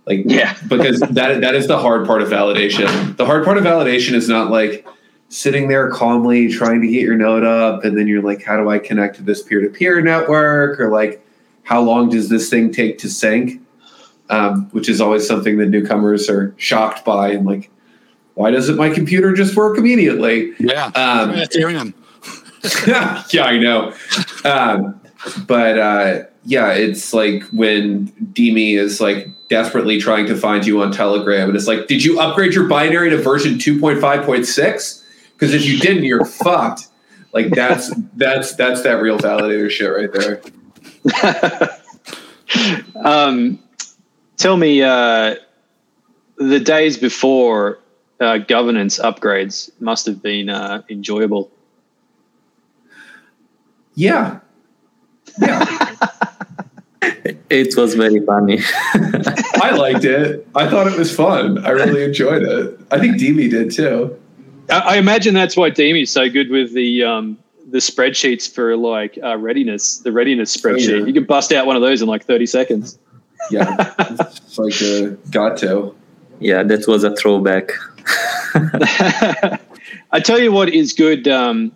Like 0.06 0.24
Yeah. 0.26 0.56
because 0.68 1.00
that 1.00 1.42
that 1.42 1.56
is 1.56 1.68
the 1.68 1.78
hard 1.78 2.08
part 2.08 2.22
of 2.22 2.30
validation. 2.30 3.16
The 3.18 3.26
hard 3.26 3.46
part 3.46 3.58
of 3.58 3.64
validation 3.64 4.14
is 4.14 4.28
not 4.28 4.50
like 4.50 4.88
sitting 5.30 5.68
there 5.68 5.92
calmly 5.92 6.52
trying 6.52 6.82
to 6.82 6.88
get 6.88 7.04
your 7.04 7.16
node 7.16 7.44
up 7.44 7.86
and 7.86 7.96
then 7.96 8.08
you're 8.08 8.24
like 8.24 8.44
how 8.44 8.58
do 8.58 8.70
I 8.70 8.80
connect 8.80 9.18
to 9.18 9.22
this 9.22 9.44
peer-to-peer 9.44 10.02
network 10.02 10.80
or 10.80 10.90
like 10.90 11.24
how 11.62 11.82
long 11.82 12.10
does 12.10 12.30
this 12.30 12.50
thing 12.50 12.72
take 12.72 12.98
to 13.00 13.10
sync? 13.10 13.62
Um, 14.30 14.70
which 14.72 14.88
is 14.90 15.02
always 15.02 15.28
something 15.28 15.58
that 15.58 15.70
newcomers 15.70 16.30
are 16.30 16.54
shocked 16.58 17.04
by 17.04 17.32
and 17.32 17.48
like 17.48 17.72
why 18.40 18.52
doesn't 18.52 18.78
my 18.78 18.90
computer 18.90 19.34
just 19.34 19.54
work 19.58 19.78
immediately? 19.78 20.54
Yeah. 20.60 20.86
Um, 20.96 21.34
Ethereum. 21.34 21.94
yeah, 23.34 23.44
I 23.44 23.58
know. 23.58 23.94
Um, 24.46 25.02
but 25.46 25.78
uh, 25.78 26.24
yeah, 26.46 26.72
it's 26.72 27.14
like 27.14 27.44
when 27.52 28.08
Dimi 28.32 28.78
is 28.78 29.02
like 29.02 29.28
desperately 29.50 30.00
trying 30.00 30.26
to 30.28 30.38
find 30.38 30.66
you 30.66 30.82
on 30.82 30.94
Telegram, 30.94 31.50
and 31.50 31.58
it's 31.58 31.68
like, 31.68 31.88
did 31.88 32.02
you 32.02 32.22
upgrade 32.22 32.54
your 32.54 32.66
binary 32.70 33.10
to 33.10 33.18
version 33.18 33.60
two 33.60 33.78
point 33.78 34.00
five 34.00 34.24
point 34.26 34.46
six? 34.46 35.06
Because 35.34 35.54
if 35.54 35.66
you 35.66 35.78
didn't, 35.78 36.06
you're 36.06 36.24
fucked. 36.24 36.88
Like 37.34 37.50
that's 37.50 37.94
that's 38.16 38.56
that's 38.56 38.84
that 38.84 39.02
real 39.02 39.18
validator 39.18 39.70
shit 39.70 39.92
right 39.92 40.14
there. 40.14 41.76
Um, 42.96 43.60
tell 44.40 44.58
me, 44.58 44.82
uh, 44.82 45.36
the 46.38 46.60
days 46.60 46.98
before 46.98 47.80
uh, 48.20 48.40
governance 48.40 48.98
upgrades 48.98 49.70
must 49.80 50.08
have 50.08 50.24
been 50.24 50.50
uh, 50.50 50.82
enjoyable. 50.90 51.52
Yeah, 53.94 54.40
yeah, 55.40 55.96
It 57.50 57.76
was 57.76 57.96
very 57.96 58.20
funny. 58.26 58.60
I 59.62 59.72
liked 59.76 60.06
it. 60.06 60.48
I 60.56 60.70
thought 60.70 60.88
it 60.88 60.98
was 60.98 61.14
fun. 61.14 61.66
I 61.66 61.72
really 61.72 62.04
enjoyed 62.04 62.44
it. 62.44 62.80
I 62.92 63.00
think 63.00 63.18
Dimi 63.18 63.50
did 63.50 63.72
too. 63.72 64.18
I, 64.70 64.80
I 64.80 64.96
imagine 64.98 65.34
that's 65.34 65.58
why 65.58 65.70
Dimi's 65.70 66.12
so 66.12 66.30
good 66.30 66.50
with 66.50 66.74
the 66.74 67.04
um, 67.04 67.38
the 67.70 67.80
spreadsheets 67.80 68.50
for 68.50 68.78
like 68.78 69.20
uh, 69.22 69.38
readiness, 69.38 69.98
the 69.98 70.12
readiness 70.12 70.56
spreadsheet. 70.56 71.00
yeah. 71.00 71.06
You 71.06 71.14
can 71.14 71.26
bust 71.26 71.52
out 71.52 71.66
one 71.66 71.76
of 71.76 71.82
those 71.82 72.02
in 72.02 72.08
like 72.08 72.26
thirty 72.26 72.46
seconds. 72.46 72.98
Yeah, 73.52 73.94
it's 74.00 74.58
like 74.58 74.82
uh, 74.82 75.16
got 75.32 75.58
to. 75.58 75.96
yeah, 76.40 76.64
that 76.64 76.88
was 76.88 77.04
a 77.04 77.16
throwback. 77.16 77.72
I 80.12 80.20
tell 80.20 80.40
you 80.40 80.52
what 80.52 80.70
is 80.70 80.94
good 80.94 81.28
um, 81.28 81.72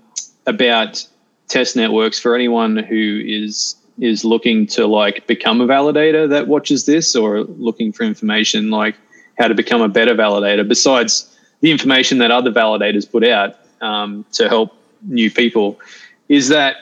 about 0.46 1.06
test 1.48 1.76
networks 1.76 2.20
for 2.20 2.36
anyone 2.36 2.78
who 2.78 3.22
is 3.26 3.76
is 4.00 4.26
looking 4.26 4.66
to 4.66 4.88
like 4.88 5.28
become 5.28 5.62
a 5.62 5.68
validator 5.68 6.28
that 6.28 6.48
watches 6.48 6.86
this 6.86 7.16
or 7.16 7.42
looking 7.42 7.94
for 7.94 8.04
information 8.04 8.72
like 8.72 8.96
how 9.38 9.48
to 9.48 9.54
become 9.54 9.82
a 9.82 9.88
better 9.88 10.16
validator 10.16 10.68
besides 10.68 11.38
the 11.62 11.70
information 11.70 12.18
that 12.18 12.32
other 12.32 12.52
validators 12.52 13.10
put 13.10 13.24
out 13.24 13.56
um, 13.82 14.26
to 14.32 14.50
help 14.50 14.76
new 15.04 15.30
people 15.30 15.80
is 16.28 16.48
that 16.48 16.78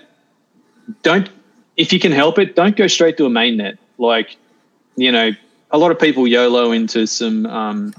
don't 1.04 1.30
if 1.76 1.92
you 1.92 2.00
can 2.00 2.14
help 2.14 2.40
it 2.40 2.56
don't 2.56 2.78
go 2.78 2.88
straight 2.88 3.18
to 3.18 3.26
a 3.26 3.30
mainnet 3.30 3.78
like 3.98 4.38
you 4.96 5.12
know 5.12 5.32
a 5.72 5.78
lot 5.78 5.92
of 5.92 6.00
people 6.00 6.28
YOLO 6.28 6.72
into 6.72 7.08
some 7.08 7.46
um, 7.46 7.94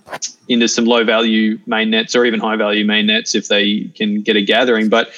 into 0.49 0.68
some 0.68 0.84
low 0.84 1.05
value 1.05 1.59
main 1.66 1.90
nets 1.90 2.14
or 2.14 2.24
even 2.24 2.38
high 2.40 2.57
value 2.57 2.84
main 2.84 3.07
nets 3.07 3.34
if 3.34 3.49
they 3.49 3.84
can 3.95 4.20
get 4.20 4.36
a 4.36 4.43
gathering. 4.43 4.88
But 4.88 5.11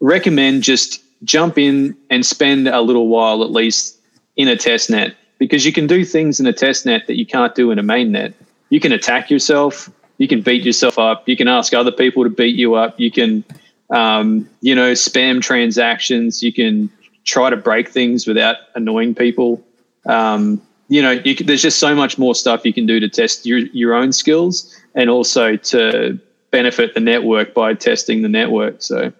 recommend 0.00 0.62
just 0.62 1.02
jump 1.24 1.58
in 1.58 1.96
and 2.10 2.24
spend 2.24 2.68
a 2.68 2.80
little 2.80 3.08
while 3.08 3.42
at 3.42 3.50
least 3.50 3.98
in 4.36 4.48
a 4.48 4.56
test 4.56 4.90
net 4.90 5.14
because 5.38 5.64
you 5.64 5.72
can 5.72 5.86
do 5.86 6.04
things 6.04 6.38
in 6.38 6.46
a 6.46 6.52
test 6.52 6.84
net 6.84 7.06
that 7.06 7.16
you 7.16 7.26
can't 7.26 7.54
do 7.54 7.70
in 7.70 7.78
a 7.78 7.82
main 7.82 8.12
net. 8.12 8.34
You 8.68 8.80
can 8.80 8.92
attack 8.92 9.30
yourself. 9.30 9.90
You 10.18 10.28
can 10.28 10.42
beat 10.42 10.62
yourself 10.62 10.98
up. 10.98 11.28
You 11.28 11.36
can 11.36 11.48
ask 11.48 11.72
other 11.74 11.92
people 11.92 12.24
to 12.24 12.30
beat 12.30 12.54
you 12.54 12.74
up. 12.74 12.98
You 13.00 13.10
can, 13.10 13.44
um, 13.90 14.48
you 14.60 14.74
know, 14.74 14.92
spam 14.92 15.40
transactions. 15.40 16.42
You 16.42 16.52
can 16.52 16.90
try 17.24 17.50
to 17.50 17.56
break 17.56 17.88
things 17.88 18.26
without 18.26 18.56
annoying 18.74 19.14
people. 19.14 19.62
Um, 20.06 20.60
you 20.88 21.02
know, 21.02 21.12
you 21.12 21.34
there's 21.36 21.62
just 21.62 21.78
so 21.78 21.94
much 21.94 22.18
more 22.18 22.34
stuff 22.34 22.64
you 22.64 22.72
can 22.72 22.86
do 22.86 23.00
to 23.00 23.08
test 23.08 23.46
your 23.46 23.58
your 23.58 23.94
own 23.94 24.12
skills 24.12 24.74
and 24.94 25.10
also 25.10 25.56
to 25.56 26.18
benefit 26.50 26.94
the 26.94 27.00
network 27.00 27.54
by 27.54 27.74
testing 27.74 28.22
the 28.22 28.28
network. 28.28 28.82
So, 28.82 29.12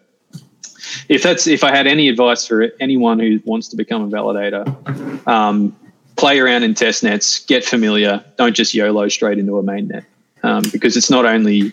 if 1.08 1.22
that's 1.22 1.46
if 1.46 1.64
I 1.64 1.74
had 1.74 1.86
any 1.86 2.08
advice 2.08 2.46
for 2.46 2.70
anyone 2.80 3.18
who 3.18 3.40
wants 3.44 3.68
to 3.68 3.76
become 3.76 4.02
a 4.02 4.08
validator, 4.08 5.26
um, 5.26 5.74
play 6.16 6.38
around 6.38 6.62
in 6.62 6.74
test 6.74 7.02
nets, 7.02 7.44
get 7.44 7.64
familiar. 7.64 8.24
Don't 8.36 8.54
just 8.54 8.74
YOLO 8.74 9.08
straight 9.08 9.38
into 9.38 9.58
a 9.58 9.62
mainnet 9.62 10.04
um, 10.42 10.62
because 10.70 10.96
it's 10.96 11.10
not 11.10 11.24
only 11.24 11.72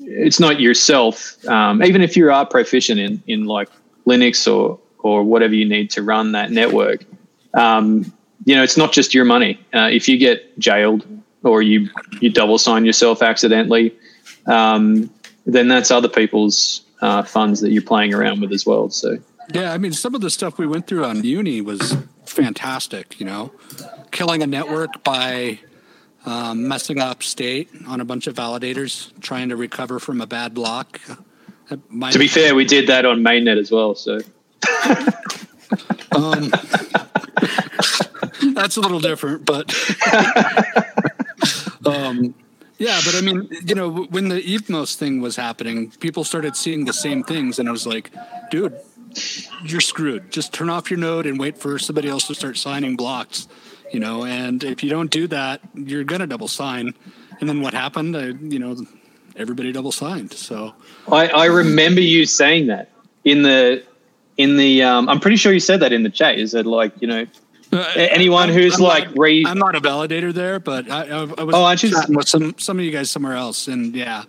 it's 0.00 0.40
not 0.40 0.60
yourself. 0.60 1.36
Um, 1.46 1.82
even 1.82 2.00
if 2.00 2.16
you 2.16 2.32
are 2.32 2.46
proficient 2.46 2.98
in 2.98 3.22
in 3.26 3.44
like 3.44 3.68
Linux 4.06 4.52
or 4.52 4.80
or 4.98 5.22
whatever 5.22 5.54
you 5.54 5.68
need 5.68 5.90
to 5.90 6.02
run 6.02 6.32
that 6.32 6.50
network, 6.50 7.04
um, 7.54 8.12
you 8.44 8.54
know 8.54 8.62
it's 8.62 8.76
not 8.76 8.92
just 8.92 9.14
your 9.14 9.24
money. 9.24 9.58
Uh, 9.74 9.88
if 9.90 10.08
you 10.08 10.18
get 10.18 10.58
jailed 10.58 11.06
or 11.42 11.62
you 11.62 11.88
you 12.20 12.30
double 12.30 12.58
sign 12.58 12.84
yourself 12.84 13.22
accidentally, 13.22 13.94
um, 14.46 15.10
then 15.46 15.68
that's 15.68 15.90
other 15.90 16.08
people's 16.08 16.82
uh, 17.00 17.22
funds 17.22 17.60
that 17.60 17.70
you're 17.70 17.82
playing 17.82 18.14
around 18.14 18.40
with 18.40 18.52
as 18.52 18.66
well. 18.66 18.90
So 18.90 19.18
Yeah, 19.52 19.72
I 19.72 19.78
mean, 19.78 19.92
some 19.92 20.14
of 20.14 20.20
the 20.20 20.30
stuff 20.30 20.58
we 20.58 20.66
went 20.66 20.86
through 20.86 21.04
on 21.04 21.22
uni 21.24 21.60
was 21.60 21.96
fantastic. 22.24 23.18
You 23.20 23.26
know, 23.26 23.52
killing 24.10 24.42
a 24.42 24.46
network 24.46 25.02
by 25.04 25.60
um, 26.24 26.66
messing 26.68 27.00
up 27.00 27.22
state 27.22 27.70
on 27.86 28.00
a 28.00 28.04
bunch 28.04 28.26
of 28.26 28.34
validators, 28.34 29.12
trying 29.20 29.48
to 29.48 29.56
recover 29.56 29.98
from 29.98 30.20
a 30.20 30.26
bad 30.26 30.54
block. 30.54 31.00
Might- 31.88 32.12
to 32.12 32.18
be 32.18 32.28
fair, 32.28 32.54
we 32.54 32.64
did 32.64 32.88
that 32.88 33.04
on 33.04 33.22
mainnet 33.22 33.58
as 33.58 33.70
well. 33.70 33.94
So 33.94 34.20
um, 36.14 36.50
that's 38.54 38.76
a 38.76 38.80
little 38.80 39.00
different, 39.00 39.44
but 39.44 39.74
um, 41.86 42.34
yeah, 42.78 43.00
but 43.04 43.14
I 43.14 43.20
mean, 43.22 43.48
you 43.64 43.74
know, 43.74 44.04
when 44.04 44.28
the 44.28 44.40
Evmos 44.42 44.96
thing 44.96 45.20
was 45.20 45.36
happening, 45.36 45.90
people 45.92 46.24
started 46.24 46.56
seeing 46.56 46.84
the 46.84 46.92
same 46.92 47.22
things, 47.22 47.58
and 47.58 47.68
I 47.68 47.72
was 47.72 47.86
like, 47.86 48.10
dude, 48.50 48.78
you're 49.64 49.80
screwed. 49.80 50.30
Just 50.30 50.52
turn 50.52 50.68
off 50.68 50.90
your 50.90 50.98
node 50.98 51.26
and 51.26 51.38
wait 51.38 51.58
for 51.58 51.78
somebody 51.78 52.08
else 52.08 52.26
to 52.26 52.34
start 52.34 52.58
signing 52.58 52.96
blocks, 52.96 53.48
you 53.92 54.00
know. 54.00 54.24
And 54.24 54.62
if 54.62 54.84
you 54.84 54.90
don't 54.90 55.10
do 55.10 55.26
that, 55.28 55.60
you're 55.74 56.04
gonna 56.04 56.26
double 56.26 56.48
sign. 56.48 56.92
And 57.40 57.48
then 57.48 57.62
what 57.62 57.72
happened? 57.72 58.16
I, 58.16 58.26
you 58.26 58.58
know, 58.58 58.76
everybody 59.36 59.72
double 59.72 59.92
signed. 59.92 60.32
So 60.32 60.74
I, 61.10 61.28
I 61.28 61.44
remember 61.46 62.00
you 62.00 62.26
saying 62.26 62.66
that 62.66 62.90
in 63.24 63.42
the 63.42 63.84
in 64.36 64.56
the 64.56 64.82
um, 64.82 65.08
I'm 65.08 65.20
pretty 65.20 65.36
sure 65.36 65.52
you 65.52 65.60
said 65.60 65.80
that 65.80 65.92
in 65.92 66.02
the 66.02 66.10
chat. 66.10 66.36
You 66.36 66.46
said 66.46 66.66
like 66.66 66.92
you 67.00 67.08
know 67.08 67.26
Anyone 67.96 68.48
who's 68.48 68.74
I'm 68.76 68.80
like 68.82 69.04
not, 69.08 69.18
re 69.18 69.44
I'm 69.46 69.58
not 69.58 69.74
a 69.76 69.80
validator 69.80 70.32
there, 70.32 70.58
but 70.60 70.90
I, 70.90 71.02
I, 71.06 71.18
I 71.20 71.42
was 71.42 71.54
Oh, 71.54 71.64
aren't 71.64 71.82
you? 71.82 71.96
with 72.08 72.28
some 72.28 72.54
some 72.58 72.78
of 72.78 72.84
you 72.84 72.90
guys 72.90 73.10
somewhere 73.10 73.34
else, 73.34 73.68
and 73.68 73.94
yeah, 73.94 74.24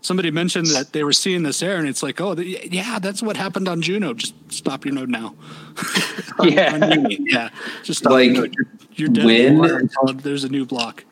somebody 0.00 0.30
mentioned 0.30 0.66
that 0.68 0.92
they 0.92 1.04
were 1.04 1.12
seeing 1.12 1.42
this 1.42 1.62
error, 1.62 1.78
and 1.78 1.88
it's 1.88 2.02
like, 2.02 2.20
oh, 2.20 2.34
th- 2.34 2.72
yeah, 2.72 2.98
that's 2.98 3.22
what 3.22 3.36
happened 3.36 3.68
on 3.68 3.80
Juno. 3.82 4.14
Just 4.14 4.34
stop 4.52 4.84
your 4.84 4.94
node 4.94 5.08
now. 5.10 5.34
Yeah. 6.44 6.74
on 6.74 7.06
yeah, 7.10 7.50
just 7.82 7.98
stop 8.00 8.12
Like, 8.12 8.26
your 8.32 8.42
node. 8.42 8.54
You're, 8.54 8.66
you're 8.94 9.08
dead 9.08 9.24
when- 9.24 9.40
in 9.40 9.54
the 9.54 9.60
water 9.60 9.78
until 9.78 10.12
there's 10.14 10.44
a 10.44 10.48
new 10.48 10.64
block. 10.64 11.04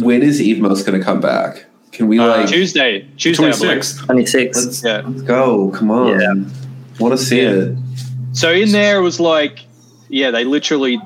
When 0.00 0.22
is 0.22 0.40
Evmos 0.40 0.86
going 0.86 0.98
to 0.98 1.04
come 1.04 1.20
back? 1.20 1.64
Can 1.90 2.06
we 2.06 2.20
Uh, 2.20 2.28
like 2.28 2.48
Tuesday. 2.48 3.08
Tuesday. 3.16 3.46
I 3.46 3.50
believe. 3.50 3.60
26. 3.60 3.96
26. 4.06 4.64
let's, 4.64 4.84
Yeah. 4.84 5.02
let's 5.04 5.22
go? 5.22 5.70
Come 5.70 5.90
on, 5.90 6.20
Yeah. 6.20 6.34
want 7.00 7.18
to 7.18 7.18
see 7.18 7.42
Yeah. 7.42 7.50
it. 7.50 7.78
So 8.32 8.52
in 8.52 8.70
there 8.70 8.98
it 8.98 9.02
was 9.02 9.18
like, 9.18 9.64
yeah, 10.10 10.30
they 10.30 10.44
literally 10.44 11.00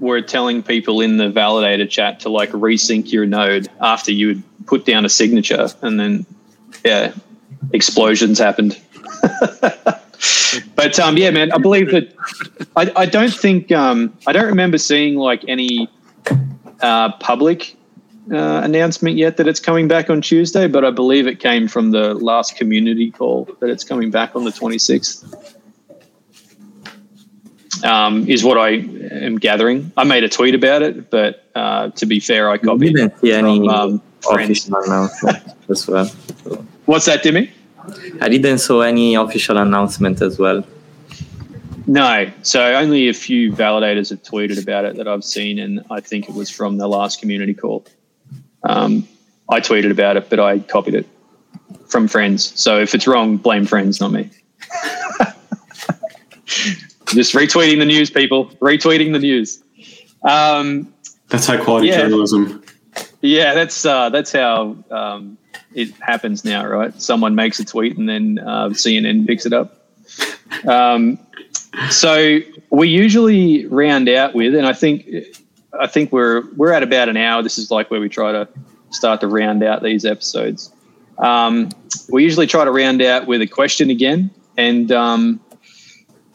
were 0.00 0.22
telling 0.22 0.62
people 0.62 1.00
in 1.00 1.16
the 1.16 1.30
validator 1.30 1.88
chat 1.88 2.20
to 2.20 2.28
like 2.28 2.50
resync 2.50 3.12
your 3.12 3.26
node 3.26 3.68
after 3.80 4.12
you 4.12 4.28
had 4.28 4.42
put 4.66 4.84
down 4.84 5.04
a 5.04 5.08
signature, 5.08 5.68
and 5.82 5.98
then 5.98 6.24
yeah, 6.84 7.12
explosions 7.72 8.38
happened. 8.38 8.80
but 10.74 10.98
um, 10.98 11.16
yeah, 11.16 11.30
man, 11.30 11.52
I 11.52 11.58
believe 11.58 11.90
that. 11.90 12.14
I, 12.76 12.90
I 12.96 13.06
don't 13.06 13.32
think 13.32 13.70
um, 13.72 14.16
I 14.26 14.32
don't 14.32 14.46
remember 14.46 14.78
seeing 14.78 15.16
like 15.16 15.44
any 15.48 15.88
uh, 16.80 17.12
public 17.12 17.76
uh, 18.30 18.60
announcement 18.64 19.16
yet 19.16 19.36
that 19.36 19.48
it's 19.48 19.60
coming 19.60 19.88
back 19.88 20.10
on 20.10 20.20
Tuesday, 20.22 20.68
but 20.68 20.84
I 20.84 20.90
believe 20.90 21.26
it 21.26 21.40
came 21.40 21.68
from 21.68 21.90
the 21.90 22.14
last 22.14 22.56
community 22.56 23.10
call 23.10 23.48
that 23.60 23.68
it's 23.68 23.84
coming 23.84 24.10
back 24.10 24.36
on 24.36 24.44
the 24.44 24.50
26th. 24.50 25.54
Um, 27.84 28.28
is 28.28 28.44
what 28.44 28.58
I 28.58 28.68
am 29.26 29.38
gathering. 29.38 29.90
I 29.96 30.04
made 30.04 30.22
a 30.22 30.28
tweet 30.28 30.54
about 30.54 30.82
it, 30.82 31.10
but 31.10 31.48
uh, 31.56 31.90
to 31.90 32.06
be 32.06 32.20
fair, 32.20 32.48
I 32.48 32.54
I 32.54 32.58
copied 32.58 32.94
didn't 32.94 33.18
from 33.18 33.68
um, 33.68 34.02
friends. 34.20 34.70
as 35.68 35.88
well. 35.88 36.06
So 36.06 36.64
What's 36.86 37.06
that, 37.06 37.24
Dimi? 37.24 37.50
I 38.20 38.28
didn't 38.28 38.58
saw 38.58 38.82
any 38.82 39.14
official 39.16 39.56
announcement 39.58 40.22
as 40.22 40.38
well. 40.38 40.64
No. 41.86 42.30
So 42.42 42.74
only 42.74 43.08
a 43.08 43.14
few 43.14 43.52
validators 43.52 44.10
have 44.10 44.22
tweeted 44.22 44.62
about 44.62 44.84
it 44.84 44.96
that 44.96 45.08
I've 45.08 45.24
seen, 45.24 45.58
and 45.58 45.84
I 45.90 46.00
think 46.00 46.28
it 46.28 46.34
was 46.34 46.50
from 46.50 46.78
the 46.78 46.86
last 46.86 47.20
community 47.20 47.54
call. 47.54 47.84
Um, 48.62 49.08
I 49.48 49.60
tweeted 49.60 49.90
about 49.90 50.16
it, 50.16 50.30
but 50.30 50.38
I 50.38 50.60
copied 50.60 50.94
it 50.94 51.06
from 51.86 52.06
friends. 52.08 52.58
So 52.60 52.78
if 52.80 52.94
it's 52.94 53.06
wrong, 53.06 53.36
blame 53.36 53.66
friends, 53.66 54.00
not 54.00 54.12
me. 54.12 54.30
Just 57.12 57.34
retweeting 57.34 57.78
the 57.78 57.84
news, 57.84 58.10
people. 58.10 58.46
Retweeting 58.60 59.12
the 59.12 59.18
news. 59.18 59.62
Um, 60.22 60.92
That's 61.28 61.46
high 61.46 61.56
quality 61.58 61.88
Yeah. 61.88 61.98
journalism. 62.02 62.62
yeah, 63.20 63.54
that's 63.54 63.84
uh, 63.86 64.08
that's 64.10 64.32
how 64.32 64.76
um, 64.90 65.38
it 65.74 65.90
happens 66.00 66.44
now, 66.44 66.66
right? 66.66 67.00
Someone 67.00 67.34
makes 67.34 67.58
a 67.60 67.64
tweet 67.64 67.96
and 67.96 68.08
then 68.08 68.38
uh, 68.38 68.68
CNN 68.70 69.26
picks 69.26 69.46
it 69.46 69.52
up. 69.52 69.78
Um, 70.66 71.18
so 71.90 72.38
we 72.70 72.88
usually 72.88 73.66
round 73.66 74.08
out 74.08 74.34
with, 74.34 74.54
and 74.54 74.66
I 74.66 74.72
think 74.74 75.06
I 75.78 75.86
think 75.86 76.12
we're 76.12 76.42
we're 76.56 76.72
at 76.72 76.82
about 76.82 77.08
an 77.08 77.16
hour. 77.16 77.42
This 77.42 77.56
is 77.58 77.70
like 77.70 77.90
where 77.90 78.00
we 78.00 78.08
try 78.08 78.32
to 78.32 78.48
start 78.90 79.20
to 79.22 79.28
round 79.28 79.62
out 79.62 79.82
these 79.82 80.04
episodes. 80.04 80.70
Um, 81.18 81.70
we 82.10 82.24
usually 82.24 82.46
try 82.46 82.64
to 82.64 82.70
round 82.70 83.00
out 83.02 83.26
with 83.26 83.40
a 83.42 83.46
question 83.46 83.88
again, 83.90 84.30
and 84.56 84.92
um, 84.92 85.40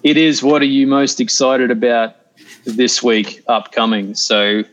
it 0.09 0.17
is 0.17 0.41
what 0.43 0.61
are 0.61 0.65
you 0.65 0.87
most 0.87 1.19
excited 1.19 1.71
about 1.71 2.15
this 2.65 3.01
week 3.03 3.43
upcoming? 3.47 4.15
So. 4.15 4.63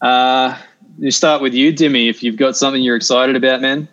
Uh, 0.00 0.56
you 0.98 1.10
start 1.10 1.40
with 1.42 1.54
you, 1.54 1.72
Dimi. 1.72 2.08
If 2.10 2.22
you've 2.22 2.36
got 2.36 2.56
something 2.56 2.82
you're 2.82 2.96
excited 2.96 3.36
about, 3.36 3.60
man. 3.62 3.88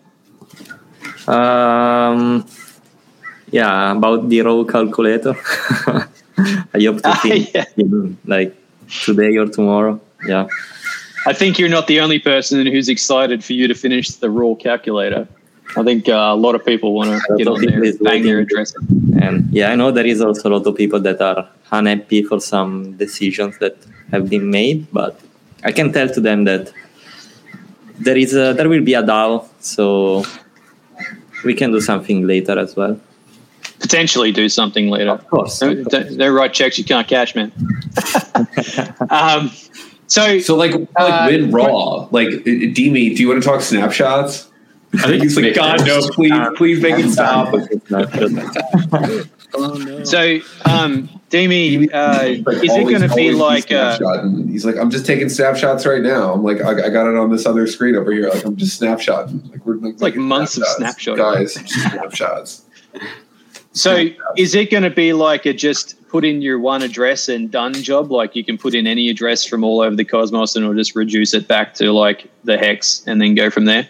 Um, 1.28 2.46
yeah, 3.52 3.92
about 3.92 4.30
the 4.30 4.42
row 4.42 4.66
calculator. 4.66 5.36
I 6.38 6.80
hope 6.84 6.98
to 6.98 7.02
Ah, 7.06 7.22
yeah. 7.26 7.66
in 7.78 8.18
like 8.26 8.56
today 8.90 9.38
or 9.38 9.48
tomorrow. 9.48 10.00
Yeah. 10.28 10.48
I 11.26 11.34
think 11.34 11.60
you're 11.60 11.70
not 11.70 11.88
the 11.88 12.00
only 12.00 12.20
person 12.20 12.66
who's 12.68 12.90
excited 12.90 13.44
for 13.44 13.54
you 13.54 13.68
to 13.68 13.74
finish 13.74 14.10
the 14.10 14.30
raw 14.30 14.54
calculator. 14.56 15.28
I 15.76 15.84
think 15.84 16.08
uh, 16.10 16.14
a 16.14 16.36
lot 16.36 16.56
of 16.56 16.66
people 16.66 16.94
want 16.94 17.10
to 17.10 17.36
get 17.38 17.48
on 17.48 17.62
there 17.62 17.84
and 17.84 18.00
bang 18.00 18.24
their 18.24 18.40
address. 18.40 18.74
And 19.22 19.48
yeah, 19.52 19.72
I 19.72 19.76
know 19.76 19.92
there 19.92 20.06
is 20.06 20.22
also 20.22 20.50
a 20.50 20.54
lot 20.58 20.66
of 20.66 20.76
people 20.76 21.00
that 21.02 21.22
are 21.22 21.50
unhappy 21.72 22.24
for 22.24 22.40
some 22.40 22.96
decisions 22.98 23.58
that 23.60 23.78
have 24.12 24.30
been 24.30 24.50
made, 24.50 24.88
but 24.92 25.20
I 25.64 25.72
can 25.72 25.92
tell 25.92 26.08
to 26.10 26.22
them 26.22 26.46
that 26.46 26.72
there 28.00 28.18
is 28.18 28.34
a, 28.34 28.54
there 28.54 28.70
will 28.70 28.84
be 28.84 28.94
a 28.94 29.04
DAO, 29.04 29.48
so 29.60 30.24
we 31.44 31.54
can 31.54 31.72
do 31.72 31.82
something 31.82 32.26
later 32.26 32.58
as 32.58 32.76
well. 32.76 33.00
Potentially 33.80 34.32
do 34.32 34.50
something 34.50 34.90
later. 34.90 35.12
Of 35.12 35.28
course. 35.28 35.60
Don't, 35.60 35.84
don't, 35.90 36.18
don't 36.18 36.34
write 36.34 36.54
checks 36.54 36.78
you 36.78 36.86
can't 36.86 37.08
cash, 37.08 37.36
man. 37.36 37.52
um, 39.10 39.52
so, 40.08 40.40
So 40.40 40.56
like, 40.56 40.72
like 40.72 40.88
Uh, 40.96 41.28
win 41.30 41.52
raw. 41.52 42.08
Like, 42.12 42.30
uh, 42.30 42.74
Dimi, 42.76 43.16
do 43.16 43.22
you 43.22 43.28
want 43.28 43.44
to 43.44 43.48
talk 43.48 43.62
snapshots? 43.62 44.50
I 44.98 45.08
think 45.08 45.24
He's 45.24 45.38
like, 45.38 45.56
God 45.56 45.86
no, 45.86 46.02
please, 46.10 46.48
please 46.56 46.82
make 46.82 46.96
it 46.98 47.12
stop. 47.12 47.54
It's 47.54 47.90
not 47.90 48.12
good. 48.12 49.30
Oh 49.54 49.76
no! 49.76 50.04
so 50.04 50.40
um, 50.66 51.08
Dimi, 51.30 51.90
uh, 51.94 52.44
Like, 52.46 52.64
is 52.64 52.76
it 52.76 52.84
going 52.84 53.02
to 53.02 53.16
be 53.16 53.32
like 53.32 53.72
uh, 53.72 53.98
he's 54.46 54.66
like 54.66 54.76
i'm 54.76 54.92
just 54.92 55.06
taking 55.06 55.30
snapshots 55.30 55.86
right 55.86 56.02
now 56.02 56.34
i'm 56.34 56.44
like 56.44 56.62
i, 56.62 56.72
I 56.72 56.90
got 56.90 57.08
it 57.08 57.18
on 57.18 57.32
this 57.32 57.46
other 57.46 57.66
screen 57.66 57.96
over 57.96 58.12
here 58.12 58.30
like 58.30 58.46
i'm 58.46 58.58
just 58.58 58.80
snapshotting 58.80 59.50
like 59.50 59.66
we're 59.66 59.78
like, 59.78 60.02
like 60.02 60.16
months 60.18 60.58
of 60.58 60.66
snapshots. 60.66 61.18
guys 61.18 61.54
just 61.56 61.92
snapshots 61.92 62.66
So 63.72 64.08
is 64.36 64.56
it 64.56 64.72
going 64.72 64.84
to 64.84 64.90
be 64.90 65.14
like 65.14 65.46
a 65.46 65.54
just 65.54 66.08
put 66.10 66.26
in 66.26 66.42
your 66.42 66.60
one 66.60 66.82
address 66.82 67.30
and 67.30 67.52
done 67.52 67.74
job? 67.74 68.12
Like 68.12 68.36
you 68.36 68.44
can 68.44 68.58
put 68.58 68.74
in 68.74 68.88
any 68.88 69.10
address 69.10 69.46
from 69.46 69.64
all 69.64 69.82
over 69.82 69.96
the 69.96 70.06
cosmos 70.06 70.56
and 70.56 70.66
it'll 70.66 70.76
just 70.76 70.96
reduce 70.96 71.34
it 71.34 71.48
back 71.48 71.76
to 71.76 71.92
like 71.92 72.30
the 72.44 72.58
hex 72.58 73.04
and 73.06 73.22
then 73.22 73.36
go 73.36 73.50
from 73.50 73.66
there? 73.66 73.88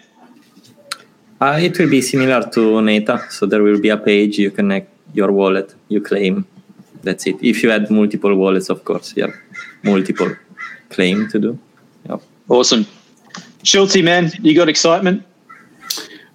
Uh, 1.39 1.59
it 1.61 1.77
will 1.77 1.89
be 1.89 2.01
similar 2.01 2.43
to 2.49 2.81
Neta, 2.81 3.25
so 3.29 3.45
there 3.45 3.61
will 3.61 3.79
be 3.79 3.89
a 3.89 3.97
page 3.97 4.39
you 4.39 4.49
connect 4.49 4.89
your 5.13 5.31
wallet, 5.31 5.75
you 5.87 6.01
claim. 6.01 6.45
That's 7.03 7.27
it. 7.27 7.35
If 7.41 7.61
you 7.61 7.71
add 7.71 7.89
multiple 7.91 8.35
wallets, 8.35 8.69
of 8.69 8.83
course, 8.83 9.15
you 9.15 9.23
have 9.23 9.35
multiple 9.83 10.35
claim 10.89 11.27
to 11.29 11.39
do. 11.39 11.59
Yep. 12.09 12.21
Awesome. 12.49 12.85
Schultzy, 13.63 14.03
man, 14.03 14.31
you 14.41 14.55
got 14.55 14.67
excitement? 14.69 15.23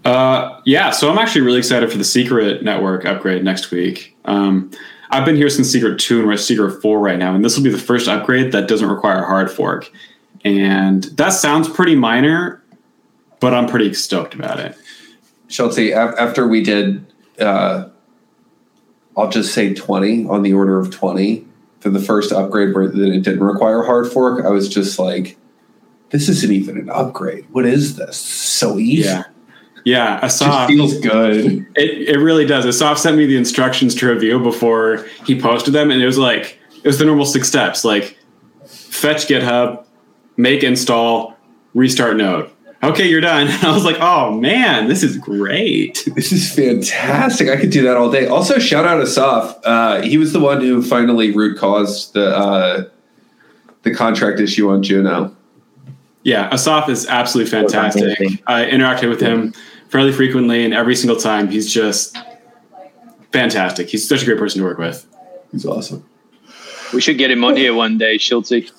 Uh, 0.04 0.60
yeah, 0.66 0.90
so 0.90 1.10
I'm 1.10 1.18
actually 1.18 1.42
really 1.42 1.58
excited 1.58 1.90
for 1.90 1.98
the 1.98 2.04
Secret 2.04 2.62
Network 2.62 3.04
upgrade 3.04 3.44
next 3.44 3.70
week. 3.70 4.16
Um, 4.24 4.70
I've 5.10 5.24
been 5.24 5.36
here 5.36 5.50
since 5.50 5.68
Secret 5.68 5.98
2 5.98 6.18
and 6.18 6.26
we're 6.26 6.34
at 6.34 6.40
Secret 6.40 6.80
4 6.80 6.98
right 6.98 7.18
now, 7.18 7.34
and 7.34 7.44
this 7.44 7.56
will 7.56 7.64
be 7.64 7.70
the 7.70 7.78
first 7.78 8.08
upgrade 8.08 8.52
that 8.52 8.68
doesn't 8.68 8.88
require 8.88 9.22
a 9.22 9.26
hard 9.26 9.50
fork. 9.50 9.90
And 10.44 11.04
that 11.04 11.30
sounds 11.30 11.68
pretty 11.68 11.94
minor, 11.94 12.62
but 13.38 13.54
I'm 13.54 13.68
pretty 13.68 13.94
stoked 13.94 14.34
about 14.34 14.58
it. 14.58 14.76
Schultze, 15.52 15.92
af- 15.92 16.14
after 16.18 16.46
we 16.48 16.62
did 16.62 17.04
uh 17.38 17.88
i'll 19.16 19.28
just 19.28 19.52
say 19.54 19.74
20 19.74 20.26
on 20.26 20.42
the 20.42 20.52
order 20.54 20.78
of 20.78 20.90
20 20.90 21.46
for 21.80 21.90
the 21.90 22.00
first 22.00 22.32
upgrade 22.32 22.74
where 22.74 22.88
that 22.88 23.08
it 23.08 23.22
didn't 23.22 23.42
require 23.44 23.82
hard 23.82 24.10
fork 24.10 24.44
i 24.44 24.48
was 24.48 24.68
just 24.68 24.98
like 24.98 25.36
this 26.10 26.28
isn't 26.28 26.52
even 26.52 26.76
an 26.78 26.88
upgrade 26.90 27.46
what 27.52 27.64
is 27.66 27.96
this 27.96 28.16
so 28.16 28.78
easy 28.78 29.04
Yeah. 29.08 29.24
Yeah, 29.84 30.20
Assaf, 30.20 30.68
feels 30.68 30.96
good 31.00 31.66
it, 31.74 32.08
it 32.14 32.18
really 32.20 32.46
does. 32.46 32.64
Assaf 32.64 32.98
sent 32.98 33.16
me 33.16 33.26
the 33.26 33.36
instructions 33.36 33.96
to 33.96 34.06
review 34.06 34.38
before 34.38 35.04
he 35.26 35.40
posted 35.40 35.74
them, 35.74 35.90
and 35.90 36.00
it 36.00 36.06
was 36.06 36.18
like, 36.18 36.56
it 36.76 36.86
was 36.86 37.00
the 37.00 37.04
normal 37.04 37.26
six 37.26 37.48
steps 37.48 37.84
like 37.84 38.16
fetch 38.64 39.26
GitHub, 39.26 39.84
make 40.36 40.62
install, 40.62 41.36
restart 41.74 42.16
node. 42.16 42.48
Okay, 42.82 43.08
you're 43.08 43.20
done. 43.20 43.46
I 43.62 43.72
was 43.72 43.84
like, 43.84 43.98
oh 44.00 44.32
man, 44.32 44.88
this 44.88 45.02
is 45.02 45.16
great. 45.16 46.08
This 46.14 46.32
is 46.32 46.54
fantastic. 46.54 47.48
I 47.48 47.56
could 47.56 47.70
do 47.70 47.82
that 47.82 47.96
all 47.96 48.10
day. 48.10 48.26
Also, 48.26 48.58
shout 48.58 48.84
out 48.84 49.02
Assaf. 49.02 49.58
Uh, 49.64 50.02
he 50.02 50.18
was 50.18 50.32
the 50.32 50.40
one 50.40 50.60
who 50.60 50.82
finally 50.82 51.32
root 51.32 51.58
caused 51.58 52.12
the 52.12 52.36
uh, 52.36 52.84
the 53.82 53.94
contract 53.94 54.38
issue 54.40 54.70
on 54.70 54.82
Juno. 54.82 55.34
Yeah, 56.22 56.50
Assaf 56.50 56.88
is 56.88 57.06
absolutely 57.06 57.50
fantastic. 57.50 58.18
I 58.46 58.64
interacted 58.66 59.08
with 59.08 59.20
him 59.20 59.52
fairly 59.88 60.12
frequently, 60.12 60.64
and 60.64 60.72
every 60.74 60.94
single 60.94 61.16
time 61.16 61.48
he's 61.48 61.72
just 61.72 62.16
fantastic. 63.32 63.88
He's 63.88 64.06
such 64.08 64.22
a 64.22 64.24
great 64.24 64.38
person 64.38 64.60
to 64.60 64.66
work 64.66 64.78
with. 64.78 65.06
He's 65.50 65.66
awesome. 65.66 66.04
We 66.92 67.00
should 67.00 67.18
get 67.18 67.30
him 67.30 67.42
on 67.44 67.56
here 67.56 67.74
one 67.74 67.98
day, 67.98 68.18
Schultzy. 68.18 68.70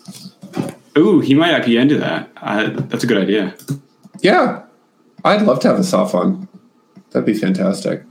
Ooh, 0.97 1.19
he 1.19 1.33
might 1.33 1.59
IP 1.59 1.69
into 1.69 1.97
that. 1.97 2.29
Uh, 2.37 2.69
that's 2.69 3.03
a 3.03 3.07
good 3.07 3.17
idea. 3.17 3.55
Yeah, 4.23 4.63
I'd 5.23 5.41
love 5.43 5.59
to 5.59 5.67
have 5.67 5.77
Assaf 5.77 6.15
on. 6.15 6.47
That'd 7.11 7.25
be 7.25 7.33
fantastic. 7.35 8.03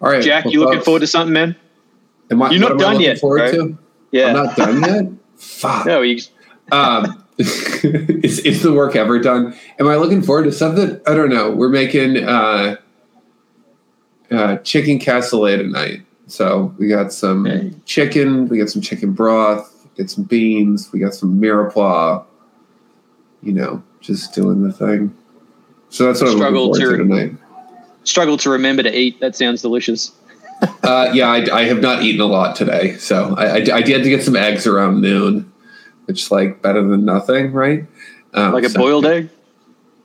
All 0.00 0.10
right, 0.10 0.22
Jack, 0.22 0.44
well, 0.46 0.52
you 0.54 0.60
looking 0.60 0.80
forward 0.80 1.00
to 1.00 1.06
something, 1.06 1.32
man? 1.34 1.56
am 2.30 2.42
I- 2.42 2.50
you're 2.50 2.60
not 2.60 2.72
am 2.72 2.76
done 2.78 2.92
looking 2.94 3.06
yet, 3.08 3.18
Forward 3.18 3.50
bro. 3.52 3.66
to? 3.68 3.78
Yeah. 4.12 4.26
I'm 4.28 4.32
not 4.34 4.56
done 4.56 4.80
yet. 4.82 5.04
Fuck. 5.36 5.86
no, 5.86 6.00
you, 6.02 6.20
Um, 6.72 7.22
is, 7.38 8.38
is 8.40 8.62
the 8.62 8.72
work 8.72 8.96
ever 8.96 9.18
done? 9.18 9.54
Am 9.78 9.86
I 9.88 9.96
looking 9.96 10.22
forward 10.22 10.44
to 10.44 10.52
something? 10.52 10.98
I 11.06 11.14
don't 11.14 11.28
know. 11.28 11.50
We're 11.50 11.68
making 11.68 12.24
uh, 12.24 12.76
uh, 14.30 14.56
chicken 14.58 14.98
cassoulet 14.98 15.58
tonight. 15.58 16.02
So 16.28 16.74
we 16.78 16.88
got 16.88 17.12
some 17.12 17.46
Okay. 17.46 17.72
chicken, 17.84 18.48
we 18.48 18.58
got 18.58 18.70
some 18.70 18.82
chicken 18.82 19.12
broth, 19.12 19.72
Get 19.96 20.10
some 20.10 20.24
beans, 20.24 20.90
we 20.92 20.98
got 20.98 21.14
some 21.14 21.40
mirepoix. 21.40 22.24
You 23.42 23.52
know, 23.52 23.82
just 24.06 24.34
doing 24.34 24.62
the 24.62 24.72
thing. 24.72 25.14
So 25.90 26.04
that's 26.06 26.20
what 26.20 26.30
I'm 26.30 26.36
Struggle 26.36 26.70
looking 26.70 26.82
forward 26.86 26.98
to, 26.98 27.02
to- 27.04 27.08
tonight. 27.08 27.36
struggle 28.04 28.36
to 28.38 28.50
remember 28.50 28.82
to 28.82 28.96
eat. 28.98 29.20
That 29.20 29.36
sounds 29.36 29.62
delicious. 29.62 30.12
Uh, 30.82 31.10
yeah, 31.12 31.28
I, 31.28 31.60
I 31.60 31.64
have 31.64 31.80
not 31.80 32.02
eaten 32.02 32.20
a 32.20 32.26
lot 32.26 32.56
today, 32.56 32.96
so 32.96 33.34
I, 33.36 33.46
I, 33.46 33.76
I 33.76 33.82
did 33.82 34.04
get 34.04 34.22
some 34.22 34.36
eggs 34.36 34.66
around 34.66 35.00
noon, 35.02 35.52
which 36.06 36.22
is 36.22 36.30
like 36.30 36.62
better 36.62 36.82
than 36.82 37.04
nothing, 37.04 37.52
right? 37.52 37.84
Um, 38.32 38.52
Like 38.54 38.64
a 38.64 38.70
so- 38.70 38.78
boiled 38.78 39.04
egg. 39.06 39.28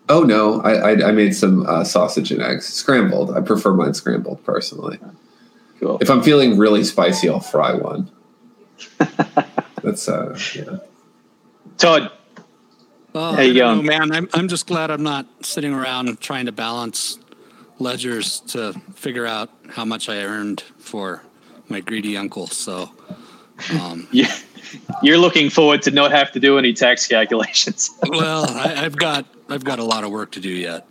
Oh 0.10 0.24
no, 0.24 0.60
I 0.62 0.74
I, 0.74 1.08
I 1.10 1.12
made 1.14 1.34
some 1.36 1.66
uh, 1.66 1.86
sausage 1.86 2.32
and 2.32 2.42
eggs, 2.42 2.66
scrambled. 2.66 3.32
I 3.32 3.40
prefer 3.40 3.74
mine 3.74 3.94
scrambled 3.94 4.44
personally. 4.44 5.00
Cool. 5.80 6.00
If 6.02 6.10
I'm 6.10 6.22
feeling 6.22 6.58
really 6.58 6.84
spicy, 6.84 7.30
I'll 7.30 7.40
fry 7.40 7.74
one. 7.74 8.12
That's 9.84 10.10
uh, 10.10 10.38
yeah. 10.56 10.78
Todd, 11.78 12.12
Oh, 13.14 13.34
How 13.36 13.42
you 13.42 13.52
I 13.52 13.54
don't 13.68 13.86
going? 13.86 13.86
know, 13.86 14.00
man? 14.00 14.12
I'm 14.14 14.30
I'm 14.34 14.48
just 14.48 14.68
glad 14.68 14.90
I'm 14.92 15.04
not 15.04 15.26
sitting 15.42 15.74
around 15.74 16.20
trying 16.22 16.46
to 16.46 16.52
balance 16.52 17.20
ledgers 17.80 18.40
to 18.48 18.74
figure 18.96 19.26
out 19.26 19.50
how 19.70 19.84
much 19.86 20.08
I 20.08 20.18
earned 20.24 20.62
for 20.80 21.24
my 21.68 21.80
greedy 21.82 22.16
uncle. 22.16 22.48
So, 22.48 22.92
um, 23.80 24.08
you, 24.12 24.26
you're 25.02 25.18
looking 25.18 25.50
forward 25.50 25.82
to 25.84 25.92
not 25.92 26.12
have 26.12 26.32
to 26.34 26.40
do 26.40 26.58
any 26.58 26.74
tax 26.74 27.06
calculations. 27.08 27.90
well, 28.10 28.46
I, 28.50 28.86
I've 28.86 28.96
got 28.96 29.26
I've 29.50 29.64
got 29.64 29.80
a 29.80 29.84
lot 29.84 30.04
of 30.04 30.12
work 30.12 30.32
to 30.32 30.40
do 30.40 30.50
yet. 30.50 30.88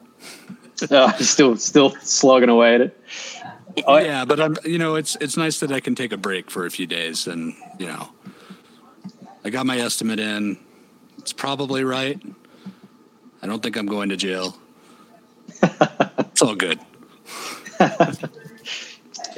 uh, 0.90 1.12
still, 1.18 1.56
still 1.56 1.90
slogging 2.00 2.48
away 2.48 2.74
at 2.74 2.80
it. 2.82 3.00
I- 3.86 4.04
yeah, 4.04 4.24
but 4.26 4.40
I'm 4.40 4.56
you 4.64 4.78
know 4.78 4.96
it's 4.96 5.16
it's 5.22 5.36
nice 5.38 5.60
that 5.60 5.72
I 5.72 5.80
can 5.80 5.94
take 5.94 6.12
a 6.12 6.16
break 6.18 6.50
for 6.50 6.66
a 6.66 6.70
few 6.70 6.86
days, 6.86 7.26
and 7.26 7.54
you 7.78 7.86
know, 7.86 8.10
I 9.44 9.48
got 9.50 9.64
my 9.64 9.78
estimate 9.78 10.18
in. 10.20 10.58
It's 11.20 11.32
probably 11.32 11.84
right. 11.84 12.20
I 13.42 13.46
don't 13.46 13.62
think 13.62 13.76
I'm 13.76 13.86
going 13.86 14.08
to 14.08 14.16
jail. 14.16 14.56
it's 15.62 16.42
all 16.42 16.54
good. 16.54 16.80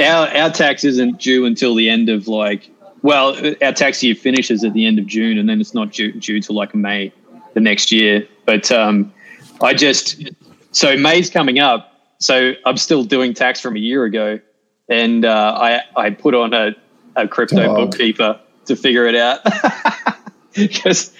Our 0.00 0.26
our 0.28 0.50
tax 0.50 0.84
isn't 0.84 1.20
due 1.20 1.44
until 1.44 1.74
the 1.74 1.90
end 1.90 2.08
of 2.08 2.26
like. 2.26 2.70
Well, 3.02 3.36
our 3.62 3.72
tax 3.72 4.02
year 4.02 4.14
finishes 4.14 4.64
at 4.64 4.72
the 4.72 4.86
end 4.86 4.98
of 4.98 5.06
June, 5.06 5.36
and 5.36 5.48
then 5.48 5.60
it's 5.60 5.74
not 5.74 5.92
due 5.92 6.12
due 6.12 6.40
till 6.40 6.56
like 6.56 6.74
May 6.74 7.12
the 7.52 7.60
next 7.60 7.92
year. 7.92 8.26
But 8.46 8.72
um, 8.72 9.12
I 9.60 9.74
just 9.74 10.22
so 10.70 10.96
May's 10.96 11.28
coming 11.28 11.58
up, 11.58 11.94
so 12.18 12.54
I'm 12.64 12.78
still 12.78 13.04
doing 13.04 13.34
tax 13.34 13.60
from 13.60 13.76
a 13.76 13.80
year 13.80 14.04
ago, 14.04 14.40
and 14.88 15.26
uh, 15.26 15.58
I 15.60 15.80
I 15.94 16.10
put 16.10 16.34
on 16.34 16.54
a 16.54 16.74
a 17.16 17.28
crypto 17.28 17.62
Dog. 17.62 17.76
bookkeeper 17.76 18.40
to 18.64 18.76
figure 18.76 19.06
it 19.06 19.14
out. 19.14 19.40
Because 20.56 21.14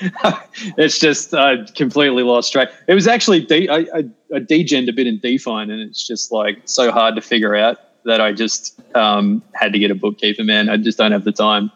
it's 0.76 0.98
just 0.98 1.32
uh, 1.32 1.64
completely 1.74 2.22
lost 2.22 2.52
track. 2.52 2.68
It 2.86 2.92
was 2.92 3.06
actually 3.06 3.40
de- 3.40 3.68
I, 3.68 3.78
I, 3.78 4.04
I 4.34 4.40
degened 4.40 4.90
a 4.90 4.92
bit 4.92 5.06
in 5.06 5.18
DeFi, 5.20 5.50
and 5.50 5.70
it's 5.70 6.06
just 6.06 6.32
like 6.32 6.60
so 6.66 6.92
hard 6.92 7.14
to 7.14 7.22
figure 7.22 7.56
out 7.56 7.78
that 8.04 8.20
I 8.20 8.32
just 8.32 8.78
um, 8.94 9.42
had 9.54 9.72
to 9.72 9.78
get 9.78 9.90
a 9.90 9.94
bookkeeper. 9.94 10.44
Man, 10.44 10.68
I 10.68 10.76
just 10.76 10.98
don't 10.98 11.12
have 11.12 11.24
the 11.24 11.32
time. 11.32 11.70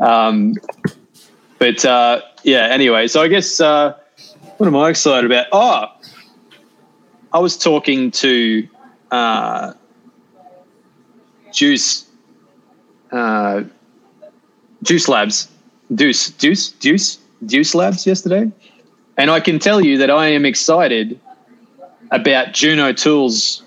Um, 0.00 0.54
but 1.58 1.84
uh, 1.84 2.22
yeah, 2.42 2.68
anyway, 2.68 3.06
so 3.08 3.20
I 3.20 3.28
guess 3.28 3.60
uh, 3.60 3.98
what 4.56 4.66
am 4.66 4.76
I 4.76 4.88
excited 4.88 5.30
about? 5.30 5.46
Oh, 5.52 5.86
I 7.32 7.38
was 7.38 7.58
talking 7.58 8.10
to 8.12 8.66
uh, 9.10 9.74
Juice, 11.52 12.06
uh, 13.12 13.64
Juice 14.82 15.08
Labs, 15.08 15.48
Deuce, 15.94 16.30
Deuce, 16.30 16.70
Deuce, 16.72 17.18
Deus 17.46 17.74
Labs 17.74 18.06
yesterday, 18.06 18.50
and 19.16 19.30
I 19.30 19.40
can 19.40 19.58
tell 19.58 19.80
you 19.84 19.98
that 19.98 20.10
I 20.10 20.26
am 20.28 20.44
excited 20.44 21.18
about 22.10 22.52
Juno 22.52 22.92
Tools 22.92 23.62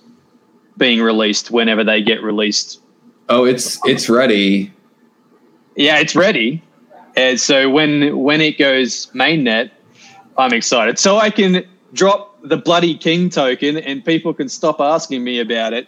being 0.77 1.01
released 1.01 1.51
whenever 1.51 1.83
they 1.83 2.01
get 2.01 2.21
released 2.23 2.79
Oh, 3.29 3.45
it's 3.45 3.79
it's 3.85 4.09
ready. 4.09 4.73
yeah, 5.77 5.99
it's 5.99 6.15
ready. 6.15 6.61
And 7.15 7.39
so 7.39 7.69
when 7.69 8.17
when 8.17 8.41
it 8.41 8.57
goes 8.57 9.07
mainnet, 9.13 9.71
I'm 10.37 10.51
excited. 10.53 10.99
So 10.99 11.17
I 11.17 11.29
can 11.29 11.63
drop 11.93 12.37
the 12.43 12.57
bloody 12.57 12.97
king 12.97 13.29
token 13.29 13.77
and 13.77 14.03
people 14.03 14.33
can 14.33 14.49
stop 14.49 14.81
asking 14.81 15.23
me 15.23 15.39
about 15.39 15.71
it 15.71 15.87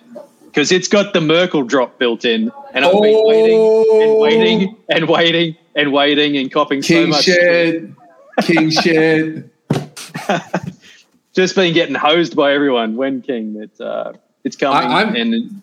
because 0.54 0.72
it's 0.72 0.88
got 0.88 1.14
the 1.14 1.22
Merkle 1.22 1.64
drop 1.64 1.98
built 1.98 2.26
in, 2.26 2.52
and 2.76 2.86
I've 2.86 2.92
been 2.92 3.26
waiting 3.26 3.86
and 4.02 4.20
waiting 4.20 4.78
and 4.90 5.10
waiting 5.10 5.58
and 5.76 5.92
waiting 5.92 6.38
and 6.38 6.52
copying 6.52 6.84
so 6.84 7.08
much. 7.08 7.26
King 7.26 7.36
shit. 7.36 8.46
King 8.46 8.70
shit. 8.84 9.50
Just 11.34 11.56
been 11.56 11.74
getting 11.74 11.96
hosed 11.96 12.36
by 12.36 12.54
everyone. 12.54 12.96
When 12.96 13.22
king, 13.24 13.54
that 13.56 13.82
uh, 13.82 14.14
it's 14.44 14.56
coming, 14.56 14.92
I- 14.92 15.00
I'm- 15.02 15.16
and 15.16 15.62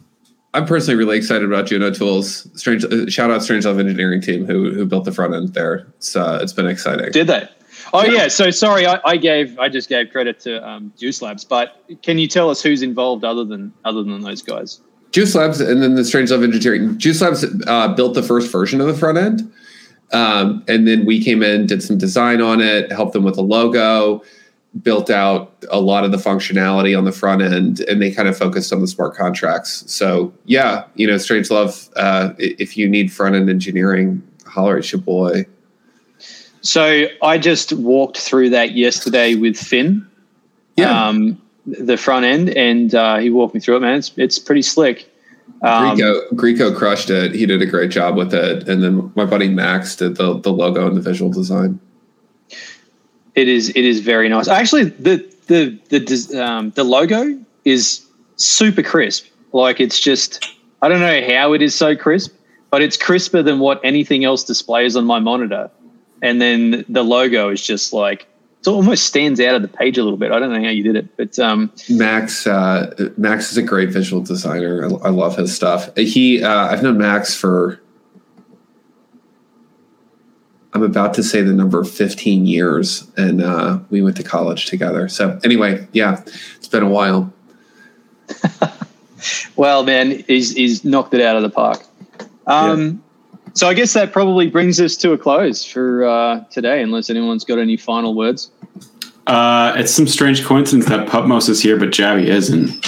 I'm 0.53 0.67
personally 0.67 0.97
really 0.99 1.17
excited 1.17 1.45
about 1.45 1.67
Juno 1.67 1.93
Tools. 1.93 2.49
Strange 2.59 2.85
uh, 2.85 3.07
shout 3.09 3.31
out 3.31 3.41
Strangelove 3.43 3.79
Engineering 3.79 4.21
team 4.21 4.45
who 4.47 4.73
who 4.75 4.85
built 4.85 5.05
the 5.05 5.13
front 5.13 5.33
end 5.35 5.55
there. 5.55 5.87
It's 5.99 6.17
uh, 6.17 6.41
it's 6.43 6.53
been 6.53 6.67
exciting. 6.67 7.13
Did 7.13 7.29
they? 7.29 7.49
Oh 7.93 8.05
yeah. 8.05 8.29
So 8.29 8.51
sorry, 8.51 8.87
I, 8.87 9.01
I 9.05 9.17
gave 9.17 9.59
I 9.59 9.69
just 9.69 9.89
gave 9.89 10.11
credit 10.11 10.41
to 10.41 10.67
um, 10.67 10.93
Juice 10.99 11.23
Labs, 11.23 11.45
but 11.45 11.83
can 12.03 12.19
you 12.19 12.29
tell 12.29 12.51
us 12.51 12.63
who's 12.63 12.83
involved 12.83 13.25
other 13.25 13.45
than 13.45 13.73
other 13.85 14.03
than 14.03 14.21
those 14.21 14.43
guys? 14.43 14.81
Juice 15.13 15.35
Labs 15.35 15.61
and 15.61 15.83
then 15.83 15.95
the 15.95 16.03
Strangelove 16.03 16.45
Engineering. 16.45 16.97
Juice 16.99 17.21
Labs 17.21 17.45
uh, 17.67 17.89
built 17.95 18.15
the 18.15 18.23
first 18.23 18.51
version 18.53 18.81
of 18.81 18.87
the 18.87 18.95
front 18.95 19.19
end, 19.19 19.53
um, 20.13 20.65
and 20.69 20.87
then 20.87 21.05
we 21.05 21.23
came 21.23 21.43
in, 21.43 21.67
did 21.67 21.83
some 21.83 21.99
design 21.99 22.41
on 22.41 22.61
it, 22.61 22.93
helped 22.93 23.13
them 23.13 23.25
with 23.25 23.37
a 23.37 23.43
logo, 23.43 24.23
built 24.83 25.11
out 25.11 25.65
a 25.71 25.81
lot 25.81 26.05
of 26.05 26.13
the 26.13 26.17
functionality 26.17 26.97
on 26.97 27.05
the 27.05 27.13
front 27.13 27.43
end, 27.43 27.81
and 27.81 28.01
they 28.01 28.13
kind 28.13 28.29
of 28.29 28.39
focused 28.39 28.73
on 28.73 28.81
the 28.81 28.87
smart 28.87 29.17
contracts. 29.17 29.85
So 29.93 30.33
yeah, 30.45 30.85
you 30.95 31.07
know, 31.07 31.17
Strangelove. 31.17 31.91
Uh, 31.97 32.35
if 32.39 32.77
you 32.77 32.89
need 32.89 33.13
front 33.13 33.35
end 33.35 33.51
engineering, 33.51 34.23
holler 34.47 34.79
at 34.79 34.93
your 34.93 35.01
boy. 35.01 35.45
So 36.63 37.07
I 37.23 37.39
just 37.39 37.73
walked 37.73 38.19
through 38.19 38.51
that 38.51 38.73
yesterday 38.73 39.35
with 39.35 39.57
Finn, 39.57 40.07
Yeah, 40.77 41.09
um, 41.09 41.41
the 41.67 41.97
front 41.97 42.25
end, 42.25 42.51
and 42.51 42.95
uh, 42.95 43.19
he 43.19 43.31
walked 43.31 43.55
me 43.55 43.61
through 43.61 43.77
it. 43.77 43.81
Man, 43.81 43.95
it's 43.95 44.13
it's 44.17 44.39
pretty 44.39 44.63
slick. 44.63 45.11
Um, 45.63 45.97
Greco 45.97 46.35
Greco 46.35 46.75
crushed 46.75 47.11
it. 47.11 47.35
He 47.35 47.47
did 47.47 47.63
a 47.63 47.67
great 47.67 47.91
job 47.91 48.17
with 48.17 48.35
it, 48.35 48.69
and 48.69 48.83
then 48.83 49.13
my 49.15 49.25
buddy 49.25 49.49
Max 49.49 49.97
did 49.97 50.17
the 50.17 50.39
the 50.39 50.53
logo 50.53 50.87
and 50.87 50.97
the 50.97 51.01
visual 51.01 51.31
design. 51.31 51.81
It 53.35 53.49
is 53.49 53.71
it 53.71 53.85
is 53.85 54.01
very 54.01 54.29
nice. 54.29 54.49
Actually, 54.49 54.85
the 54.85 55.17
the 55.47 55.79
the 55.89 56.45
um, 56.45 56.71
the 56.71 56.85
logo 56.85 57.39
is 57.65 58.07
super 58.37 58.83
crisp. 58.83 59.27
Like 59.53 59.81
it's 59.81 59.99
just 59.99 60.57
I 60.83 60.89
don't 60.89 61.01
know 61.01 61.37
how 61.37 61.53
it 61.53 61.63
is 61.63 61.75
so 61.75 61.97
crisp, 61.97 62.35
but 62.71 62.83
it's 62.83 62.97
crisper 62.97 63.43
than 63.43 63.59
what 63.59 63.81
anything 63.85 64.25
else 64.25 64.45
displays 64.45 64.97
on 64.97 65.05
my 65.05 65.19
monitor. 65.19 65.71
And 66.23 66.41
then 66.41 66.85
the 66.89 67.03
logo 67.03 67.49
is 67.49 67.65
just 67.65 67.93
like 67.93 68.27
it 68.61 68.69
almost 68.69 69.07
stands 69.07 69.41
out 69.41 69.55
of 69.55 69.63
the 69.63 69.69
page 69.69 69.97
a 69.97 70.03
little 70.03 70.19
bit. 70.19 70.33
I 70.33 70.39
don't 70.39 70.53
know 70.53 70.63
how 70.63 70.71
you 70.71 70.83
did 70.83 70.97
it, 70.97 71.17
but 71.17 71.39
um, 71.39 71.73
Max 71.89 72.47
uh, 72.47 73.11
Max 73.17 73.51
is 73.51 73.57
a 73.57 73.63
great 73.63 73.89
visual 73.89 74.23
designer. 74.23 74.85
I, 74.85 75.07
I 75.07 75.11
love 75.11 75.37
his 75.37 75.55
stuff. 75.55 75.97
He 75.97 76.43
uh, 76.43 76.67
I've 76.67 76.83
known 76.83 76.99
Max 76.99 77.35
for 77.35 77.81
I'm 80.73 80.83
about 80.83 81.15
to 81.15 81.23
say 81.23 81.43
the 81.43 81.53
number 81.53 81.83
15 81.83 82.47
years, 82.47 83.11
and 83.17 83.43
uh, 83.43 83.81
we 83.91 84.03
went 84.03 84.17
to 84.19 84.23
college 84.23 84.67
together. 84.67 85.09
So 85.09 85.41
anyway, 85.43 85.87
yeah, 85.93 86.23
it's 86.57 86.69
been 86.69 86.83
a 86.83 86.89
while. 86.89 87.33
well, 89.57 89.85
man, 89.85 90.23
he's 90.27 90.53
he's 90.53 90.85
knocked 90.85 91.15
it 91.15 91.23
out 91.23 91.37
of 91.37 91.43
the 91.43 91.51
park. 91.51 91.83
Um, 92.47 93.03
So 93.55 93.69
I 93.69 93.75
guess 93.75 93.93
that 93.95 94.13
probably 94.13 94.49
brings 94.49 94.81
us 94.81 94.97
to 94.99 95.13
a 95.13 95.19
close 95.19 95.65
for 95.65 96.05
uh, 96.05 96.45
today, 96.51 96.83
unless 96.83 97.11
anyone's 97.11 97.45
got 97.45 97.59
any 97.59 97.77
final 97.77 98.15
words. 98.15 98.51
Uh, 99.27 99.75
it's 99.77 99.93
some 99.93 100.07
strange 100.07 100.45
coincidence 100.45 100.87
that 100.87 101.09
Pupmos 101.09 101.49
is 101.49 101.63
here, 101.63 101.77
but 101.77 101.91
Javi 101.91 102.25
isn't. 102.25 102.87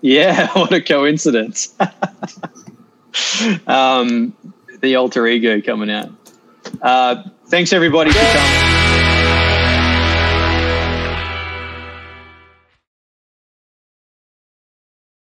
Yeah, 0.00 0.48
what 0.52 0.72
a 0.72 0.80
coincidence. 0.80 1.74
um, 3.66 4.34
the 4.80 4.96
alter 4.96 5.26
ego 5.26 5.60
coming 5.60 5.90
out. 5.90 6.10
Uh, 6.82 7.22
thanks 7.46 7.72
everybody 7.72 8.10
for 8.12 8.18
coming. 8.18 8.69